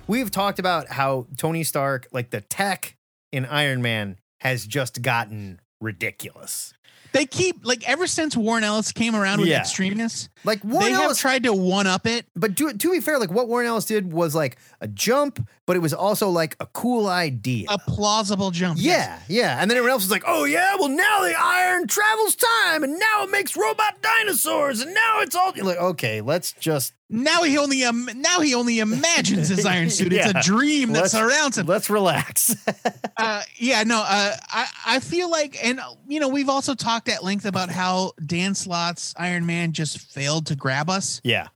We've 0.08 0.32
talked 0.32 0.58
about 0.58 0.88
how 0.88 1.28
Tony 1.38 1.64
Stark, 1.64 2.08
like 2.12 2.32
the 2.32 2.42
tech 2.42 2.98
in 3.32 3.46
Iron 3.46 3.84
Man, 3.84 4.18
has 4.40 4.66
just 4.66 5.04
gotten 5.04 5.60
ridiculous. 5.80 6.74
They 7.12 7.26
keep, 7.26 7.66
like, 7.66 7.88
ever 7.90 8.06
since 8.08 8.38
Warren 8.38 8.64
Ellis 8.64 8.92
came 8.92 9.16
around 9.16 9.40
with 9.40 9.50
Yeah. 9.50 9.62
extremeness, 9.62 10.30
Like 10.44 10.64
Warren 10.64 10.86
they 10.88 10.92
have 10.94 11.04
Ellis, 11.06 11.18
tried 11.20 11.44
to 11.44 11.54
one 11.54 11.88
up 11.88 12.06
it. 12.06 12.26
but 12.36 12.56
to, 12.58 12.72
to 12.74 12.92
be 12.92 13.00
fair, 13.00 13.18
like 13.20 13.32
what 13.32 13.48
Warren 13.48 13.66
Ellis 13.68 13.86
did 13.86 14.12
was 14.14 14.36
like 14.36 14.58
a 14.82 14.88
jump, 14.88 15.46
but 15.66 15.76
it 15.76 15.80
was 15.80 15.94
also 15.94 16.30
like 16.30 16.56
a 16.60 16.66
cool 16.68 17.08
idea. 17.08 17.66
A 17.70 17.78
plausible 17.80 18.52
jump. 18.52 18.78
yeah, 18.80 19.20
yeah. 19.28 19.58
And 19.60 19.70
then 19.70 19.78
everyone 19.78 19.94
else 19.94 20.04
was 20.04 20.12
like, 20.12 20.24
oh, 20.28 20.46
yeah, 20.46 20.76
well, 20.80 20.90
now 20.90 21.22
the 21.24 21.34
iron 21.38 21.88
travels 21.88 22.36
time 22.36 22.84
and 22.84 22.94
now 23.00 23.24
it 23.24 23.32
makes 23.32 23.58
robot 23.58 24.02
dinosaurs 24.02 24.82
and 24.82 24.94
now 24.94 25.20
it's 25.22 25.36
all. 25.36 25.52
You're 25.56 25.66
like, 25.66 25.78
okay, 25.78 26.22
let's 26.22 26.52
just. 26.54 26.94
Now 27.12 27.42
he 27.44 27.58
only 27.58 27.84
um, 27.84 28.08
now 28.16 28.40
he 28.40 28.54
only 28.54 28.80
imagines 28.80 29.50
his 29.50 29.66
iron 29.66 29.90
suit. 29.98 30.12
Yeah. 30.12 30.30
It's 30.30 30.48
a 30.48 30.52
dream 30.52 30.94
that 30.94 31.02
let's- 31.02 31.12
surrounds 31.14 31.58
him. 31.58 31.66
Let's 31.66 31.90
relax. 31.90 32.56
Uh, 33.22 33.42
yeah, 33.58 33.84
no, 33.84 33.98
uh, 34.00 34.34
I 34.48 34.68
I 34.86 35.00
feel 35.02 35.30
like, 35.30 35.58
and 35.62 35.82
you 36.08 36.22
know, 36.22 36.30
we've 36.30 36.48
also 36.48 36.74
talked 36.74 37.10
at 37.10 37.22
length 37.22 37.46
about 37.46 37.70
how 37.70 38.14
Dan 38.26 38.56
Slott's 38.56 39.14
Iron 39.18 39.46
Man 39.46 39.74
just 39.74 40.00
failed 40.00 40.46
to 40.48 40.56
grab 40.56 40.90
us, 40.90 41.20
yeah. 41.22 41.50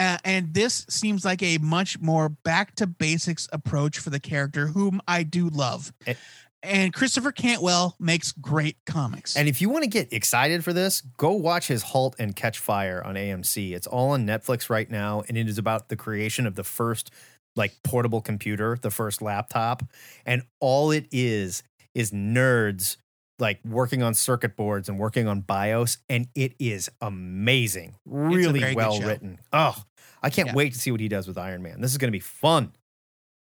uh, 0.00 0.18
and 0.24 0.52
this 0.52 0.84
seems 0.88 1.24
like 1.24 1.40
a 1.40 1.58
much 1.58 2.00
more 2.00 2.28
back 2.30 2.74
to 2.76 2.88
basics 2.88 3.48
approach 3.52 4.00
for 4.00 4.10
the 4.10 4.18
character, 4.18 4.66
whom 4.66 5.00
I 5.06 5.22
do 5.22 5.48
love. 5.50 5.92
It- 6.04 6.16
And 6.62 6.92
Christopher 6.92 7.30
Cantwell 7.32 7.94
makes 8.00 8.32
great 8.32 8.76
comics. 8.84 9.36
And 9.36 9.48
if 9.48 9.60
you 9.62 9.68
want 9.68 9.84
to 9.84 9.88
get 9.90 10.12
excited 10.12 10.64
for 10.64 10.72
this, 10.72 11.00
go 11.00 11.32
watch 11.32 11.68
his 11.68 11.82
Halt 11.82 12.16
and 12.18 12.34
Catch 12.34 12.58
Fire 12.58 13.02
on 13.04 13.14
AMC. 13.14 13.72
It's 13.74 13.86
all 13.86 14.10
on 14.10 14.26
Netflix 14.26 14.68
right 14.68 14.90
now, 14.90 15.22
and 15.28 15.36
it 15.38 15.48
is 15.48 15.58
about 15.58 15.88
the 15.88 15.96
creation 15.96 16.46
of 16.46 16.56
the 16.56 16.64
first 16.64 17.10
like 17.54 17.74
portable 17.82 18.20
computer, 18.20 18.76
the 18.80 18.90
first 18.90 19.22
laptop, 19.22 19.82
and 20.26 20.42
all 20.60 20.90
it 20.90 21.06
is 21.10 21.62
is 21.94 22.10
nerds 22.12 22.96
like 23.40 23.60
working 23.64 24.02
on 24.02 24.14
circuit 24.14 24.56
boards 24.56 24.88
and 24.88 24.98
working 24.98 25.28
on 25.28 25.40
BIOS, 25.40 25.98
and 26.08 26.26
it 26.34 26.54
is 26.58 26.90
amazing. 27.00 27.94
Really 28.04 28.74
well 28.74 29.00
written. 29.00 29.38
Oh, 29.52 29.76
I 30.22 30.30
can't 30.30 30.48
Yeah. 30.48 30.54
wait 30.54 30.72
to 30.72 30.78
see 30.78 30.90
what 30.90 31.00
he 31.00 31.08
does 31.08 31.28
with 31.28 31.38
Iron 31.38 31.62
Man. 31.62 31.80
This 31.80 31.92
is 31.92 31.98
going 31.98 32.08
to 32.08 32.16
be 32.16 32.20
fun. 32.20 32.72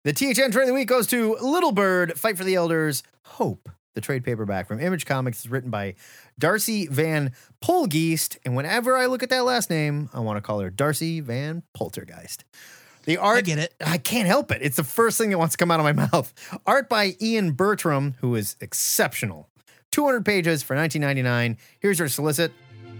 The 0.05 0.13
THN 0.13 0.51
trade 0.51 0.61
of 0.61 0.67
the 0.67 0.73
week 0.73 0.87
goes 0.87 1.07
to 1.07 1.35
Little 1.41 1.73
Bird, 1.73 2.17
Fight 2.17 2.37
for 2.37 2.45
the 2.45 2.55
Elders, 2.55 3.03
Hope. 3.23 3.67
The 3.95 4.01
trade 4.01 4.23
paperback 4.23 4.65
from 4.65 4.79
Image 4.79 5.05
Comics 5.05 5.39
is 5.39 5.49
written 5.49 5.69
by 5.69 5.95
Darcy 6.39 6.87
Van 6.87 7.33
Poelgeest. 7.61 8.37
And 8.45 8.55
whenever 8.55 8.95
I 8.95 9.07
look 9.07 9.23
at 9.23 9.29
that 9.29 9.43
last 9.43 9.69
name, 9.69 10.09
I 10.13 10.21
want 10.21 10.37
to 10.37 10.41
call 10.41 10.61
her 10.61 10.69
Darcy 10.69 11.19
Van 11.19 11.63
Poltergeist. 11.73 12.45
The 13.03 13.17
art 13.17 13.39
I 13.39 13.41
get 13.41 13.59
it. 13.59 13.73
I 13.85 13.97
can't 13.97 14.25
help 14.25 14.53
it. 14.53 14.61
It's 14.61 14.77
the 14.77 14.85
first 14.85 15.17
thing 15.17 15.31
that 15.31 15.37
wants 15.37 15.55
to 15.55 15.57
come 15.57 15.69
out 15.69 15.81
of 15.81 15.83
my 15.83 16.07
mouth. 16.13 16.33
Art 16.65 16.87
by 16.87 17.17
Ian 17.21 17.51
Bertram, 17.51 18.15
who 18.21 18.35
is 18.35 18.55
exceptional. 18.61 19.49
200 19.91 20.23
pages 20.23 20.63
for 20.63 20.77
19.99. 20.77 21.57
Here's 21.81 21.99
your 21.99 22.07
solicit. 22.07 22.53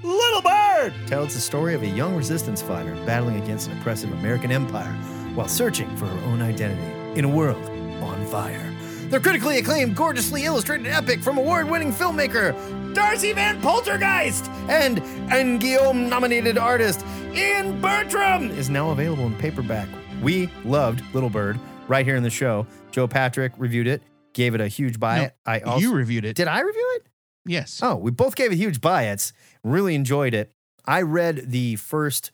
Little 0.04 0.42
Bird 0.42 0.94
tells 1.08 1.34
the 1.34 1.40
story 1.40 1.76
of 1.76 1.84
a 1.84 1.88
young 1.88 2.18
resistance 2.18 2.62
fighter 2.62 2.94
battling 3.06 3.42
against 3.42 3.70
an 3.70 3.78
oppressive 3.80 4.12
American 4.12 4.52
empire 4.52 4.94
while 5.36 5.48
searching 5.48 5.96
for 5.98 6.06
her 6.06 6.26
own 6.26 6.42
identity 6.42 7.18
in 7.18 7.26
a 7.26 7.30
world 7.30 7.64
on 8.04 8.26
fire. 8.28 8.66
The 9.10 9.20
critically 9.20 9.58
acclaimed, 9.58 9.96
gorgeously 9.96 10.46
illustrated 10.46 10.88
epic 10.88 11.22
from 11.24 11.38
award-winning 11.40 11.92
filmmaker 11.92 12.54
Darcy 12.94 13.34
Van 13.34 13.60
Poltergeist 13.62 14.46
and 14.70 15.00
and 15.32 15.60
Guillaume 15.60 16.10
nominated 16.10 16.58
artist 16.58 17.04
Ian 17.34 17.82
Bertram 17.82 18.52
is 18.52 18.70
now 18.70 18.92
available 18.92 19.26
in 19.26 19.36
paperback. 19.36 19.88
We 20.22 20.50
loved 20.64 21.02
Little 21.14 21.30
Bird 21.30 21.60
right 21.88 22.06
here 22.06 22.16
in 22.18 22.24
the 22.24 22.30
show. 22.30 22.68
Joe 22.92 23.08
Patrick 23.08 23.54
reviewed 23.58 23.88
it, 23.88 24.04
gave 24.34 24.54
it 24.54 24.62
a 24.62 24.68
huge 24.68 25.00
buy. 25.00 25.22
No. 25.22 25.30
I 25.46 25.60
also 25.62 25.80
you 25.82 25.94
reviewed 25.94 26.26
it. 26.26 26.36
did 26.36 26.48
I 26.48 26.60
review 26.62 26.92
it? 26.98 27.08
yes. 27.46 27.80
Oh, 27.82 27.96
we 27.96 28.12
both 28.12 28.36
gave 28.36 28.52
it 28.52 28.58
huge 28.58 28.80
buy-its. 28.80 29.34
Really 29.64 29.96
enjoyed 29.96 30.34
it. 30.36 30.52
I 30.86 31.02
read 31.02 31.50
the 31.52 31.78
first 31.78 32.32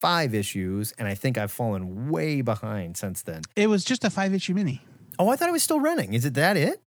five 0.00 0.34
issues, 0.34 0.92
and 0.98 1.08
I 1.08 1.14
think 1.14 1.38
I've 1.38 1.52
fallen 1.52 2.10
way 2.10 2.40
behind 2.40 2.96
since 2.96 3.22
then. 3.22 3.42
It 3.56 3.68
was 3.68 3.84
just 3.84 4.04
a 4.04 4.10
five 4.10 4.34
issue 4.34 4.54
mini. 4.54 4.82
Oh, 5.18 5.28
I 5.28 5.36
thought 5.36 5.48
it 5.48 5.52
was 5.52 5.62
still 5.62 5.80
running. 5.80 6.14
Is 6.14 6.24
it 6.24 6.34
that 6.34 6.56
it? 6.56 6.80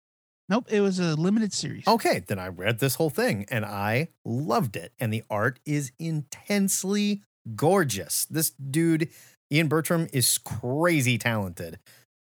Nope. 0.49 0.67
It 0.71 0.81
was 0.81 0.99
a 0.99 1.15
limited 1.15 1.53
series. 1.53 1.87
Okay, 1.87 2.25
then 2.27 2.39
I 2.39 2.49
read 2.49 2.79
this 2.79 2.95
whole 2.95 3.11
thing 3.11 3.47
and 3.51 3.65
I 3.65 4.09
loved 4.25 4.77
it. 4.77 4.93
And 4.99 5.13
the 5.13 5.23
art 5.29 5.61
is 5.67 5.93
intensely 5.99 7.23
gorgeous. 7.55 8.25
This 8.27 8.51
dude, 8.51 9.11
Ian 9.53 9.69
Bertram, 9.69 10.09
is 10.13 10.39
crazy 10.39 11.19
talented. 11.19 11.79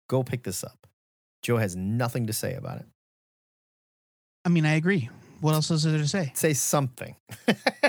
Go 0.09 0.23
pick 0.23 0.43
this 0.43 0.63
up. 0.63 0.87
Joe 1.41 1.57
has 1.57 1.75
nothing 1.75 2.27
to 2.27 2.33
say 2.33 2.53
about 2.55 2.79
it. 2.79 2.85
I 4.45 4.49
mean, 4.49 4.65
I 4.65 4.75
agree. 4.75 5.09
What 5.41 5.53
else 5.53 5.71
is 5.71 5.83
there 5.83 5.97
to 5.97 6.07
say? 6.07 6.31
Say 6.33 6.53
something. 6.53 7.15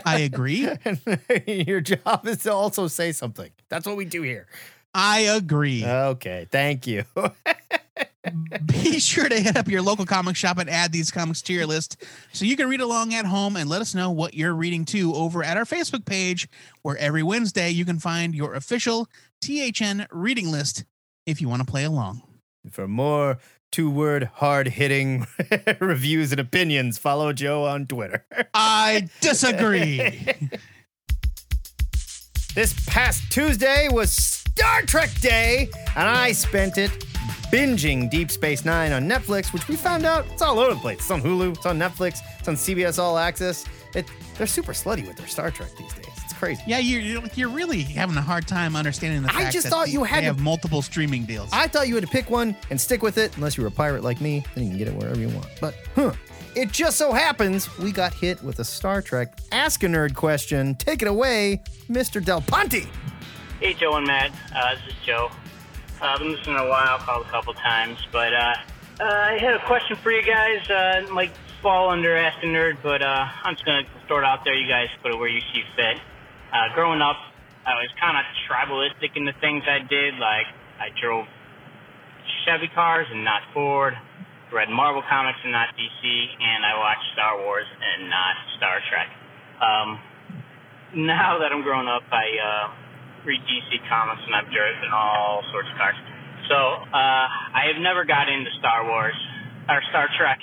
I 0.04 0.20
agree. 0.20 0.68
Your 1.46 1.80
job 1.80 2.26
is 2.26 2.38
to 2.38 2.52
also 2.52 2.88
say 2.88 3.12
something. 3.12 3.50
That's 3.68 3.86
what 3.86 3.96
we 3.96 4.04
do 4.04 4.22
here. 4.22 4.46
I 4.94 5.20
agree. 5.20 5.84
Okay, 5.84 6.46
thank 6.50 6.86
you. 6.86 7.04
Be 8.66 8.98
sure 8.98 9.28
to 9.28 9.38
hit 9.38 9.56
up 9.56 9.68
your 9.68 9.82
local 9.82 10.04
comic 10.04 10.36
shop 10.36 10.58
and 10.58 10.68
add 10.68 10.90
these 10.90 11.10
comics 11.10 11.42
to 11.42 11.52
your 11.52 11.66
list 11.66 12.02
so 12.32 12.44
you 12.44 12.56
can 12.56 12.68
read 12.68 12.80
along 12.80 13.14
at 13.14 13.24
home 13.24 13.56
and 13.56 13.68
let 13.70 13.80
us 13.80 13.94
know 13.94 14.10
what 14.10 14.34
you're 14.34 14.54
reading 14.54 14.84
too 14.84 15.14
over 15.14 15.44
at 15.44 15.56
our 15.56 15.64
Facebook 15.64 16.04
page, 16.06 16.48
where 16.82 16.96
every 16.96 17.22
Wednesday 17.22 17.70
you 17.70 17.84
can 17.84 17.98
find 18.00 18.34
your 18.34 18.54
official 18.54 19.06
THN 19.42 20.06
reading 20.10 20.50
list 20.50 20.84
if 21.26 21.40
you 21.40 21.48
want 21.48 21.60
to 21.60 21.70
play 21.70 21.84
along. 21.84 22.22
For 22.70 22.88
more 22.88 23.38
two 23.76 23.90
word 23.90 24.30
hard 24.36 24.66
hitting 24.66 25.26
reviews 25.80 26.32
and 26.32 26.40
opinions, 26.40 26.96
follow 26.96 27.30
Joe 27.30 27.64
on 27.64 27.84
Twitter. 27.86 28.24
I 28.54 29.10
disagree. 29.20 29.98
This 32.54 32.72
past 32.86 33.30
Tuesday 33.30 33.90
was 33.90 34.16
Star 34.16 34.80
Trek 34.80 35.10
Day, 35.20 35.68
and 35.94 36.08
I 36.08 36.32
spent 36.32 36.78
it 36.78 36.90
binging 37.52 38.08
Deep 38.08 38.30
Space 38.30 38.64
Nine 38.64 38.92
on 38.92 39.06
Netflix, 39.06 39.52
which 39.52 39.68
we 39.68 39.76
found 39.76 40.06
out 40.06 40.24
it's 40.32 40.40
all 40.40 40.58
over 40.58 40.72
the 40.72 40.80
place. 40.80 41.00
It's 41.00 41.10
on 41.10 41.20
Hulu, 41.20 41.58
it's 41.58 41.66
on 41.66 41.78
Netflix, 41.78 42.20
it's 42.38 42.48
on 42.48 42.54
CBS 42.54 42.98
All 42.98 43.18
Access. 43.18 43.66
It, 43.94 44.06
they're 44.38 44.46
super 44.46 44.72
slutty 44.72 45.06
with 45.06 45.18
their 45.18 45.28
Star 45.28 45.50
Trek 45.50 45.68
these 45.76 45.92
days. 45.92 46.25
It's 46.36 46.38
crazy. 46.38 46.62
yeah, 46.66 46.78
you're, 46.78 47.00
you're 47.00 47.22
you're 47.34 47.48
really 47.48 47.82
having 47.82 48.16
a 48.16 48.20
hard 48.22 48.46
time 48.46 48.76
understanding 48.76 49.22
the 49.22 49.34
I 49.34 49.50
just 49.50 49.64
that 49.64 49.70
thought 49.70 49.88
you 49.88 50.04
had 50.04 50.20
to- 50.20 50.26
have 50.26 50.40
multiple 50.40 50.82
streaming 50.82 51.24
deals. 51.24 51.48
I 51.52 51.66
thought 51.66 51.88
you 51.88 51.94
had 51.94 52.04
to 52.04 52.10
pick 52.10 52.28
one 52.28 52.54
and 52.70 52.78
stick 52.80 53.02
with 53.02 53.16
it, 53.16 53.34
unless 53.36 53.56
you 53.56 53.62
were 53.62 53.68
a 53.68 53.72
pirate 53.72 54.04
like 54.04 54.20
me, 54.20 54.44
then 54.54 54.64
you 54.64 54.70
can 54.70 54.78
get 54.78 54.88
it 54.88 54.94
wherever 54.94 55.18
you 55.18 55.28
want. 55.30 55.46
But, 55.60 55.74
huh. 55.94 56.12
It 56.54 56.72
just 56.72 56.96
so 56.96 57.12
happens 57.12 57.74
we 57.78 57.92
got 57.92 58.14
hit 58.14 58.42
with 58.42 58.58
a 58.60 58.64
Star 58.64 59.02
Trek 59.02 59.38
Ask 59.52 59.82
a 59.82 59.86
Nerd 59.86 60.14
question. 60.14 60.74
Take 60.74 61.02
it 61.02 61.08
away, 61.08 61.62
Mr. 61.90 62.24
Del 62.24 62.40
Ponte. 62.40 62.86
Hey, 63.60 63.74
Joe 63.74 63.94
and 63.96 64.06
Matt. 64.06 64.30
Uh, 64.54 64.74
this 64.74 64.94
is 64.94 64.94
Joe. 65.04 65.30
Uh, 66.00 66.04
I've 66.04 66.18
been 66.18 66.32
listening 66.32 66.56
a 66.56 66.66
while, 66.68 66.98
called 66.98 67.26
a 67.26 67.30
couple 67.30 67.52
times, 67.54 67.98
but 68.12 68.32
uh, 68.34 68.54
uh, 69.00 69.04
I 69.04 69.38
had 69.38 69.54
a 69.54 69.64
question 69.66 69.96
for 69.96 70.10
you 70.10 70.22
guys. 70.22 70.68
Uh, 70.68 71.02
it 71.04 71.10
might 71.10 71.30
fall 71.62 71.90
under 71.90 72.14
Ask 72.16 72.42
a 72.42 72.46
Nerd, 72.46 72.76
but 72.82 73.02
uh, 73.02 73.26
I'm 73.44 73.54
just 73.54 73.64
going 73.66 73.84
to 73.84 73.90
throw 74.06 74.18
it 74.18 74.24
out 74.24 74.44
there. 74.44 74.54
You 74.54 74.66
guys 74.68 74.88
put 75.02 75.12
it 75.12 75.18
where 75.18 75.28
you 75.28 75.40
see 75.52 75.62
fit. 75.74 75.98
Uh, 76.52 76.70
growing 76.74 77.02
up, 77.02 77.16
I 77.66 77.74
was 77.74 77.90
kind 77.98 78.14
of 78.14 78.24
tribalistic 78.46 79.18
in 79.18 79.26
the 79.26 79.34
things 79.42 79.66
I 79.66 79.82
did. 79.82 80.14
Like, 80.22 80.46
I 80.78 80.94
drove 81.02 81.26
Chevy 82.46 82.70
cars 82.70 83.06
and 83.10 83.26
not 83.26 83.42
Ford, 83.50 83.94
read 84.54 84.70
Marvel 84.70 85.02
comics 85.10 85.38
and 85.42 85.50
not 85.50 85.74
DC, 85.74 86.02
and 86.06 86.62
I 86.62 86.78
watched 86.78 87.06
Star 87.12 87.42
Wars 87.42 87.66
and 87.66 88.06
not 88.06 88.34
Star 88.56 88.78
Trek. 88.86 89.08
Um, 89.58 89.88
now 91.10 91.42
that 91.42 91.50
I'm 91.50 91.66
grown 91.66 91.90
up, 91.90 92.06
I 92.14 92.26
uh, 92.38 92.66
read 93.26 93.42
DC 93.42 93.82
comics 93.90 94.22
and 94.22 94.34
I've 94.38 94.46
driven 94.54 94.86
all 94.94 95.42
sorts 95.50 95.66
of 95.66 95.76
cars. 95.76 95.98
So 96.46 96.54
uh, 96.54 97.26
I 97.58 97.66
have 97.74 97.82
never 97.82 98.06
got 98.06 98.30
into 98.30 98.50
Star 98.62 98.86
Wars 98.86 99.18
or 99.66 99.82
Star 99.90 100.06
Trek, 100.14 100.38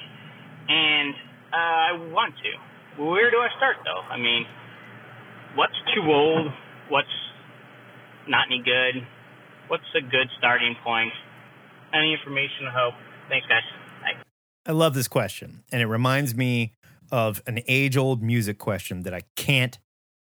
and 0.67 1.15
uh, 1.55 1.55
I 1.55 1.91
want 2.11 2.35
to. 2.43 2.51
Where 2.99 3.31
do 3.31 3.39
I 3.39 3.47
start 3.55 3.79
though? 3.87 4.03
I 4.11 4.19
mean, 4.19 4.43
what's 5.55 5.75
too 5.93 6.03
old? 6.11 6.51
What's 6.89 7.07
not 8.27 8.47
any 8.47 8.61
good? 8.63 9.05
What's 9.67 9.83
a 9.95 10.01
good 10.01 10.27
starting 10.37 10.75
point? 10.83 11.11
Any 11.93 12.13
information? 12.13 12.67
Hope. 12.71 12.95
Thanks, 13.29 13.47
guys. 13.47 13.61
Bye. 14.01 14.23
I 14.65 14.71
love 14.71 14.93
this 14.93 15.07
question, 15.07 15.63
and 15.71 15.81
it 15.81 15.87
reminds 15.87 16.35
me 16.35 16.73
of 17.11 17.41
an 17.45 17.59
age 17.67 17.97
old 17.97 18.23
music 18.23 18.57
question 18.57 19.03
that 19.03 19.13
I 19.13 19.21
can't 19.35 19.77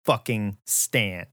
fucking 0.04 0.58
stand. 0.64 1.26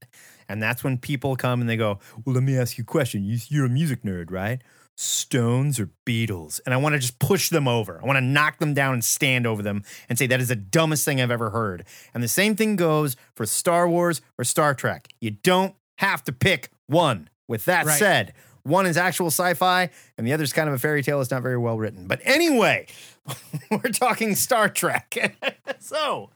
And 0.48 0.62
that's 0.62 0.84
when 0.84 0.98
people 0.98 1.36
come 1.36 1.60
and 1.60 1.70
they 1.70 1.76
go, 1.76 2.00
Well, 2.24 2.34
let 2.34 2.42
me 2.42 2.58
ask 2.58 2.76
you 2.76 2.82
a 2.82 2.86
question. 2.86 3.24
You're 3.48 3.66
a 3.66 3.70
music 3.70 4.02
nerd, 4.02 4.30
right? 4.30 4.60
Stones 4.96 5.80
or 5.80 5.90
Beatles? 6.06 6.60
And 6.64 6.72
I 6.74 6.76
want 6.76 6.94
to 6.94 6.98
just 6.98 7.18
push 7.18 7.50
them 7.50 7.66
over. 7.68 8.00
I 8.02 8.06
want 8.06 8.16
to 8.16 8.20
knock 8.24 8.58
them 8.58 8.74
down 8.74 8.94
and 8.94 9.04
stand 9.04 9.46
over 9.46 9.62
them 9.62 9.82
and 10.08 10.18
say, 10.18 10.26
That 10.26 10.40
is 10.40 10.48
the 10.48 10.56
dumbest 10.56 11.04
thing 11.04 11.20
I've 11.20 11.30
ever 11.30 11.50
heard. 11.50 11.84
And 12.12 12.22
the 12.22 12.28
same 12.28 12.56
thing 12.56 12.76
goes 12.76 13.16
for 13.34 13.46
Star 13.46 13.88
Wars 13.88 14.20
or 14.38 14.44
Star 14.44 14.74
Trek. 14.74 15.08
You 15.20 15.32
don't 15.32 15.74
have 15.98 16.22
to 16.24 16.32
pick 16.32 16.70
one. 16.86 17.28
With 17.46 17.66
that 17.66 17.84
Right. 17.84 17.98
said, 17.98 18.32
one 18.62 18.86
is 18.86 18.96
actual 18.96 19.26
sci-fi, 19.26 19.90
and 20.16 20.26
the 20.26 20.32
other 20.32 20.44
is 20.44 20.54
kind 20.54 20.66
of 20.70 20.74
a 20.74 20.78
fairy 20.78 21.02
tale. 21.02 21.20
It's 21.20 21.30
not 21.30 21.42
very 21.42 21.58
well 21.58 21.76
written. 21.76 22.06
But 22.06 22.20
anyway, 22.24 22.86
we're 23.70 23.90
talking 23.92 24.34
Star 24.34 24.70
Trek. 24.70 25.36
so 25.80 26.30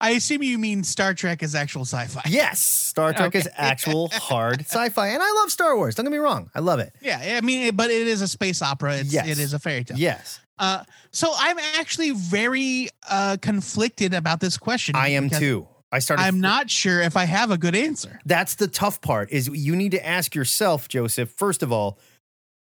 I 0.00 0.10
assume 0.10 0.42
you 0.42 0.58
mean 0.58 0.84
Star 0.84 1.12
Trek 1.12 1.42
is 1.42 1.54
actual 1.54 1.82
sci-fi. 1.82 2.22
yes, 2.28 2.60
Star 2.60 3.12
Trek 3.12 3.34
is 3.34 3.48
actual 3.56 4.08
hard 4.12 4.60
sci-fi, 4.60 5.08
and 5.08 5.22
I 5.22 5.32
love 5.40 5.50
Star 5.50 5.76
Wars. 5.76 5.94
Don't 5.96 6.04
get 6.04 6.12
me 6.12 6.18
wrong, 6.18 6.50
I 6.54 6.60
love 6.60 6.78
it. 6.80 6.94
Yeah, 7.00 7.36
I 7.36 7.40
mean, 7.40 7.74
but 7.74 7.90
it 7.90 8.06
is 8.06 8.22
a 8.22 8.28
space 8.28 8.62
opera. 8.62 8.98
It's, 8.98 9.12
Yes. 9.12 9.26
It 9.28 9.38
is 9.38 9.54
a 9.54 9.58
fairy 9.58 9.84
tale. 9.84 9.98
Yes, 9.98 10.40
Uh, 10.58 10.84
so 11.12 11.32
I'm 11.36 11.58
actually 11.78 12.10
very 12.10 12.88
uh, 13.08 13.36
conflicted 13.40 14.14
about 14.14 14.40
this 14.40 14.56
question. 14.56 14.94
I 14.96 15.08
am 15.10 15.30
too. 15.30 15.66
I 15.90 16.00
started. 16.00 16.22
I'm 16.22 16.40
not 16.40 16.70
sure 16.70 17.00
if 17.00 17.16
I 17.16 17.24
have 17.24 17.50
a 17.50 17.56
good 17.58 17.74
answer. 17.74 18.20
That's 18.26 18.56
the 18.56 18.68
tough 18.68 19.00
part. 19.00 19.30
Is 19.32 19.48
you 19.48 19.74
need 19.74 19.92
to 19.92 20.06
ask 20.06 20.34
yourself, 20.34 20.86
Joseph. 20.88 21.30
First 21.30 21.62
of 21.62 21.72
all, 21.72 21.98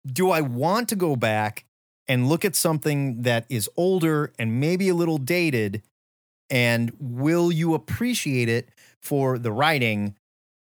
do 0.05 0.31
I 0.31 0.41
want 0.41 0.89
to 0.89 0.95
go 0.95 1.15
back 1.15 1.65
and 2.07 2.29
look 2.29 2.45
at 2.45 2.55
something 2.55 3.23
that 3.23 3.45
is 3.49 3.69
older 3.75 4.31
and 4.39 4.59
maybe 4.59 4.88
a 4.89 4.95
little 4.95 5.17
dated? 5.17 5.81
And 6.50 6.91
will 7.00 7.52
you 7.52 7.74
appreciate 7.74 8.50
it 8.50 8.70
for 9.02 9.38
the 9.38 9.52
writing 9.52 10.16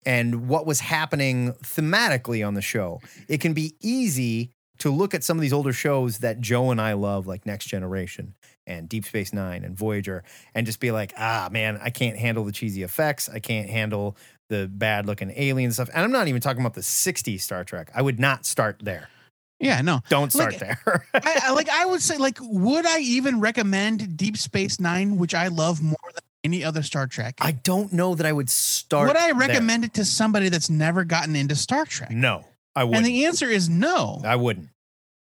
and 0.07 0.49
what 0.49 0.67
was 0.67 0.81
happening 0.81 1.53
thematically 1.63 2.47
on 2.47 2.55
the 2.55 2.63
show? 2.63 3.01
It 3.29 3.41
can 3.41 3.55
be 3.55 3.75
easy 3.81 4.51
to 4.79 4.91
look 4.91 5.15
at 5.15 5.23
some 5.23 5.39
of 5.39 5.43
these 5.43 5.53
older 5.53 5.73
shows 5.73 6.19
that 6.19 6.41
Joe 6.41 6.71
and 6.71 6.81
I 6.81 6.95
love, 6.95 7.27
like 7.27 7.47
Next 7.47 7.67
Generation 7.67 8.35
and 8.67 8.89
Deep 8.89 9.05
Space 9.05 9.33
Nine 9.33 9.65
and 9.65 9.77
Voyager, 9.77 10.25
and 10.55 10.67
just 10.67 10.81
be 10.81 10.91
like, 10.91 11.13
ah, 11.17 11.49
man, 11.51 11.79
I 11.83 11.91
can't 11.91 12.19
handle 12.19 12.45
the 12.45 12.53
cheesy 12.53 12.83
effects. 12.83 13.29
I 13.29 13.39
can't 13.39 13.69
handle 13.69 14.17
the 14.49 14.69
bad 14.69 15.07
looking 15.07 15.33
alien 15.37 15.73
stuff. 15.73 15.91
And 15.95 16.05
I'm 16.05 16.13
not 16.13 16.29
even 16.29 16.41
talking 16.41 16.61
about 16.61 16.75
the 16.75 16.81
60s 16.81 17.41
Star 17.41 17.65
Trek. 17.65 17.91
I 17.95 18.03
would 18.03 18.19
not 18.19 18.45
start 18.47 18.81
there. 18.83 19.09
Yeah, 19.65 19.81
no. 19.81 20.01
Don't 20.09 20.31
start 20.33 20.53
Like- 20.53 20.61
there. 20.61 21.07
I, 21.15 21.41
I- 21.45 21.53
like 21.53 21.69
I 21.69 21.87
would 21.87 22.03
say, 22.03 22.17
like, 22.19 22.39
would 22.41 22.87
I 22.87 22.99
even 23.01 23.41
recommend 23.41 24.17
Deep 24.17 24.37
Space 24.37 24.79
Nine, 24.79 25.17
which 25.17 25.35
I 25.35 25.49
love 25.49 25.83
more 25.83 25.97
than 26.15 26.23
any 26.45 26.63
other 26.63 26.83
Star 26.83 27.07
Trek? 27.07 27.37
I 27.41 27.53
don't 27.53 27.93
know 27.93 28.15
that 28.15 28.27
I 28.27 28.33
would 28.33 28.51
start. 28.51 29.09
would 29.09 29.17
I 29.17 29.27
there. 29.29 29.35
recommend 29.35 29.85
it 29.85 29.95
to 29.95 30.05
somebody 30.05 30.49
that's 30.51 30.69
never 30.71 31.05
gotten 31.05 31.35
into 31.37 31.57
Star 31.57 31.85
Trek? 31.87 32.11
No, 32.11 32.45
I 32.77 32.85
wouldn't. 32.85 32.99
And 32.99 33.07
the 33.07 33.25
answer 33.25 33.49
is 33.49 33.69
no. 33.69 34.21
I 34.25 34.37
wouldn't. 34.37 34.69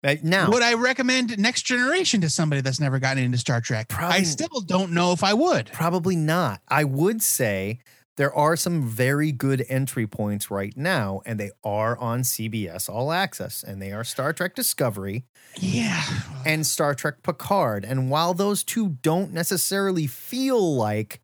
Uh, 0.05 0.15
now, 0.23 0.49
Would 0.51 0.63
I 0.63 0.75
recommend 0.75 1.37
Next 1.39 1.63
Generation 1.63 2.21
to 2.21 2.31
somebody 2.31 2.61
that's 2.61 2.79
never 2.79 3.01
gotten 3.01 3.21
into 3.21 3.37
Star 3.37 3.61
Trek? 3.61 3.89
Probably- 3.89 4.19
I 4.19 4.23
still 4.23 4.61
don't 4.65 4.93
know 4.93 5.11
if 5.13 5.25
I 5.25 5.35
would. 5.35 5.71
Probably 5.73 6.15
not. 6.15 6.61
I 6.69 6.85
would 6.85 7.21
say 7.21 7.81
there 8.19 8.35
are 8.35 8.57
some 8.57 8.83
very 8.83 9.31
good 9.31 9.65
entry 9.69 10.07
points 10.07 10.51
right 10.51 10.77
now, 10.77 11.23
and 11.25 11.39
they 11.39 11.53
are 11.63 11.97
on 11.99 12.23
CBS 12.23 12.89
All 12.91 13.13
Access, 13.13 13.63
and 13.63 13.81
they 13.81 13.93
are 13.93 14.03
Star 14.03 14.33
Trek 14.33 14.55
Discovery 14.57 15.25
Yeah. 15.57 16.05
and 16.45 16.67
Star 16.67 16.95
Trek 16.97 17.23
Picard. 17.23 17.85
And 17.85 18.11
while 18.11 18.35
those 18.35 18.65
two 18.65 18.99
don't 19.03 19.33
necessarily 19.33 20.09
feel 20.09 20.75
like 20.77 21.21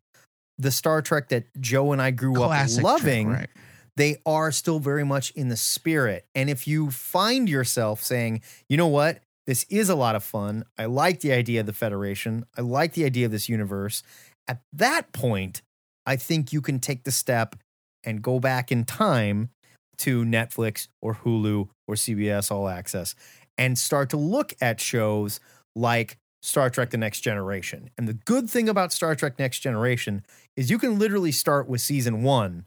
the 0.57 0.71
Star 0.71 1.01
Trek 1.01 1.27
that 1.29 1.45
Joe 1.59 1.91
and 1.91 2.01
I 2.01 2.11
grew 2.11 2.33
Classic 2.35 2.77
up 2.83 2.99
Trek, 2.99 3.01
loving, 3.03 3.27
right. 3.29 3.49
they 3.97 4.21
are 4.25 4.53
still 4.53 4.79
very 4.79 5.03
much 5.03 5.31
in 5.31 5.49
the 5.49 5.57
spirit. 5.57 6.25
And 6.33 6.49
if 6.49 6.65
you 6.65 6.91
find 6.91 7.49
yourself 7.49 8.01
saying, 8.01 8.41
you 8.69 8.77
know 8.77 8.87
what, 8.87 9.19
this 9.45 9.65
is 9.69 9.89
a 9.89 9.95
lot 9.95 10.15
of 10.15 10.23
fun. 10.23 10.63
I 10.77 10.85
like 10.85 11.19
the 11.19 11.33
idea 11.33 11.59
of 11.59 11.65
the 11.65 11.73
Federation. 11.73 12.45
I 12.57 12.61
like 12.61 12.93
the 12.93 13.03
idea 13.03 13.25
of 13.25 13.33
this 13.33 13.49
universe. 13.49 14.01
At 14.47 14.61
that 14.71 15.11
point, 15.11 15.61
I 16.05 16.15
think 16.15 16.53
you 16.53 16.61
can 16.61 16.79
take 16.79 17.03
the 17.03 17.11
step 17.11 17.55
and 18.03 18.21
go 18.21 18.39
back 18.39 18.71
in 18.71 18.83
time 18.83 19.49
to 19.97 20.23
Netflix 20.23 20.87
or 21.01 21.15
Hulu 21.15 21.69
or 21.87 21.95
CBS 21.95 22.51
All 22.51 22.67
Access 22.67 23.15
and 23.57 23.77
start 23.77 24.09
to 24.09 24.17
look 24.17 24.53
at 24.61 24.79
shows 24.79 25.39
like 25.75 26.17
Star 26.41 26.69
Trek 26.69 26.91
The 26.91 26.97
Next 26.97 27.21
Generation. 27.21 27.89
And 27.97 28.07
the 28.07 28.13
good 28.13 28.49
thing 28.49 28.69
about 28.69 28.93
Star 28.93 29.15
Trek 29.15 29.39
Next 29.39 29.59
Generation 29.59 30.25
is 30.55 30.69
you 30.69 30.77
can 30.77 30.99
literally 30.99 31.31
start 31.31 31.67
with 31.67 31.81
season 31.81 32.23
one 32.23 32.65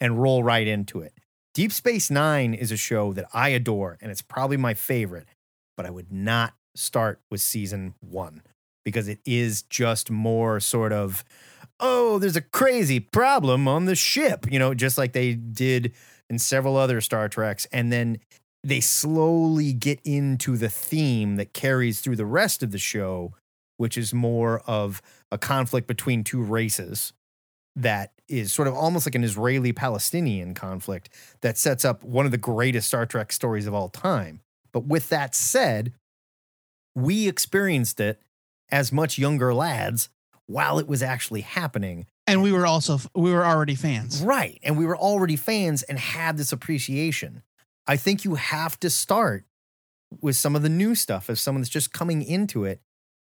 and 0.00 0.20
roll 0.20 0.42
right 0.42 0.66
into 0.66 1.00
it. 1.00 1.12
Deep 1.54 1.72
Space 1.72 2.10
Nine 2.10 2.54
is 2.54 2.70
a 2.70 2.76
show 2.76 3.12
that 3.12 3.26
I 3.34 3.48
adore, 3.48 3.98
and 4.00 4.10
it's 4.10 4.22
probably 4.22 4.56
my 4.56 4.74
favorite, 4.74 5.26
but 5.76 5.86
I 5.86 5.90
would 5.90 6.12
not 6.12 6.54
start 6.76 7.20
with 7.30 7.40
season 7.40 7.94
one 8.00 8.42
because 8.84 9.08
it 9.08 9.18
is 9.26 9.62
just 9.62 10.10
more 10.10 10.60
sort 10.60 10.92
of, 10.92 11.24
oh, 11.80 12.18
there's 12.18 12.36
a 12.36 12.42
crazy 12.42 13.00
problem 13.00 13.68
on 13.68 13.84
the 13.84 13.94
ship, 13.94 14.46
you 14.50 14.58
know, 14.58 14.74
just 14.74 14.98
like 14.98 15.12
they 15.12 15.34
did 15.34 15.92
in 16.28 16.38
several 16.38 16.76
other 16.76 17.00
Star 17.00 17.28
Treks. 17.28 17.66
And 17.72 17.92
then 17.92 18.18
they 18.64 18.80
slowly 18.80 19.72
get 19.72 20.00
into 20.04 20.56
the 20.56 20.68
theme 20.68 21.36
that 21.36 21.52
carries 21.52 22.00
through 22.00 22.16
the 22.16 22.26
rest 22.26 22.62
of 22.62 22.70
the 22.70 22.78
show, 22.78 23.32
which 23.76 23.96
is 23.96 24.12
more 24.12 24.60
of 24.66 25.00
a 25.30 25.38
conflict 25.38 25.86
between 25.86 26.24
two 26.24 26.42
races 26.42 27.12
that 27.76 28.12
is 28.28 28.52
sort 28.52 28.66
of 28.68 28.74
almost 28.74 29.06
like 29.06 29.14
an 29.14 29.24
Israeli 29.24 29.72
Palestinian 29.72 30.52
conflict 30.52 31.08
that 31.40 31.56
sets 31.56 31.84
up 31.84 32.02
one 32.02 32.26
of 32.26 32.32
the 32.32 32.38
greatest 32.38 32.88
Star 32.88 33.06
Trek 33.06 33.32
stories 33.32 33.66
of 33.66 33.74
all 33.74 33.88
time. 33.88 34.40
But 34.72 34.86
with 34.86 35.08
that 35.10 35.34
said, 35.34 35.92
we 36.94 37.28
experienced 37.28 38.00
it 38.00 38.20
as 38.70 38.92
much 38.92 39.18
younger 39.18 39.54
lads 39.54 40.10
while 40.48 40.80
it 40.80 40.88
was 40.88 41.02
actually 41.02 41.42
happening. 41.42 42.06
And 42.26 42.42
we 42.42 42.50
were 42.52 42.66
also 42.66 42.98
we 43.14 43.32
were 43.32 43.46
already 43.46 43.76
fans. 43.76 44.20
Right. 44.22 44.58
And 44.64 44.76
we 44.76 44.84
were 44.84 44.96
already 44.96 45.36
fans 45.36 45.82
and 45.84 45.98
had 45.98 46.36
this 46.36 46.50
appreciation. 46.52 47.42
I 47.86 47.96
think 47.96 48.24
you 48.24 48.34
have 48.34 48.78
to 48.80 48.90
start 48.90 49.44
with 50.20 50.36
some 50.36 50.56
of 50.56 50.62
the 50.62 50.68
new 50.68 50.94
stuff 50.94 51.30
as 51.30 51.40
someone 51.40 51.62
that's 51.62 51.70
just 51.70 51.92
coming 51.92 52.22
into 52.22 52.64
it 52.64 52.80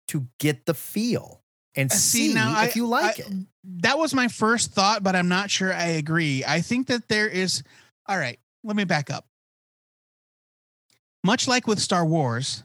to 0.07 0.27
get 0.39 0.65
the 0.65 0.73
feel 0.73 1.41
and 1.75 1.91
Uh, 1.91 1.95
see, 1.95 2.33
now, 2.33 2.63
if 2.63 2.75
you 2.75 2.87
like 2.87 3.19
I- 3.19 3.23
it. 3.23 3.33
That 3.81 3.99
was 3.99 4.13
my 4.13 4.27
first 4.27 4.71
thought, 4.71 5.03
but 5.03 5.15
I'm 5.15 5.27
not 5.27 5.51
sure 5.51 5.71
I 5.73 5.85
agree. 5.87 6.43
I 6.43 6.61
think 6.61 6.87
that 6.87 7.07
there 7.09 7.27
is. 7.27 7.61
All 8.07 8.17
right, 8.17 8.39
let 8.63 8.75
me 8.75 8.85
back 8.85 9.09
up. 9.11 9.27
Much 11.23 11.47
like 11.47 11.67
with 11.67 11.79
Star 11.79 12.05
Wars, 12.05 12.63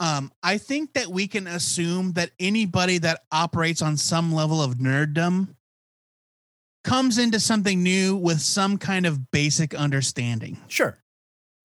um, 0.00 0.32
I 0.42 0.58
think 0.58 0.94
that 0.94 1.08
we 1.08 1.26
can 1.26 1.46
assume 1.46 2.12
that 2.12 2.30
anybody 2.38 2.98
that 2.98 3.22
operates 3.32 3.82
on 3.82 3.96
some 3.96 4.32
level 4.32 4.62
of 4.62 4.74
nerddom 4.74 5.54
comes 6.84 7.18
into 7.18 7.40
something 7.40 7.82
new 7.82 8.16
with 8.16 8.40
some 8.40 8.78
kind 8.78 9.06
of 9.06 9.30
basic 9.30 9.74
understanding. 9.74 10.58
Sure. 10.68 10.98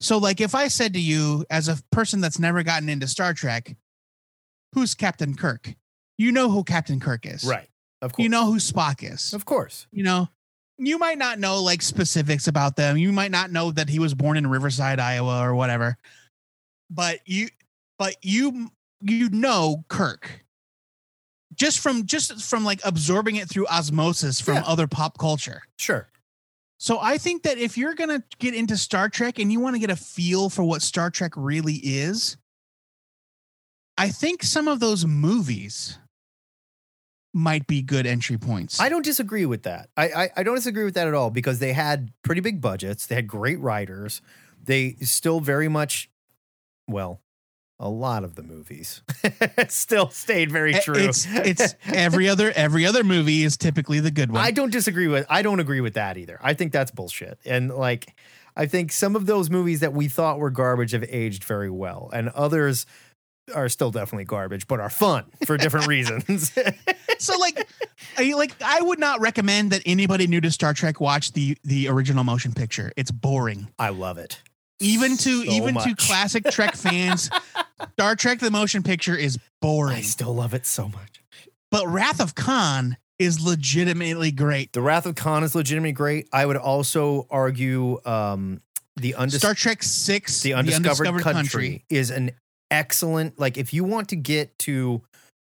So, 0.02 0.18
like, 0.18 0.42
if 0.42 0.56
I 0.56 0.68
said 0.68 0.94
to 0.94 1.00
you, 1.00 1.46
as 1.50 1.68
a 1.70 1.78
person 1.92 2.20
that's 2.20 2.40
never 2.40 2.64
gotten 2.64 2.90
into 2.90 3.08
Star 3.08 3.34
Trek, 3.34 3.76
who's 4.74 4.96
Captain 4.96 5.36
Kirk? 5.36 5.74
You 6.18 6.32
know 6.32 6.50
who 6.50 6.64
Captain 6.64 7.00
Kirk 7.00 7.26
is. 7.26 7.44
Right. 7.44 7.70
Of 8.02 8.14
course. 8.14 8.24
You 8.24 8.30
know 8.30 8.46
who 8.48 8.58
Spock 8.58 9.10
is. 9.10 9.34
of 9.34 9.46
course. 9.46 9.88
You 9.92 10.04
know, 10.04 10.28
you 10.78 10.98
might 10.98 11.18
not 11.18 11.40
know 11.40 11.62
like 11.62 11.82
specifics 11.82 12.48
about 12.48 12.76
them. 12.76 12.98
You 12.98 13.14
might 13.14 13.32
not 13.32 13.52
know 13.52 13.72
that 13.72 13.88
he 13.88 14.00
was 14.00 14.14
born 14.14 14.36
in 14.36 14.48
Riverside, 14.48 15.00
Iowa 15.00 15.40
or 15.42 15.56
whatever. 15.56 15.98
But 16.90 17.20
you 17.26 17.48
but 17.98 18.16
you 18.22 18.72
you 19.02 19.30
know 19.30 19.84
Kirk. 19.88 20.44
Just 21.56 21.80
from 21.80 22.06
just 22.06 22.42
from 22.42 22.64
like 22.66 22.80
absorbing 22.84 23.36
it 23.36 23.48
through 23.48 23.68
osmosis 23.68 24.42
from 24.42 24.56
Yeah. 24.56 24.64
other 24.66 24.88
pop 24.88 25.18
culture. 25.20 25.62
Sure. 25.78 26.10
So 26.80 27.00
I 27.00 27.18
think 27.18 27.44
that 27.44 27.58
if 27.58 27.78
you're 27.78 27.94
going 27.94 28.10
to 28.10 28.24
get 28.40 28.54
into 28.54 28.76
Star 28.76 29.08
Trek 29.08 29.40
and 29.40 29.52
you 29.52 29.60
want 29.62 29.76
to 29.76 29.80
get 29.80 29.90
a 29.90 29.96
feel 29.96 30.50
for 30.50 30.64
what 30.64 30.82
Star 30.82 31.10
Trek 31.10 31.32
really 31.38 31.76
is, 31.76 32.36
I 33.98 34.10
think 34.10 34.44
some 34.44 34.68
of 34.68 34.80
those 34.82 35.06
movies 35.06 35.98
might 37.34 37.68
be 37.68 37.82
good 37.82 38.06
entry 38.06 38.38
points. 38.38 38.80
I 38.80 38.90
don't 38.90 39.06
disagree 39.06 39.46
with 39.46 39.64
that. 39.64 39.90
I, 39.96 40.10
I 40.10 40.30
I 40.38 40.44
don't 40.44 40.56
disagree 40.56 40.84
with 40.84 40.96
that 40.96 41.08
at 41.08 41.14
all 41.14 41.30
because 41.30 41.60
they 41.60 41.74
had 41.74 42.12
pretty 42.24 42.42
big 42.42 42.60
budgets. 42.62 43.06
They 43.08 43.16
had 43.16 43.28
great 43.28 43.60
writers. 43.60 44.22
They 44.64 44.96
still 45.02 45.40
very 45.40 45.68
much, 45.70 46.10
well, 46.88 47.22
a 47.84 47.90
lot 47.90 48.24
of 48.24 48.36
the 48.36 48.44
movies 48.44 49.02
still 49.68 50.10
stayed 50.10 50.50
very 50.50 50.74
true. 50.74 50.96
It's 50.96 51.28
it's 51.30 51.76
every 51.86 52.30
other 52.30 52.52
every 52.56 52.86
other 52.86 53.04
movie 53.04 53.44
is 53.44 53.58
typically 53.58 54.00
the 54.00 54.10
good 54.10 54.32
one. 54.32 54.42
I 54.42 54.52
don't 54.52 54.72
disagree 54.72 55.10
with. 55.10 55.26
I 55.30 55.42
don't 55.42 55.60
agree 55.60 55.82
with 55.82 55.96
that 55.96 56.18
either. 56.18 56.40
I 56.42 56.54
think 56.54 56.72
that's 56.72 56.92
bullshit. 56.92 57.38
And 57.46 57.70
like, 57.70 58.16
I 58.56 58.68
think 58.68 58.94
some 58.94 59.18
of 59.18 59.26
those 59.26 59.50
movies 59.50 59.82
that 59.82 59.94
we 59.94 60.08
thought 60.08 60.40
were 60.40 60.50
garbage 60.50 60.94
have 60.94 61.04
aged 61.10 61.44
very 61.44 61.70
well, 61.70 62.10
and 62.14 62.30
others 62.30 62.86
are 63.54 63.68
still 63.68 63.92
definitely 63.92 64.24
garbage, 64.24 64.66
but 64.68 64.80
are 64.80 64.90
fun 64.90 65.26
for 65.46 65.58
different 65.58 65.88
reasons. 65.96 66.58
so 67.20 67.38
like 67.38 67.68
I 68.18 68.32
like 68.34 68.56
I 68.64 68.82
would 68.82 69.00
not 69.00 69.20
recommend 69.20 69.72
that 69.72 69.82
anybody 69.86 70.26
new 70.26 70.40
to 70.40 70.52
Star 70.52 70.74
Trek 70.74 71.02
watch 71.02 71.34
the 71.34 71.58
the 71.66 71.90
original 71.90 72.24
motion 72.24 72.54
picture. 72.54 72.94
It's 72.96 73.12
boring. 73.12 73.68
I 73.78 73.90
love 73.90 74.18
it. 74.18 74.42
Even 74.80 75.18
to 75.18 75.46
So 75.46 75.52
even 75.52 75.76
to 75.76 75.96
classic 75.96 76.44
Trek 76.52 76.76
fans, 76.76 77.30
Star 77.94 78.16
Trek 78.16 78.40
the 78.40 78.52
motion 78.52 78.84
picture 78.84 79.16
is 79.16 79.38
boring. 79.62 79.98
I 79.98 80.02
still 80.02 80.34
love 80.34 80.54
it 80.54 80.66
so 80.66 80.88
much. 80.88 81.24
But 81.72 81.88
Wrath 81.88 82.20
of 82.20 82.36
Khan 82.36 82.98
is 83.20 83.46
legitimately 83.46 84.32
great. 84.32 84.74
The 84.74 84.82
Wrath 84.82 85.06
of 85.06 85.16
Khan 85.16 85.44
is 85.44 85.56
legitimately 85.56 85.94
great. 85.94 86.28
I 86.32 86.46
would 86.46 86.58
also 86.58 87.28
argue 87.30 88.00
um, 88.06 88.62
the 88.96 89.16
undis- 89.18 89.40
Star 89.40 89.54
Trek 89.54 89.82
6 89.82 90.42
the 90.42 90.54
undiscovered, 90.54 91.22
country, 91.22 91.86
is 91.90 92.12
an 92.12 92.32
excellent 92.72 93.40
like 93.40 93.58
if 93.58 93.74
you 93.74 93.84
want 93.84 94.10
to 94.10 94.16
get 94.16 94.58
to 94.58 95.02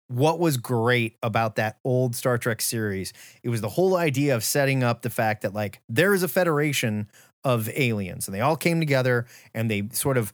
what 0.07 0.39
was 0.39 0.57
great 0.57 1.17
about 1.23 1.55
that 1.55 1.79
old 1.83 2.15
Star 2.15 2.37
Trek 2.37 2.61
series, 2.61 3.13
it 3.43 3.49
was 3.49 3.61
the 3.61 3.69
whole 3.69 3.95
idea 3.95 4.35
of 4.35 4.43
setting 4.43 4.83
up 4.83 5.01
the 5.01 5.09
fact 5.09 5.41
that 5.41 5.53
like 5.53 5.81
there 5.89 6.13
is 6.13 6.23
a 6.23 6.27
federation 6.27 7.09
of 7.43 7.69
aliens 7.69 8.27
and 8.27 8.35
they 8.35 8.41
all 8.41 8.55
came 8.55 8.79
together 8.79 9.25
and 9.53 9.69
they 9.69 9.87
sort 9.91 10.17
of 10.17 10.33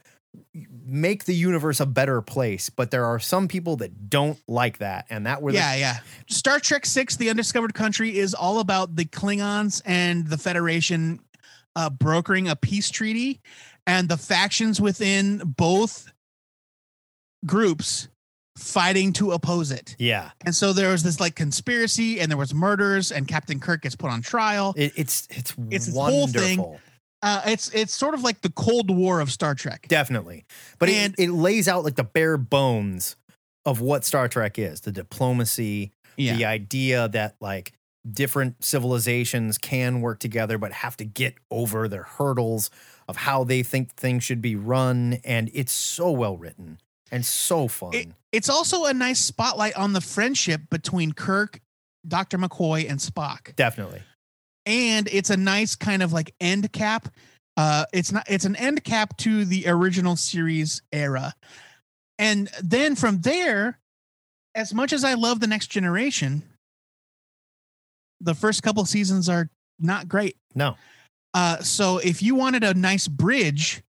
make 0.54 1.26
the 1.26 1.34
universe 1.36 1.80
a 1.80 1.86
better 1.86 2.22
place, 2.22 2.70
but 2.70 2.92
there 2.92 3.06
are 3.06 3.20
some 3.20 3.48
people 3.48 3.76
that 3.78 4.10
don't 4.10 4.40
like 4.48 4.78
that 4.80 5.06
and 5.10 5.26
that 5.26 5.42
were 5.42 5.52
the 5.52 5.58
Yeah, 5.58 5.76
yeah. 5.76 5.98
Star 6.30 6.60
Trek 6.60 6.86
6 6.86 7.18
The 7.18 7.30
Undiscovered 7.30 7.74
Country 7.74 8.18
is 8.18 8.34
all 8.34 8.60
about 8.60 8.96
the 8.96 9.06
Klingons 9.06 9.82
and 9.86 10.28
the 10.28 10.38
Federation 10.38 11.20
uh, 11.76 11.90
brokering 11.90 12.48
a 12.50 12.56
peace 12.56 12.90
treaty 12.90 13.42
and 13.88 14.08
the 14.10 14.18
factions 14.18 14.80
within 14.82 15.42
both 15.46 16.12
groups 17.46 18.08
fighting 18.58 19.14
to 19.14 19.32
oppose 19.32 19.72
it. 19.72 19.96
yeah. 19.98 20.32
And 20.46 20.54
so 20.54 20.74
there 20.74 20.90
was 20.92 21.04
this 21.04 21.20
like 21.20 21.36
conspiracy 21.36 22.20
and 22.20 22.30
there 22.30 22.38
was 22.38 22.54
murders 22.54 23.12
and 23.12 23.28
Captain 23.28 23.60
Kirk 23.60 23.82
gets 23.82 23.96
put 23.96 24.12
on 24.12 24.22
trial. 24.22 24.74
It, 24.78 24.92
it's 24.96 25.28
it's 25.32 25.56
It's 25.72 25.90
wonderful. 25.90 26.18
whole 26.18 26.28
thing. 26.28 26.80
Uh, 27.24 27.42
it's 27.46 27.70
it's 27.70 27.94
sort 27.94 28.14
of 28.14 28.24
like 28.24 28.42
the 28.42 28.50
Cold 28.52 28.90
War 28.90 29.20
of 29.20 29.32
Star 29.32 29.54
Trek. 29.56 29.86
Definitely. 29.88 30.46
But 30.80 30.90
And- 30.90 31.14
it, 31.18 31.26
it 31.28 31.32
lays 31.32 31.68
out 31.68 31.84
like 31.84 31.96
the 31.96 32.04
bare 32.04 32.38
bones 32.38 33.16
of 33.66 33.80
what 33.82 34.04
Star 34.04 34.28
Trek 34.28 34.58
is 34.58 34.82
the 34.82 34.92
diplomacy, 34.92 35.92
Yeah. 36.18 36.36
the 36.36 36.46
idea 36.46 37.08
that 37.10 37.36
like 37.40 37.74
different 38.12 38.64
civilizations 38.64 39.60
can 39.60 40.02
work 40.02 40.20
together 40.20 40.58
but 40.58 40.72
have 40.72 40.98
to 40.98 41.06
get 41.06 41.36
over 41.52 41.88
their 41.88 42.02
hurdles 42.04 42.72
of 43.08 43.16
how 43.18 43.44
they 43.44 43.62
think 43.62 43.94
things 43.94 44.24
should 44.24 44.42
be 44.42 44.56
run. 44.56 45.20
And 45.24 45.52
it's 45.54 45.72
so 45.72 46.10
well 46.10 46.36
written 46.38 46.80
and 47.12 47.24
so 47.24 47.68
fun. 47.68 47.94
It, 47.94 48.08
it's 48.32 48.50
also 48.50 48.86
a 48.86 48.94
nice 48.96 49.20
spotlight 49.20 49.76
on 49.76 49.94
the 49.94 50.02
friendship 50.02 50.62
between 50.72 51.12
Kirk, 51.12 51.60
Dr. 52.08 52.40
McCoy, 52.40 52.90
and 52.90 53.00
Spock. 53.00 53.56
Definitely. 53.56 54.02
And 54.66 55.07
it's 55.12 55.30
a 55.30 55.38
nice 55.38 55.76
kind 55.76 56.03
of 56.03 56.14
like 56.14 56.34
end 56.39 56.72
cap. 56.72 57.09
Uh, 57.57 57.86
it's 57.93 58.12
not. 58.12 58.26
It's 58.30 58.45
an 58.45 58.55
end 58.55 58.84
cap 58.84 59.18
to 59.18 59.43
the 59.45 59.66
original 59.68 60.16
series 60.16 60.82
era, 60.91 61.34
and 62.18 62.49
then 62.64 62.95
from 62.95 63.22
there, 63.22 63.80
as 64.55 64.74
much 64.74 64.93
as 64.93 65.03
I 65.03 65.16
love 65.16 65.39
the 65.41 65.47
Next 65.47 65.68
Generation, 65.68 66.43
the 68.22 68.36
first 68.36 68.64
couple 68.64 68.86
seasons 68.86 69.28
are 69.28 69.49
not 69.80 70.07
great. 70.07 70.38
No. 70.55 70.76
Uh, 71.34 71.57
so 71.59 71.97
if 71.97 72.22
you 72.22 72.36
wanted 72.36 72.64
a 72.64 72.74
nice 72.74 73.07
bridge 73.07 73.82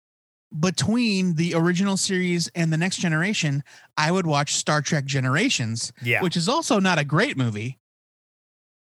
between 0.58 1.34
the 1.34 1.54
original 1.54 1.96
series 1.96 2.48
and 2.54 2.72
the 2.72 2.76
next 2.76 2.96
generation, 2.98 3.62
I 3.96 4.10
would 4.10 4.26
watch 4.26 4.54
Star 4.54 4.82
Trek 4.82 5.04
Generations, 5.04 5.92
Yeah. 6.02 6.22
which 6.22 6.36
is 6.36 6.48
also 6.48 6.80
not 6.80 6.98
a 6.98 7.04
great 7.04 7.36
movie, 7.36 7.78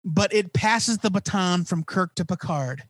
but 0.06 0.32
it 0.34 0.54
passes 0.54 1.00
the 1.00 1.10
baton 1.10 1.66
from 1.66 1.84
Kirk 1.84 2.14
to 2.16 2.26
Picard. 2.26 2.84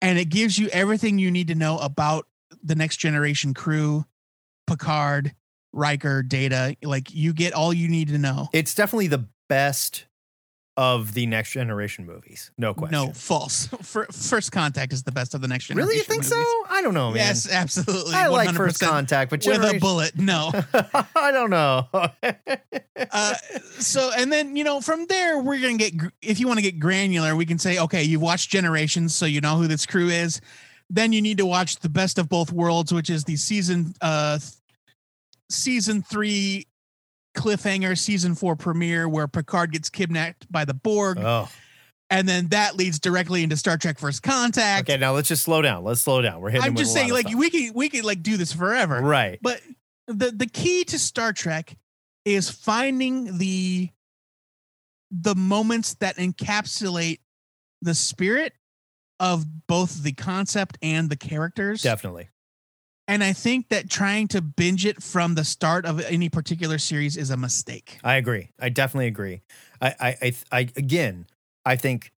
And 0.00 0.18
it 0.18 0.26
gives 0.26 0.58
you 0.58 0.68
everything 0.68 1.18
you 1.18 1.30
need 1.30 1.48
to 1.48 1.54
know 1.54 1.78
about 1.78 2.26
the 2.62 2.74
next 2.74 2.98
generation 2.98 3.54
crew, 3.54 4.04
Picard, 4.66 5.34
Riker, 5.72 6.22
Data. 6.22 6.76
Like 6.82 7.12
you 7.12 7.32
get 7.32 7.54
all 7.54 7.72
you 7.72 7.88
need 7.88 8.08
to 8.08 8.18
know. 8.18 8.48
It's 8.52 8.74
definitely 8.74 9.08
the 9.08 9.26
best 9.48 10.04
of 10.78 11.12
the 11.12 11.26
next 11.26 11.50
generation 11.50 12.06
movies. 12.06 12.52
No 12.56 12.72
question. 12.72 12.92
No, 12.92 13.12
false. 13.12 13.66
Fir- 13.82 14.06
First 14.12 14.52
Contact 14.52 14.92
is 14.92 15.02
the 15.02 15.10
best 15.10 15.34
of 15.34 15.40
the 15.40 15.48
next 15.48 15.66
generation. 15.66 15.88
Really? 15.88 15.98
You 15.98 16.04
think 16.04 16.22
so? 16.22 16.36
I 16.70 16.80
don't 16.82 16.94
know, 16.94 17.08
man. 17.08 17.16
Yes, 17.16 17.50
absolutely. 17.50 18.14
I 18.14 18.28
like 18.28 18.54
First 18.54 18.78
Contact, 18.78 19.28
but 19.28 19.40
with 19.40 19.48
a 19.48 19.54
Generation- 19.54 19.80
bullet. 19.80 20.16
No. 20.16 20.52
I 21.16 21.32
don't 21.32 21.50
know. 21.50 21.88
uh, 23.10 23.34
so 23.80 24.12
and 24.16 24.32
then 24.32 24.54
you 24.54 24.62
know 24.62 24.80
from 24.80 25.06
there 25.06 25.40
we're 25.40 25.60
gonna 25.60 25.78
get 25.78 25.94
if 26.22 26.38
you 26.38 26.46
want 26.46 26.58
to 26.58 26.62
get 26.62 26.78
granular 26.78 27.34
we 27.34 27.46
can 27.46 27.58
say 27.58 27.78
okay 27.78 28.02
you've 28.02 28.22
watched 28.22 28.50
generations 28.50 29.14
so 29.14 29.26
you 29.26 29.40
know 29.40 29.56
who 29.56 29.66
this 29.66 29.86
crew 29.86 30.08
is 30.08 30.40
then 30.90 31.12
you 31.12 31.22
need 31.22 31.38
to 31.38 31.46
watch 31.46 31.76
the 31.76 31.88
best 31.88 32.18
of 32.18 32.28
both 32.28 32.52
worlds 32.52 32.92
which 32.92 33.08
is 33.08 33.24
the 33.24 33.36
season 33.36 33.94
uh 34.00 34.38
season 35.48 36.02
three 36.02 36.66
cliffhanger 37.36 37.96
season 37.96 38.34
four 38.34 38.56
premiere 38.56 39.08
where 39.08 39.28
picard 39.28 39.72
gets 39.72 39.88
kidnapped 39.88 40.50
by 40.50 40.64
the 40.64 40.74
borg 40.74 41.18
oh. 41.20 41.48
and 42.10 42.28
then 42.28 42.48
that 42.48 42.76
leads 42.76 42.98
directly 42.98 43.42
into 43.42 43.56
star 43.56 43.76
trek 43.76 43.98
first 43.98 44.22
contact 44.22 44.88
Okay, 44.88 44.98
now 44.98 45.12
let's 45.12 45.28
just 45.28 45.42
slow 45.42 45.62
down. 45.62 45.84
Let's 45.84 46.00
slow 46.00 46.22
down. 46.22 46.40
We're 46.40 46.50
hitting. 46.50 46.66
i'm 46.66 46.76
just 46.76 46.92
saying 46.92 47.12
like 47.12 47.28
we 47.28 47.50
could 47.50 47.74
we 47.74 47.88
could 47.88 48.04
like 48.04 48.22
do 48.22 48.36
this 48.36 48.52
forever 48.52 49.00
right. 49.00 49.38
but 49.42 49.60
the 50.08 50.30
the 50.30 50.46
key 50.46 50.84
to 50.84 50.98
Star 50.98 51.32
Trek 51.32 51.76
is 52.24 52.50
finding 52.50 53.38
the 53.38 53.90
the 55.10 55.34
moments 55.34 55.94
that 55.94 56.16
encapsulate 56.16 57.20
the 57.82 57.94
spirit 57.94 58.54
of 59.20 59.44
both 59.66 60.02
the 60.02 60.12
concept 60.12 60.78
and 60.82 61.08
the 61.10 61.16
characters. 61.16 61.82
Definitely. 61.82 62.28
And 63.08 63.24
I 63.24 63.32
think 63.32 63.70
that 63.70 63.88
trying 63.88 64.28
to 64.28 64.42
binge 64.42 64.84
it 64.84 65.02
from 65.02 65.34
the 65.34 65.42
start 65.42 65.86
of 65.86 65.98
any 66.00 66.28
particular 66.28 66.76
series 66.76 67.16
is 67.16 67.30
a 67.30 67.38
mistake. 67.38 67.98
I 68.04 68.16
agree. 68.16 68.50
I 68.60 68.68
definitely 68.68 69.06
agree. 69.06 69.40
I, 69.80 69.94
I, 69.98 70.16
I, 70.20 70.34
I, 70.52 70.60
again, 70.76 71.26
I 71.64 71.76
think 71.76 72.12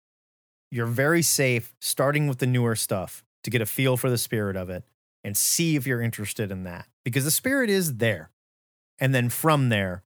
you're 0.69 0.85
very 0.85 1.21
safe 1.21 1.73
starting 1.79 2.27
with 2.27 2.39
the 2.39 2.45
newer 2.45 2.75
stuff 2.75 3.23
to 3.45 3.49
get 3.49 3.61
a 3.61 3.65
feel 3.65 3.95
for 3.95 4.09
the 4.09 4.17
spirit 4.17 4.57
of 4.57 4.69
it 4.69 4.83
and 5.23 5.37
see 5.37 5.77
if 5.77 5.87
you're 5.87 6.01
interested 6.01 6.51
in 6.51 6.65
that 6.65 6.87
because 7.05 7.23
the 7.23 7.31
spirit 7.31 7.69
is 7.69 7.95
there. 7.95 8.29
And 8.99 9.15
then 9.15 9.29
from 9.29 9.69
there, 9.69 10.03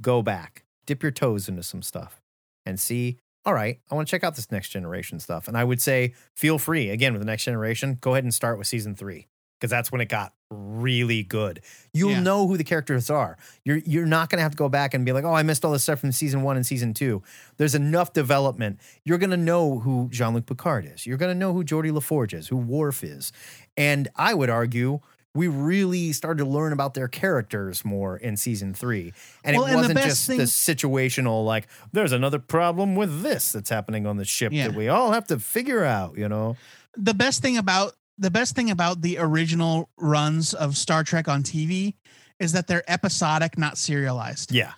go 0.00 0.22
back, 0.22 0.64
dip 0.86 1.02
your 1.02 1.12
toes 1.12 1.48
into 1.48 1.64
some 1.64 1.82
stuff 1.82 2.22
and 2.64 2.78
see, 2.78 3.18
all 3.44 3.54
right, 3.54 3.80
I 3.90 3.94
want 3.96 4.06
to 4.06 4.10
check 4.10 4.22
out 4.22 4.36
this 4.36 4.52
next 4.52 4.68
generation 4.68 5.18
stuff. 5.18 5.48
And 5.48 5.56
I 5.56 5.64
would 5.64 5.82
say, 5.82 6.14
feel 6.36 6.58
free 6.58 6.90
again 6.90 7.12
with 7.12 7.20
the 7.22 7.26
next 7.26 7.42
generation, 7.42 7.98
go 8.00 8.12
ahead 8.12 8.24
and 8.24 8.32
start 8.32 8.56
with 8.56 8.68
season 8.68 8.94
three 8.94 9.26
because 9.58 9.70
that's 9.70 9.90
when 9.90 10.00
it 10.00 10.08
got 10.08 10.32
really 10.50 11.22
good. 11.22 11.60
You'll 11.92 12.12
Yeah. 12.12 12.20
know 12.20 12.46
who 12.48 12.56
the 12.56 12.64
characters 12.64 13.10
are. 13.10 13.36
You're 13.64 13.78
you're 13.78 14.06
not 14.06 14.30
gonna 14.30 14.42
have 14.42 14.52
to 14.52 14.56
go 14.56 14.68
back 14.68 14.94
and 14.94 15.04
be 15.04 15.12
like, 15.12 15.24
oh, 15.24 15.34
I 15.34 15.42
missed 15.42 15.64
all 15.64 15.72
this 15.72 15.82
stuff 15.82 16.00
from 16.00 16.12
season 16.12 16.42
one 16.42 16.56
and 16.56 16.64
season 16.64 16.94
two. 16.94 17.22
There's 17.58 17.74
enough 17.74 18.12
development. 18.12 18.78
You're 19.04 19.18
gonna 19.18 19.36
know 19.36 19.80
who 19.80 20.08
Jean 20.10 20.34
Luc 20.34 20.46
Picard 20.46 20.86
is. 20.92 21.06
You're 21.06 21.18
gonna 21.18 21.34
know 21.34 21.52
who 21.52 21.64
Geordi 21.64 21.92
La 21.92 22.00
Forge 22.00 22.34
is, 22.34 22.48
who 22.48 22.56
Worf 22.56 23.04
is, 23.04 23.32
and 23.76 24.08
I 24.16 24.34
would 24.34 24.50
argue. 24.50 25.00
We 25.34 25.46
really 25.46 26.12
started 26.14 26.42
to 26.42 26.48
learn 26.50 26.72
about 26.72 26.94
their 26.94 27.06
characters 27.06 27.84
more 27.84 28.16
in 28.16 28.36
season 28.38 28.72
three. 28.74 29.12
And 29.44 29.56
Well, 29.56 29.66
it 29.66 29.74
wasn't 29.76 29.94
best 29.96 30.06
just 30.08 30.26
thing- 30.26 30.38
the 30.38 30.44
situational, 30.44 31.44
like, 31.44 31.68
there's 31.92 32.12
another 32.12 32.38
problem 32.38 32.96
with 32.96 33.22
this 33.22 33.52
that's 33.52 33.68
happening 33.70 34.06
on 34.06 34.16
the 34.16 34.24
ship 34.24 34.52
Yeah. 34.52 34.68
that 34.68 34.76
we 34.76 34.88
all 34.88 35.12
have 35.12 35.26
to 35.28 35.38
figure 35.38 35.84
out, 35.84 36.16
you 36.16 36.28
know? 36.28 36.56
The 36.96 37.14
best 37.14 37.42
thing 37.42 37.56
about 37.58 37.94
the 38.18 38.30
best 38.30 38.54
thing 38.56 38.70
about 38.70 39.00
the 39.02 39.18
original 39.18 39.88
runs 39.96 40.52
of 40.54 40.76
Star 40.76 41.04
Trek 41.04 41.28
on 41.28 41.42
TV 41.42 41.94
is 42.38 42.52
that 42.52 42.66
they're 42.66 42.88
episodic, 42.90 43.56
not 43.58 43.78
serialized. 43.78 44.52
Yeah. 44.52 44.72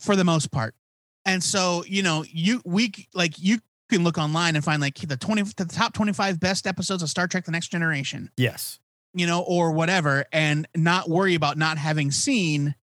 for 0.00 0.16
the 0.16 0.24
most 0.24 0.50
part. 0.50 0.74
And 1.26 1.42
so, 1.44 1.84
you 1.86 2.02
know, 2.02 2.24
you 2.30 2.62
we 2.64 2.92
like 3.14 3.34
you 3.38 3.58
can 3.90 4.02
look 4.04 4.16
online 4.18 4.54
and 4.56 4.64
find 4.64 4.80
like 4.80 4.94
the 4.96 5.16
20 5.16 5.42
the 5.56 5.64
top 5.66 5.92
25 5.92 6.40
best 6.40 6.66
episodes 6.66 7.02
of 7.02 7.10
Star 7.10 7.26
Trek 7.28 7.44
the 7.44 7.50
Next 7.50 7.68
Generation, 7.68 8.30
Yes. 8.36 8.78
you 9.12 9.26
know, 9.26 9.42
or 9.42 9.72
whatever 9.72 10.24
and 10.32 10.66
not 10.74 11.08
worry 11.10 11.34
about 11.34 11.58
not 11.58 11.76
having 11.76 12.10
seen 12.10 12.74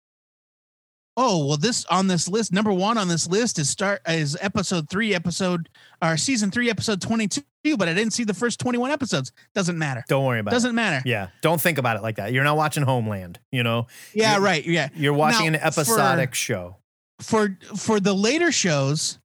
Oh, 1.19 1.47
well 1.47 1.57
this 1.57 1.83
on 1.85 2.07
this 2.07 2.27
list 2.27 2.53
number 2.53 2.71
1 2.71 2.97
on 2.97 3.07
this 3.07 3.27
list 3.27 3.57
is 3.57 3.69
start 3.69 4.01
is 4.07 4.37
episode 4.39 4.87
3 4.89 5.15
episode 5.15 5.67
or 6.01 6.15
season 6.15 6.51
3 6.51 6.69
episode 6.69 7.01
22, 7.01 7.41
but 7.75 7.87
I 7.89 7.93
didn't 7.95 8.13
see 8.13 8.23
the 8.23 8.35
first 8.35 8.59
21 8.59 8.91
episodes. 8.91 9.31
Doesn't 9.55 9.77
matter. 9.79 10.03
Don't 10.07 10.23
worry 10.25 10.39
about 10.39 10.51
it. 10.51 10.55
Doesn't 10.55 10.75
matter. 10.75 11.01
Yeah. 11.05 11.29
Don't 11.41 11.59
think 11.59 11.79
about 11.79 11.97
it 11.97 12.03
like 12.03 12.17
that. 12.17 12.33
You're 12.33 12.43
not 12.43 12.55
watching 12.55 12.83
Homeland, 12.83 13.39
you 13.51 13.63
know? 13.63 13.87
Yeah, 14.13 14.33
You're- 14.35 14.45
right. 14.45 14.65
Yeah. 14.65 14.89
You're 14.95 15.13
watching 15.13 15.51
Now, 15.53 15.57
an 15.57 15.63
episodic 15.63 16.35
show. 16.35 16.75
for 17.19 17.57
for 17.75 17.99
the 17.99 18.13
later 18.13 18.51
shows 18.51 19.17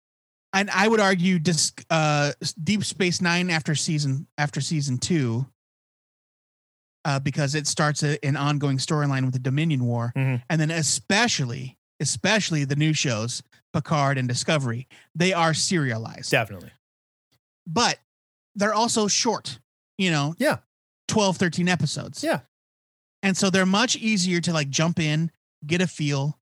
and 0.54 0.70
i 0.70 0.88
would 0.88 1.00
argue 1.00 1.38
disc, 1.38 1.84
uh 1.90 2.32
deep 2.64 2.84
space 2.84 3.20
nine 3.20 3.50
after 3.50 3.74
season 3.74 4.26
after 4.38 4.62
season 4.62 4.96
two 4.96 5.44
uh 7.04 7.18
because 7.20 7.54
it 7.54 7.66
starts 7.66 8.02
a, 8.02 8.22
an 8.24 8.36
ongoing 8.36 8.78
storyline 8.78 9.24
with 9.24 9.34
the 9.34 9.38
dominion 9.38 9.84
war 9.84 10.12
Mhm. 10.16 10.42
and 10.48 10.58
then 10.60 10.70
especially 10.70 11.76
especially 12.02 12.64
the 12.64 12.76
new 12.76 12.92
shows 12.92 13.42
picard 13.72 14.18
and 14.18 14.28
discovery 14.28 14.86
they 15.14 15.32
are 15.32 15.54
serialized 15.54 16.30
Definitely. 16.30 16.70
but 17.66 17.98
they're 18.54 18.74
also 18.74 19.08
short 19.08 19.58
you 19.98 20.10
know 20.10 20.34
Yeah. 20.38 20.58
12 21.08 21.36
13 21.38 21.68
episodes 21.68 22.22
Yeah. 22.22 22.40
and 23.22 23.36
so 23.36 23.48
they're 23.50 23.64
much 23.66 23.96
easier 23.96 24.40
to 24.42 24.52
like 24.52 24.68
jump 24.68 24.98
in 25.00 25.30
get 25.66 25.80
a 25.80 25.86
feel 25.86 26.38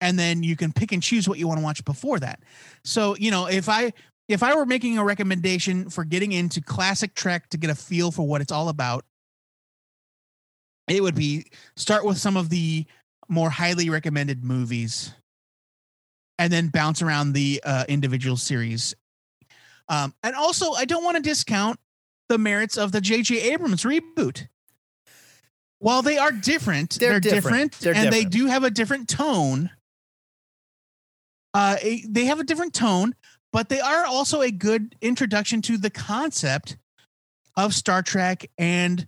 and 0.00 0.18
then 0.18 0.42
you 0.42 0.56
can 0.56 0.72
pick 0.72 0.92
and 0.92 1.02
choose 1.02 1.28
what 1.28 1.38
you 1.38 1.46
want 1.48 1.58
to 1.58 1.64
watch 1.64 1.84
before 1.84 2.18
that 2.20 2.40
so 2.84 3.16
you 3.16 3.30
know 3.30 3.46
if 3.46 3.68
i 3.68 3.92
if 4.28 4.42
i 4.44 4.54
were 4.54 4.66
making 4.66 4.96
a 4.98 5.04
recommendation 5.04 5.90
for 5.90 6.04
getting 6.04 6.30
into 6.32 6.60
classic 6.60 7.14
trek 7.14 7.48
to 7.50 7.56
get 7.58 7.68
a 7.70 7.74
feel 7.74 8.10
for 8.12 8.26
what 8.26 8.40
it's 8.40 8.52
all 8.52 8.68
about 8.68 9.04
it 10.88 11.02
would 11.02 11.14
be 11.14 11.46
start 11.76 12.04
with 12.04 12.18
some 12.18 12.36
of 12.36 12.48
the 12.48 12.84
more 13.30 13.48
highly 13.50 13.88
recommended 13.88 14.44
movies 14.44 15.12
and 16.38 16.52
then 16.52 16.68
bounce 16.68 17.00
around 17.02 17.32
the 17.32 17.60
uh, 17.64 17.84
individual 17.88 18.36
series 18.36 18.94
um, 19.88 20.12
and 20.22 20.34
also 20.34 20.72
i 20.72 20.84
don't 20.84 21.04
want 21.04 21.16
to 21.16 21.22
discount 21.22 21.78
the 22.28 22.38
merits 22.38 22.76
of 22.76 22.92
the 22.92 23.00
jj 23.00 23.36
abrams 23.52 23.84
reboot 23.84 24.48
while 25.78 26.02
they 26.02 26.18
are 26.18 26.32
different 26.32 26.98
They're 26.98 27.12
they're, 27.12 27.20
different. 27.20 27.72
different, 27.72 27.72
They're 27.80 27.94
and 27.94 28.10
different. 28.10 28.32
they 28.32 28.38
do 28.38 28.46
have 28.46 28.64
a 28.64 28.70
different 28.70 29.08
tone 29.08 29.70
uh, 31.54 31.76
they 32.08 32.26
have 32.26 32.38
a 32.40 32.44
different 32.44 32.74
tone 32.74 33.14
but 33.52 33.68
they 33.68 33.80
are 33.80 34.04
also 34.06 34.42
a 34.42 34.50
good 34.50 34.94
introduction 35.00 35.60
to 35.62 35.76
the 35.76 35.90
concept 35.90 36.76
of 37.56 37.74
star 37.74 38.02
trek 38.02 38.48
and 38.58 39.06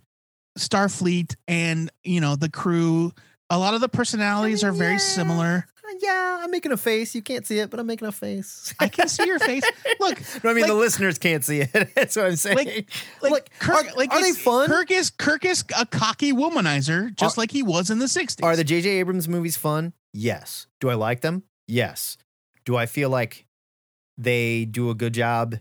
starfleet 0.59 1.35
and 1.47 1.89
you 2.03 2.19
know 2.21 2.35
the 2.35 2.49
crew 2.49 3.11
a 3.53 3.57
lot 3.57 3.73
of 3.73 3.81
the 3.81 3.89
personalities 3.89 4.63
are 4.63 4.71
very 4.71 4.93
Yeah. 4.93 4.97
similar 4.97 5.65
yeah, 5.99 6.39
I'm 6.41 6.51
making 6.51 6.71
a 6.71 6.77
face. 6.77 7.13
You 7.13 7.21
can't 7.21 7.45
see 7.45 7.59
it, 7.59 7.69
but 7.69 7.79
I'm 7.79 7.85
making 7.85 8.07
a 8.07 8.11
face. 8.11 8.73
I 8.79 8.87
can 8.87 9.07
see 9.07 9.25
your 9.25 9.39
face. 9.39 9.63
Look, 9.99 10.19
no, 10.43 10.49
I 10.49 10.53
mean 10.53 10.63
like- 10.63 10.71
the 10.71 10.75
listeners 10.75 11.17
can't 11.17 11.43
see 11.43 11.61
it. 11.61 11.71
That's 11.95 12.15
what 12.15 12.25
I'm 12.25 12.35
saying. 12.35 12.57
like, 12.57 12.89
like, 13.21 13.31
Look, 13.31 13.49
Kirk, 13.59 13.75
are, 13.85 13.93
like 13.95 14.11
are 14.11 14.21
they 14.21 14.31
fun? 14.31 14.67
Kirk 14.67 14.91
is 14.91 15.09
Kirk 15.09 15.45
is 15.45 15.63
a 15.77 15.85
cocky 15.85 16.33
womanizer, 16.33 17.15
just 17.15 17.37
like 17.37 17.51
he 17.51 17.63
was 17.63 17.89
in 17.89 17.99
the 17.99 18.05
'60s. 18.05 18.43
Are 18.43 18.55
the 18.55 18.63
J.J. 18.63 18.89
Abrams 18.89 19.27
movies 19.27 19.57
fun? 19.57 19.93
Yes. 20.13 20.67
Do 20.79 20.89
I 20.89 20.95
like 20.95 21.21
them? 21.21 21.43
Yes. 21.67 22.17
Do 22.65 22.75
I 22.75 22.85
feel 22.85 23.09
like 23.09 23.45
they 24.17 24.65
do 24.65 24.89
a 24.89 24.95
good 24.95 25.13
job 25.13 25.57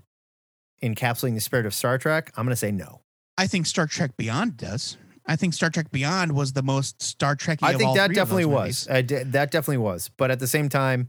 encapsulating 0.82 1.34
the 1.34 1.40
spirit 1.40 1.66
of 1.66 1.74
Star 1.74 1.98
Trek? 1.98 2.32
I'm 2.36 2.44
going 2.44 2.52
to 2.52 2.56
say 2.56 2.70
no. 2.72 3.00
I 3.38 3.46
think 3.46 3.66
Star 3.66 3.86
Trek 3.86 4.16
Beyond 4.16 4.56
does. 4.56 4.96
I 5.26 5.36
think 5.36 5.54
Star 5.54 5.70
Trek 5.70 5.90
Beyond 5.90 6.32
was 6.32 6.52
the 6.52 6.62
most 6.62 7.00
Star 7.02 7.36
Trek. 7.36 7.60
I 7.62 7.74
think 7.74 7.96
that 7.96 8.12
definitely 8.12 8.44
was. 8.44 8.88
I 8.90 9.02
de- 9.02 9.24
that 9.24 9.50
definitely 9.50 9.78
was. 9.78 10.10
But 10.16 10.30
at 10.30 10.40
the 10.40 10.46
same 10.46 10.68
time, 10.68 11.08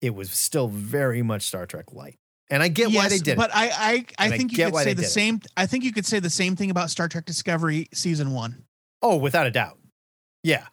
it 0.00 0.14
was 0.14 0.30
still 0.30 0.68
very 0.68 1.22
much 1.22 1.42
Star 1.42 1.66
Trek 1.66 1.92
light. 1.92 2.16
And 2.50 2.62
I 2.62 2.68
get 2.68 2.92
why 2.92 3.08
they 3.08 3.18
did 3.18 3.36
but 3.36 3.50
it. 3.50 3.56
I 3.56 3.68
I, 3.68 4.04
I 4.18 4.26
I 4.26 4.36
think 4.36 4.52
you 4.52 4.64
could 4.64 4.74
say 4.76 4.94
the 4.94 5.02
did 5.02 5.04
it. 5.06 5.10
same. 5.10 5.40
I 5.56 5.66
think 5.66 5.84
you 5.84 5.92
could 5.92 6.06
say 6.06 6.18
the 6.18 6.30
same 6.30 6.56
thing 6.56 6.70
about 6.70 6.90
Star 6.90 7.08
Trek 7.08 7.24
Discovery 7.24 7.88
season 7.92 8.32
one. 8.32 8.64
Oh, 9.02 9.16
without 9.16 9.46
a 9.46 9.50
doubt. 9.50 9.78
Yeah, 10.42 10.66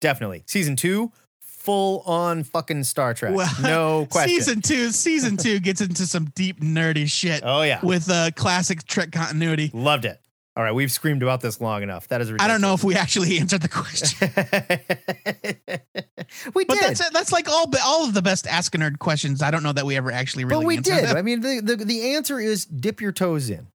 definitely. 0.00 0.42
Season 0.46 0.76
two, 0.76 1.12
full 1.40 2.00
on 2.00 2.42
fucking 2.42 2.84
Star 2.84 3.14
Trek. 3.14 3.34
Well, 3.34 3.52
no 3.62 4.06
question. 4.10 4.28
Season 4.28 4.60
two, 4.60 4.90
season 4.90 5.36
two 5.36 5.60
gets 5.60 5.80
into 5.80 6.06
some 6.06 6.26
deep 6.34 6.60
nerdy 6.60 7.08
shit 7.08 7.42
oh, 7.44 7.62
yeah. 7.62 7.80
with 7.82 8.10
uh, 8.10 8.30
classic 8.34 8.84
Trek 8.86 9.12
continuity. 9.12 9.70
Loved 9.72 10.06
it. 10.06 10.20
All 10.56 10.64
right, 10.64 10.74
we've 10.74 10.90
screamed 10.90 11.22
about 11.22 11.40
this 11.40 11.60
long 11.60 11.82
enough. 11.82 12.08
That 12.08 12.20
is 12.20 12.32
I 12.40 12.48
don't 12.48 12.60
know 12.60 12.74
if 12.74 12.82
we 12.82 12.96
actually 12.96 13.38
answered 13.38 13.62
the 13.62 13.68
question, 13.68 14.28
we 16.54 16.64
but 16.64 16.74
did. 16.74 16.82
that's 16.96 17.10
that's 17.10 17.32
like 17.32 17.48
all 17.48 17.70
all 17.84 18.04
of 18.04 18.14
the 18.14 18.22
best 18.22 18.46
Ask 18.46 18.74
a 18.74 18.78
Nerd 18.78 18.98
questions. 18.98 19.42
I 19.42 19.50
don't 19.50 19.62
know 19.62 19.72
that 19.72 19.86
we 19.86 19.96
ever 19.96 20.10
actually 20.10 20.44
really. 20.44 20.64
but 20.64 20.66
we 20.66 20.76
did. 20.78 21.04
them. 21.04 21.16
I 21.16 21.22
mean, 21.22 21.40
the, 21.40 21.60
the 21.60 21.76
the 21.76 22.14
answer 22.14 22.40
is 22.40 22.64
dip 22.64 23.00
your 23.00 23.12
toes 23.12 23.48
in, 23.48 23.68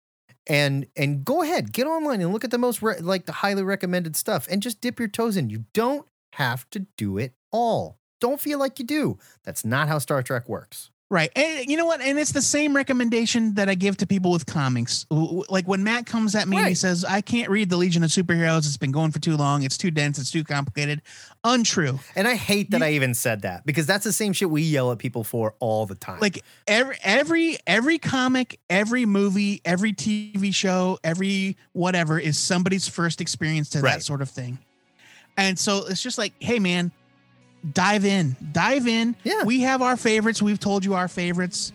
and 0.47 0.85
and 0.97 1.23
go 1.23 1.43
ahead, 1.43 1.71
get 1.71 1.87
online 1.87 2.21
and 2.21 2.33
look 2.33 2.43
at 2.43 2.51
the 2.51 2.57
most 2.57 2.81
re- 2.81 2.99
like 2.99 3.25
the 3.25 3.31
highly 3.31 3.63
recommended 3.63 4.15
stuff, 4.15 4.47
and 4.51 4.61
just 4.61 4.81
dip 4.81 4.99
your 4.99 5.07
toes 5.07 5.37
in. 5.37 5.49
You 5.49 5.65
don't 5.73 6.05
have 6.33 6.69
to 6.71 6.79
do 6.97 7.17
it 7.17 7.33
all. 7.51 7.99
Don't 8.19 8.41
feel 8.41 8.59
like 8.59 8.79
you 8.79 8.85
do. 8.85 9.17
That's 9.43 9.63
not 9.63 9.87
how 9.87 9.99
Star 9.99 10.23
Trek 10.23 10.49
works. 10.49 10.89
Right. 11.07 11.29
And 11.35 11.67
you 11.69 11.77
know 11.77 11.85
what? 11.85 12.01
And 12.01 12.17
it's 12.17 12.31
the 12.31 12.41
same 12.41 12.75
recommendation 12.75 13.53
that 13.53 13.69
I 13.69 13.75
give 13.75 13.95
to 13.97 14.07
people 14.07 14.31
with 14.31 14.47
comics. 14.47 15.03
W- 15.11 15.27
w- 15.27 15.43
Like 15.49 15.67
when 15.67 15.83
Matt 15.83 16.07
comes 16.07 16.33
at 16.33 16.47
me 16.47 16.57
and 16.57 16.67
he 16.67 16.73
says, 16.73 17.05
I 17.05 17.21
can't 17.21 17.49
read 17.51 17.69
the 17.69 17.77
Legion 17.77 18.03
of 18.03 18.09
Superheroes. 18.09 18.65
It's 18.65 18.75
been 18.75 18.91
going 18.91 19.11
for 19.11 19.19
too 19.19 19.37
long. 19.37 19.61
It's 19.61 19.77
too 19.77 19.91
dense. 19.91 20.17
It's 20.17 20.31
too 20.31 20.43
complicated. 20.43 21.03
Untrue. 21.43 21.99
And 22.15 22.27
I 22.27 22.33
hate 22.33 22.71
that 22.71 22.79
You- 22.79 22.87
I 22.87 22.91
even 22.93 23.13
said 23.13 23.43
that 23.43 23.67
because 23.67 23.85
that's 23.85 24.03
the 24.03 24.11
same 24.11 24.33
shit 24.33 24.49
we 24.49 24.63
yell 24.63 24.91
at 24.91 24.97
people 24.97 25.23
for 25.23 25.53
all 25.59 25.85
the 25.85 25.93
time. 25.93 26.19
Like 26.19 26.43
every 26.67 26.97
every 27.03 27.57
every 27.67 27.99
comic, 27.99 28.59
every 28.67 29.05
movie, 29.05 29.61
every 29.63 29.93
TV 29.93 30.51
show, 30.55 30.97
every 31.03 31.55
whatever 31.73 32.17
is 32.17 32.39
somebody's 32.39 32.87
first 32.87 33.21
experience 33.21 33.69
to 33.69 33.79
Right. 33.81 33.93
that 33.93 34.03
sort 34.03 34.23
of 34.23 34.29
thing. 34.31 34.57
And 35.37 35.59
so 35.59 35.85
it's 35.85 36.01
just 36.01 36.17
like, 36.17 36.33
hey 36.39 36.57
man, 36.57 36.91
dive 37.73 38.05
in. 38.05 38.35
Dive 38.51 38.87
in. 38.87 39.15
Yeah. 39.23 39.43
We 39.43 39.61
have 39.61 39.81
our 39.81 39.97
favorites. 39.97 40.41
We've 40.41 40.59
told 40.59 40.85
you 40.85 40.93
our 40.93 41.07
favorites. 41.07 41.73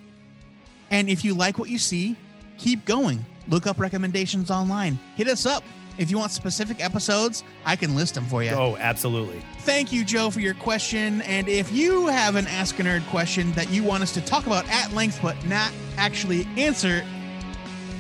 And 0.91 1.09
if 1.09 1.25
you 1.25 1.35
like 1.35 1.59
what 1.59 1.69
you 1.69 1.79
see, 1.79 2.17
keep 2.59 2.85
going. 2.85 3.25
Look 3.49 3.67
up 3.67 3.79
recommendations 3.79 4.51
online. 4.51 4.99
Hit 5.17 5.29
us 5.29 5.47
up. 5.47 5.63
If 5.99 6.11
you 6.11 6.19
want 6.19 6.33
specific 6.33 6.83
episodes, 6.83 7.45
I 7.67 7.77
can 7.77 7.95
list 7.95 8.15
them 8.15 8.25
for 8.25 8.43
you. 8.43 8.51
oh, 8.53 8.77
absolutely. 8.79 9.43
Thank 9.61 9.93
you, 9.93 10.05
Joe, 10.05 10.31
for 10.31 10.41
your 10.41 10.55
question. 10.55 11.21
And 11.23 11.47
if 11.49 11.71
you 11.73 12.07
have 12.07 12.37
an 12.37 12.47
Ask 12.47 12.79
a 12.79 12.83
Nerd 12.83 13.07
question 13.11 13.53
that 13.53 13.71
you 13.71 13.83
want 13.85 14.03
us 14.03 14.13
to 14.15 14.21
talk 14.23 14.47
about 14.47 14.67
at 14.71 14.93
length 14.95 15.19
but 15.21 15.37
not 15.47 15.73
actually 15.99 16.47
answer, 16.57 17.01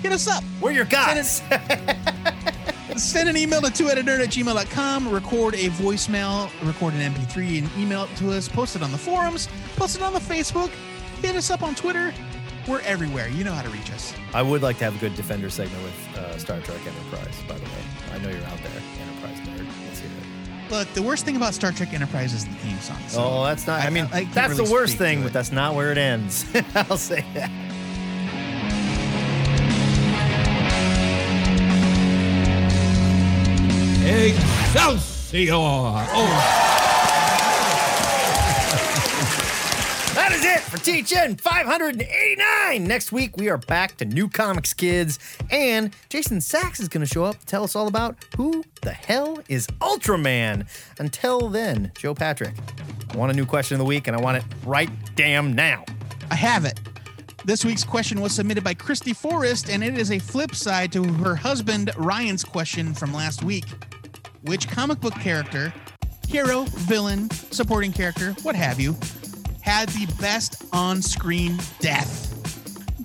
hit 0.02 0.12
us 0.12 0.26
up. 0.28 0.42
We're 0.62 0.70
your 0.70 0.86
guys. 0.86 1.42
Send 3.00 3.30
an 3.30 3.36
email 3.36 3.62
to 3.62 3.70
2 3.70 3.88
at 3.88 3.96
gmail.com, 3.98 5.08
record 5.08 5.54
a 5.54 5.68
voicemail, 5.70 6.50
record 6.66 6.92
an 6.94 7.12
MP3, 7.14 7.58
and 7.58 7.70
email 7.78 8.04
it 8.04 8.14
to 8.16 8.30
us. 8.30 8.46
Post 8.46 8.76
it 8.76 8.82
on 8.82 8.92
the 8.92 8.98
forums, 8.98 9.48
post 9.76 9.96
it 9.96 10.02
on 10.02 10.12
the 10.12 10.18
Facebook, 10.20 10.68
hit 11.22 11.34
us 11.34 11.50
up 11.50 11.62
on 11.62 11.74
Twitter. 11.74 12.12
We're 12.68 12.80
everywhere. 12.82 13.28
You 13.28 13.42
know 13.42 13.52
how 13.54 13.62
to 13.62 13.70
reach 13.70 13.90
us. 13.90 14.12
I 14.34 14.42
would 14.42 14.60
like 14.62 14.76
to 14.78 14.84
have 14.84 14.94
a 14.94 14.98
good 14.98 15.14
Defender 15.14 15.48
segment 15.48 15.82
with 15.82 16.18
uh, 16.18 16.36
Star 16.36 16.60
Trek 16.60 16.78
Enterprise, 16.86 17.34
by 17.48 17.54
the 17.54 17.64
way. 17.64 17.70
I 18.12 18.18
know 18.18 18.28
you're 18.28 18.44
out 18.46 18.58
there, 18.58 18.82
Enterprise 19.00 19.38
nerd. 19.48 19.66
Let's 19.86 20.00
hear 20.00 20.10
it. 20.10 20.70
Look, 20.70 20.92
the 20.92 21.02
worst 21.02 21.24
thing 21.24 21.36
about 21.36 21.54
Star 21.54 21.72
Trek 21.72 21.94
Enterprise 21.94 22.34
is 22.34 22.44
the 22.44 22.52
theme 22.56 22.78
song. 22.80 22.98
So 23.08 23.24
Oh, 23.24 23.44
that's 23.44 23.66
not, 23.66 23.80
I, 23.80 23.86
I- 23.86 23.90
mean, 23.90 24.04
I 24.12 24.24
can't 24.24 24.34
that's 24.34 24.50
really 24.50 24.66
the 24.66 24.72
worst 24.72 24.98
thing, 24.98 25.22
but 25.22 25.32
that's 25.32 25.52
not 25.52 25.74
where 25.74 25.90
it 25.90 25.98
ends. 25.98 26.44
I'll 26.74 26.98
say 26.98 27.24
that. 27.32 27.50
Excelsior! 34.10 35.52
Oh, 35.52 35.94
That 40.16 40.32
is 40.32 40.44
it 40.44 40.58
for 40.62 40.78
THN 40.78 41.36
589. 41.36 42.84
Next 42.88 43.12
week, 43.12 43.36
we 43.36 43.48
are 43.48 43.56
back 43.58 43.96
to 43.98 44.04
New 44.04 44.28
Comics 44.28 44.74
Kids, 44.74 45.20
and 45.52 45.94
Jason 46.08 46.40
Sachs 46.40 46.80
is 46.80 46.88
going 46.88 47.06
to 47.06 47.12
show 47.12 47.22
up 47.22 47.38
to 47.38 47.46
tell 47.46 47.62
us 47.62 47.76
all 47.76 47.86
about 47.86 48.16
who 48.36 48.64
the 48.82 48.90
hell 48.90 49.38
is 49.48 49.68
Ultraman. 49.80 50.66
Until 50.98 51.48
then, 51.48 51.92
Joe 51.96 52.12
Patrick, 52.12 52.54
I 53.10 53.16
want 53.16 53.30
a 53.30 53.36
new 53.36 53.46
question 53.46 53.76
of 53.76 53.78
the 53.78 53.84
week, 53.84 54.08
and 54.08 54.16
I 54.16 54.20
want 54.20 54.38
it 54.38 54.44
right 54.66 54.90
damn 55.14 55.52
now. 55.54 55.84
I 56.32 56.34
have 56.34 56.64
it. 56.64 56.80
This 57.44 57.64
week's 57.64 57.84
question 57.84 58.20
was 58.20 58.32
submitted 58.34 58.64
by 58.64 58.74
Christy 58.74 59.12
Forrest, 59.12 59.70
and 59.70 59.84
it 59.84 59.96
is 59.96 60.10
a 60.10 60.18
flip 60.18 60.56
side 60.56 60.90
to 60.92 61.04
her 61.04 61.36
husband 61.36 61.92
Ryan's 61.96 62.42
question 62.42 62.92
from 62.92 63.14
last 63.14 63.44
week. 63.44 63.66
Which 64.42 64.68
comic 64.68 65.00
book 65.00 65.12
character, 65.14 65.72
hero, 66.26 66.62
villain, 66.68 67.28
supporting 67.30 67.92
character, 67.92 68.34
what 68.42 68.54
have 68.54 68.80
you, 68.80 68.96
had 69.60 69.90
the 69.90 70.06
best 70.18 70.64
on-screen 70.72 71.58
death? 71.78 72.28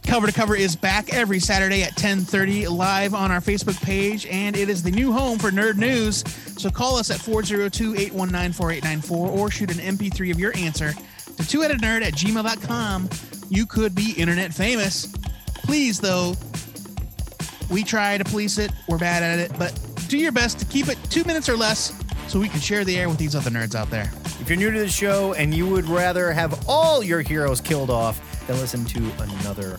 Cover 0.05 0.27
to 0.27 0.33
Cover 0.33 0.55
is 0.55 0.77
back 0.77 1.13
every 1.13 1.39
Saturday 1.39 1.83
at 1.83 1.97
10:30 1.97 2.69
live 2.69 3.13
on 3.13 3.31
our 3.31 3.41
Facebook 3.41 3.81
page, 3.83 4.25
and 4.27 4.55
it 4.55 4.69
is 4.69 4.81
the 4.81 4.91
new 4.91 5.11
home 5.11 5.37
for 5.37 5.51
nerd 5.51 5.75
news. 5.75 6.23
So 6.57 6.69
call 6.69 6.95
us 6.95 7.11
at 7.11 7.17
402-819-4894 7.19 9.11
or 9.11 9.51
shoot 9.51 9.71
an 9.71 9.79
MP3 9.79 10.31
of 10.31 10.39
your 10.39 10.55
answer 10.55 10.93
to 10.93 11.43
twoheadednerd 11.43 12.01
at 12.01 12.13
gmail.com. 12.13 13.09
You 13.49 13.65
could 13.65 13.93
be 13.93 14.13
internet 14.13 14.53
famous. 14.53 15.07
Please, 15.65 15.99
though, 15.99 16.35
we 17.69 17.83
try 17.83 18.17
to 18.17 18.23
police 18.23 18.57
it. 18.57 18.71
We're 18.87 18.99
bad 18.99 19.21
at 19.21 19.39
it, 19.39 19.51
but 19.59 19.77
do 20.07 20.17
your 20.17 20.31
best 20.31 20.59
to 20.59 20.65
keep 20.65 20.87
it 20.87 20.97
two 21.09 21.23
minutes 21.23 21.49
or 21.49 21.57
less 21.57 21.93
so 22.27 22.39
we 22.39 22.49
can 22.49 22.59
share 22.59 22.83
the 22.83 22.97
air 22.97 23.09
with 23.09 23.17
these 23.17 23.35
other 23.35 23.49
nerds 23.49 23.75
out 23.75 23.89
there. 23.89 24.11
If 24.39 24.49
you're 24.49 24.57
new 24.57 24.71
to 24.71 24.79
the 24.79 24.89
show 24.89 25.33
and 25.33 25.53
you 25.53 25.67
would 25.67 25.85
rather 25.85 26.31
have 26.31 26.67
all 26.67 27.03
your 27.03 27.21
heroes 27.21 27.61
killed 27.61 27.89
off 27.89 28.19
than 28.47 28.57
listen 28.57 28.85
to 28.85 29.11
another 29.19 29.77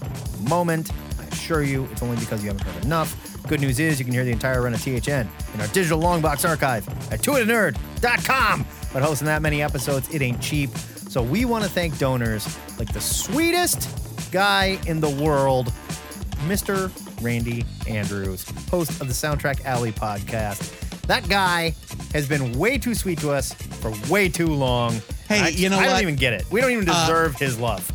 moment, 0.48 0.90
I 1.20 1.24
assure 1.24 1.62
you 1.62 1.88
it's 1.92 2.02
only 2.02 2.16
because 2.16 2.42
you 2.42 2.48
haven't 2.50 2.66
heard 2.66 2.84
enough. 2.84 3.36
Good 3.46 3.60
news 3.60 3.78
is 3.78 3.98
you 3.98 4.04
can 4.04 4.14
hear 4.14 4.24
the 4.24 4.32
entire 4.32 4.62
run 4.62 4.74
of 4.74 4.82
THN 4.82 5.28
in 5.54 5.60
our 5.60 5.68
digital 5.68 6.00
longbox 6.00 6.48
archive 6.48 6.88
at 7.12 7.20
twoheadednerd.com. 7.20 8.66
But 8.92 9.02
hosting 9.02 9.26
that 9.26 9.42
many 9.42 9.62
episodes, 9.62 10.12
it 10.12 10.22
ain't 10.22 10.40
cheap. 10.40 10.70
So 10.76 11.22
we 11.22 11.44
want 11.44 11.64
to 11.64 11.70
thank 11.70 11.98
donors 11.98 12.58
like 12.78 12.92
the 12.92 13.00
sweetest 13.00 14.32
guy 14.32 14.78
in 14.86 15.00
the 15.00 15.10
world, 15.10 15.72
Mr. 16.46 16.90
Randy 17.20 17.64
Andrews, 17.86 18.44
host 18.70 19.00
of 19.00 19.08
the 19.08 19.14
Soundtrack 19.14 19.64
Alley 19.64 19.92
podcast. 19.92 20.72
That 21.02 21.28
guy 21.28 21.74
has 22.12 22.28
been 22.28 22.58
way 22.58 22.78
too 22.78 22.94
sweet 22.94 23.18
to 23.20 23.30
us 23.30 23.52
for 23.52 23.92
way 24.10 24.28
too 24.28 24.48
long. 24.48 25.00
Hey, 25.28 25.40
I, 25.40 25.48
you 25.48 25.68
know 25.68 25.78
I 25.78 25.86
don't 25.86 26.02
even 26.02 26.16
get 26.16 26.32
it. 26.32 26.44
We 26.50 26.60
don't 26.60 26.70
even 26.72 26.88
Uh, 26.88 27.06
deserve 27.06 27.36
his 27.36 27.58
love. 27.58 27.90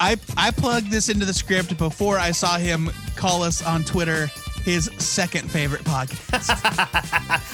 I 0.00 0.16
I 0.36 0.50
plugged 0.50 0.90
this 0.90 1.08
into 1.08 1.24
the 1.26 1.34
script 1.34 1.76
before 1.78 2.18
I 2.18 2.30
saw 2.32 2.56
him 2.58 2.90
call 3.16 3.42
us 3.42 3.62
on 3.64 3.84
Twitter 3.84 4.26
his 4.64 4.90
second 4.98 5.50
favorite 5.50 5.82
podcast. 5.84 6.50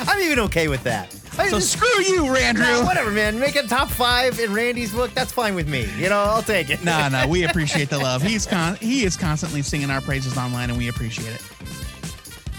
I'm 0.08 0.20
even 0.22 0.40
okay 0.40 0.66
with 0.68 0.82
that. 0.84 1.14
I 1.38 1.48
so 1.48 1.58
screw 1.58 2.02
you, 2.02 2.22
Randrew. 2.24 2.80
Nah, 2.80 2.84
whatever, 2.86 3.10
man. 3.10 3.38
Make 3.38 3.56
it 3.56 3.68
top 3.68 3.88
five 3.90 4.38
in 4.40 4.52
Randy's 4.54 4.92
book. 4.92 5.12
That's 5.12 5.32
fine 5.32 5.54
with 5.54 5.68
me. 5.68 5.86
You 5.96 6.08
know, 6.08 6.18
I'll 6.18 6.42
take 6.42 6.70
it. 6.70 6.82
no, 6.82 7.08
no, 7.08 7.26
we 7.28 7.44
appreciate 7.48 7.90
the 7.90 7.98
love. 7.98 8.22
He's 8.22 8.46
con- 8.46 8.76
he 8.76 9.04
is 9.04 9.16
constantly 9.16 9.62
singing 9.62 9.90
our 9.90 10.00
praises 10.00 10.36
online, 10.38 10.70
and 10.70 10.78
we 10.78 10.88
appreciate 10.88 11.34
it. 11.34 11.42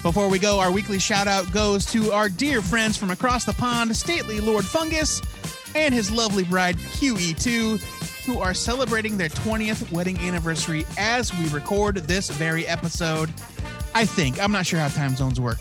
Before 0.04 0.30
we 0.30 0.38
go, 0.40 0.60
our 0.60 0.72
weekly 0.72 1.00
shout 1.00 1.28
out 1.28 1.52
goes 1.52 1.86
to 1.88 2.12
our 2.12 2.30
dear 2.30 2.62
friends 2.62 2.96
from 2.98 3.10
across 3.12 3.46
the 3.46 3.54
pond, 3.54 3.96
stately 3.96 4.40
Lord 4.40 4.64
Fungus 4.64 5.22
and 5.76 5.94
his 5.94 6.12
lovely 6.12 6.44
bride 6.44 6.78
QE2, 6.78 7.82
who 8.26 8.40
are 8.40 8.54
celebrating 8.54 9.18
their 9.18 9.30
20th 9.30 9.92
wedding 9.92 10.18
anniversary 10.20 10.86
as 10.98 11.34
we 11.38 11.50
record 11.50 11.96
this 11.98 12.30
very 12.30 12.66
episode. 12.68 13.30
I 13.96 14.06
think 14.06 14.42
I'm 14.42 14.52
not 14.52 14.66
sure 14.66 14.80
how 14.80 14.88
time 14.90 15.16
zones 15.16 15.42
work. 15.42 15.58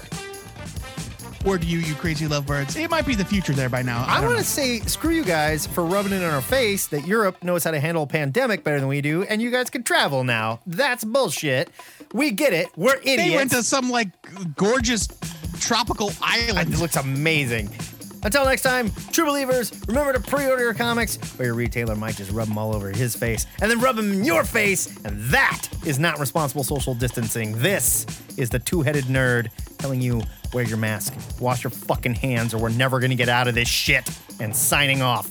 Word 1.46 1.62
to 1.62 1.68
you, 1.68 1.78
you 1.78 1.94
crazy 1.94 2.26
lovebirds. 2.26 2.74
It 2.74 2.90
might 2.90 3.06
be 3.06 3.14
the 3.14 3.24
future 3.24 3.52
there 3.52 3.68
by 3.68 3.80
now. 3.80 4.04
I 4.08 4.20
don't 4.20 4.30
want 4.30 4.40
to 4.40 4.44
say 4.44 4.80
screw 4.80 5.12
you 5.12 5.24
guys 5.24 5.64
for 5.64 5.84
rubbing 5.84 6.10
it 6.10 6.16
in 6.16 6.24
our 6.24 6.40
face 6.40 6.88
that 6.88 7.06
Europe 7.06 7.44
knows 7.44 7.62
how 7.62 7.70
to 7.70 7.78
handle 7.78 8.02
a 8.02 8.06
pandemic 8.08 8.64
better 8.64 8.80
than 8.80 8.88
we 8.88 9.00
do, 9.00 9.22
and 9.22 9.40
you 9.40 9.52
guys 9.52 9.70
can 9.70 9.84
travel 9.84 10.24
now. 10.24 10.58
That's 10.66 11.04
bullshit. 11.04 11.70
We 12.12 12.32
get 12.32 12.52
it. 12.52 12.66
We're 12.76 12.96
idiots. 12.96 13.22
They 13.22 13.36
went 13.36 13.52
to 13.52 13.62
some 13.62 13.90
like 13.90 14.08
gorgeous 14.56 15.06
tropical 15.60 16.10
island. 16.20 16.74
It 16.74 16.80
looks 16.80 16.96
amazing. 16.96 17.70
Until 18.24 18.44
next 18.44 18.62
time, 18.62 18.90
true 19.12 19.26
believers, 19.26 19.70
remember 19.86 20.14
to 20.14 20.18
pre-order 20.18 20.64
your 20.64 20.74
comics, 20.74 21.16
or 21.38 21.44
your 21.44 21.54
retailer 21.54 21.94
might 21.94 22.16
just 22.16 22.32
rub 22.32 22.48
them 22.48 22.58
all 22.58 22.74
over 22.74 22.90
his 22.90 23.14
face 23.14 23.46
and 23.62 23.70
then 23.70 23.78
rub 23.78 23.94
them 23.94 24.12
in 24.12 24.24
your 24.24 24.42
face, 24.42 24.96
and 25.04 25.20
that 25.30 25.68
is 25.84 26.00
not 26.00 26.18
responsible 26.18 26.64
social 26.64 26.92
distancing. 26.92 27.56
This 27.58 28.04
is 28.36 28.50
the 28.50 28.58
two-headed 28.58 29.04
nerd 29.04 29.50
telling 29.78 30.02
you 30.02 30.22
wear 30.52 30.64
your 30.64 30.78
mask, 30.78 31.14
wash 31.40 31.64
your 31.64 31.70
fucking 31.70 32.14
hands, 32.14 32.54
or 32.54 32.58
we're 32.58 32.68
never 32.68 33.00
gonna 33.00 33.14
get 33.14 33.28
out 33.28 33.48
of 33.48 33.54
this 33.54 33.68
shit. 33.68 34.08
And 34.38 34.54
signing 34.54 35.00
off. 35.02 35.30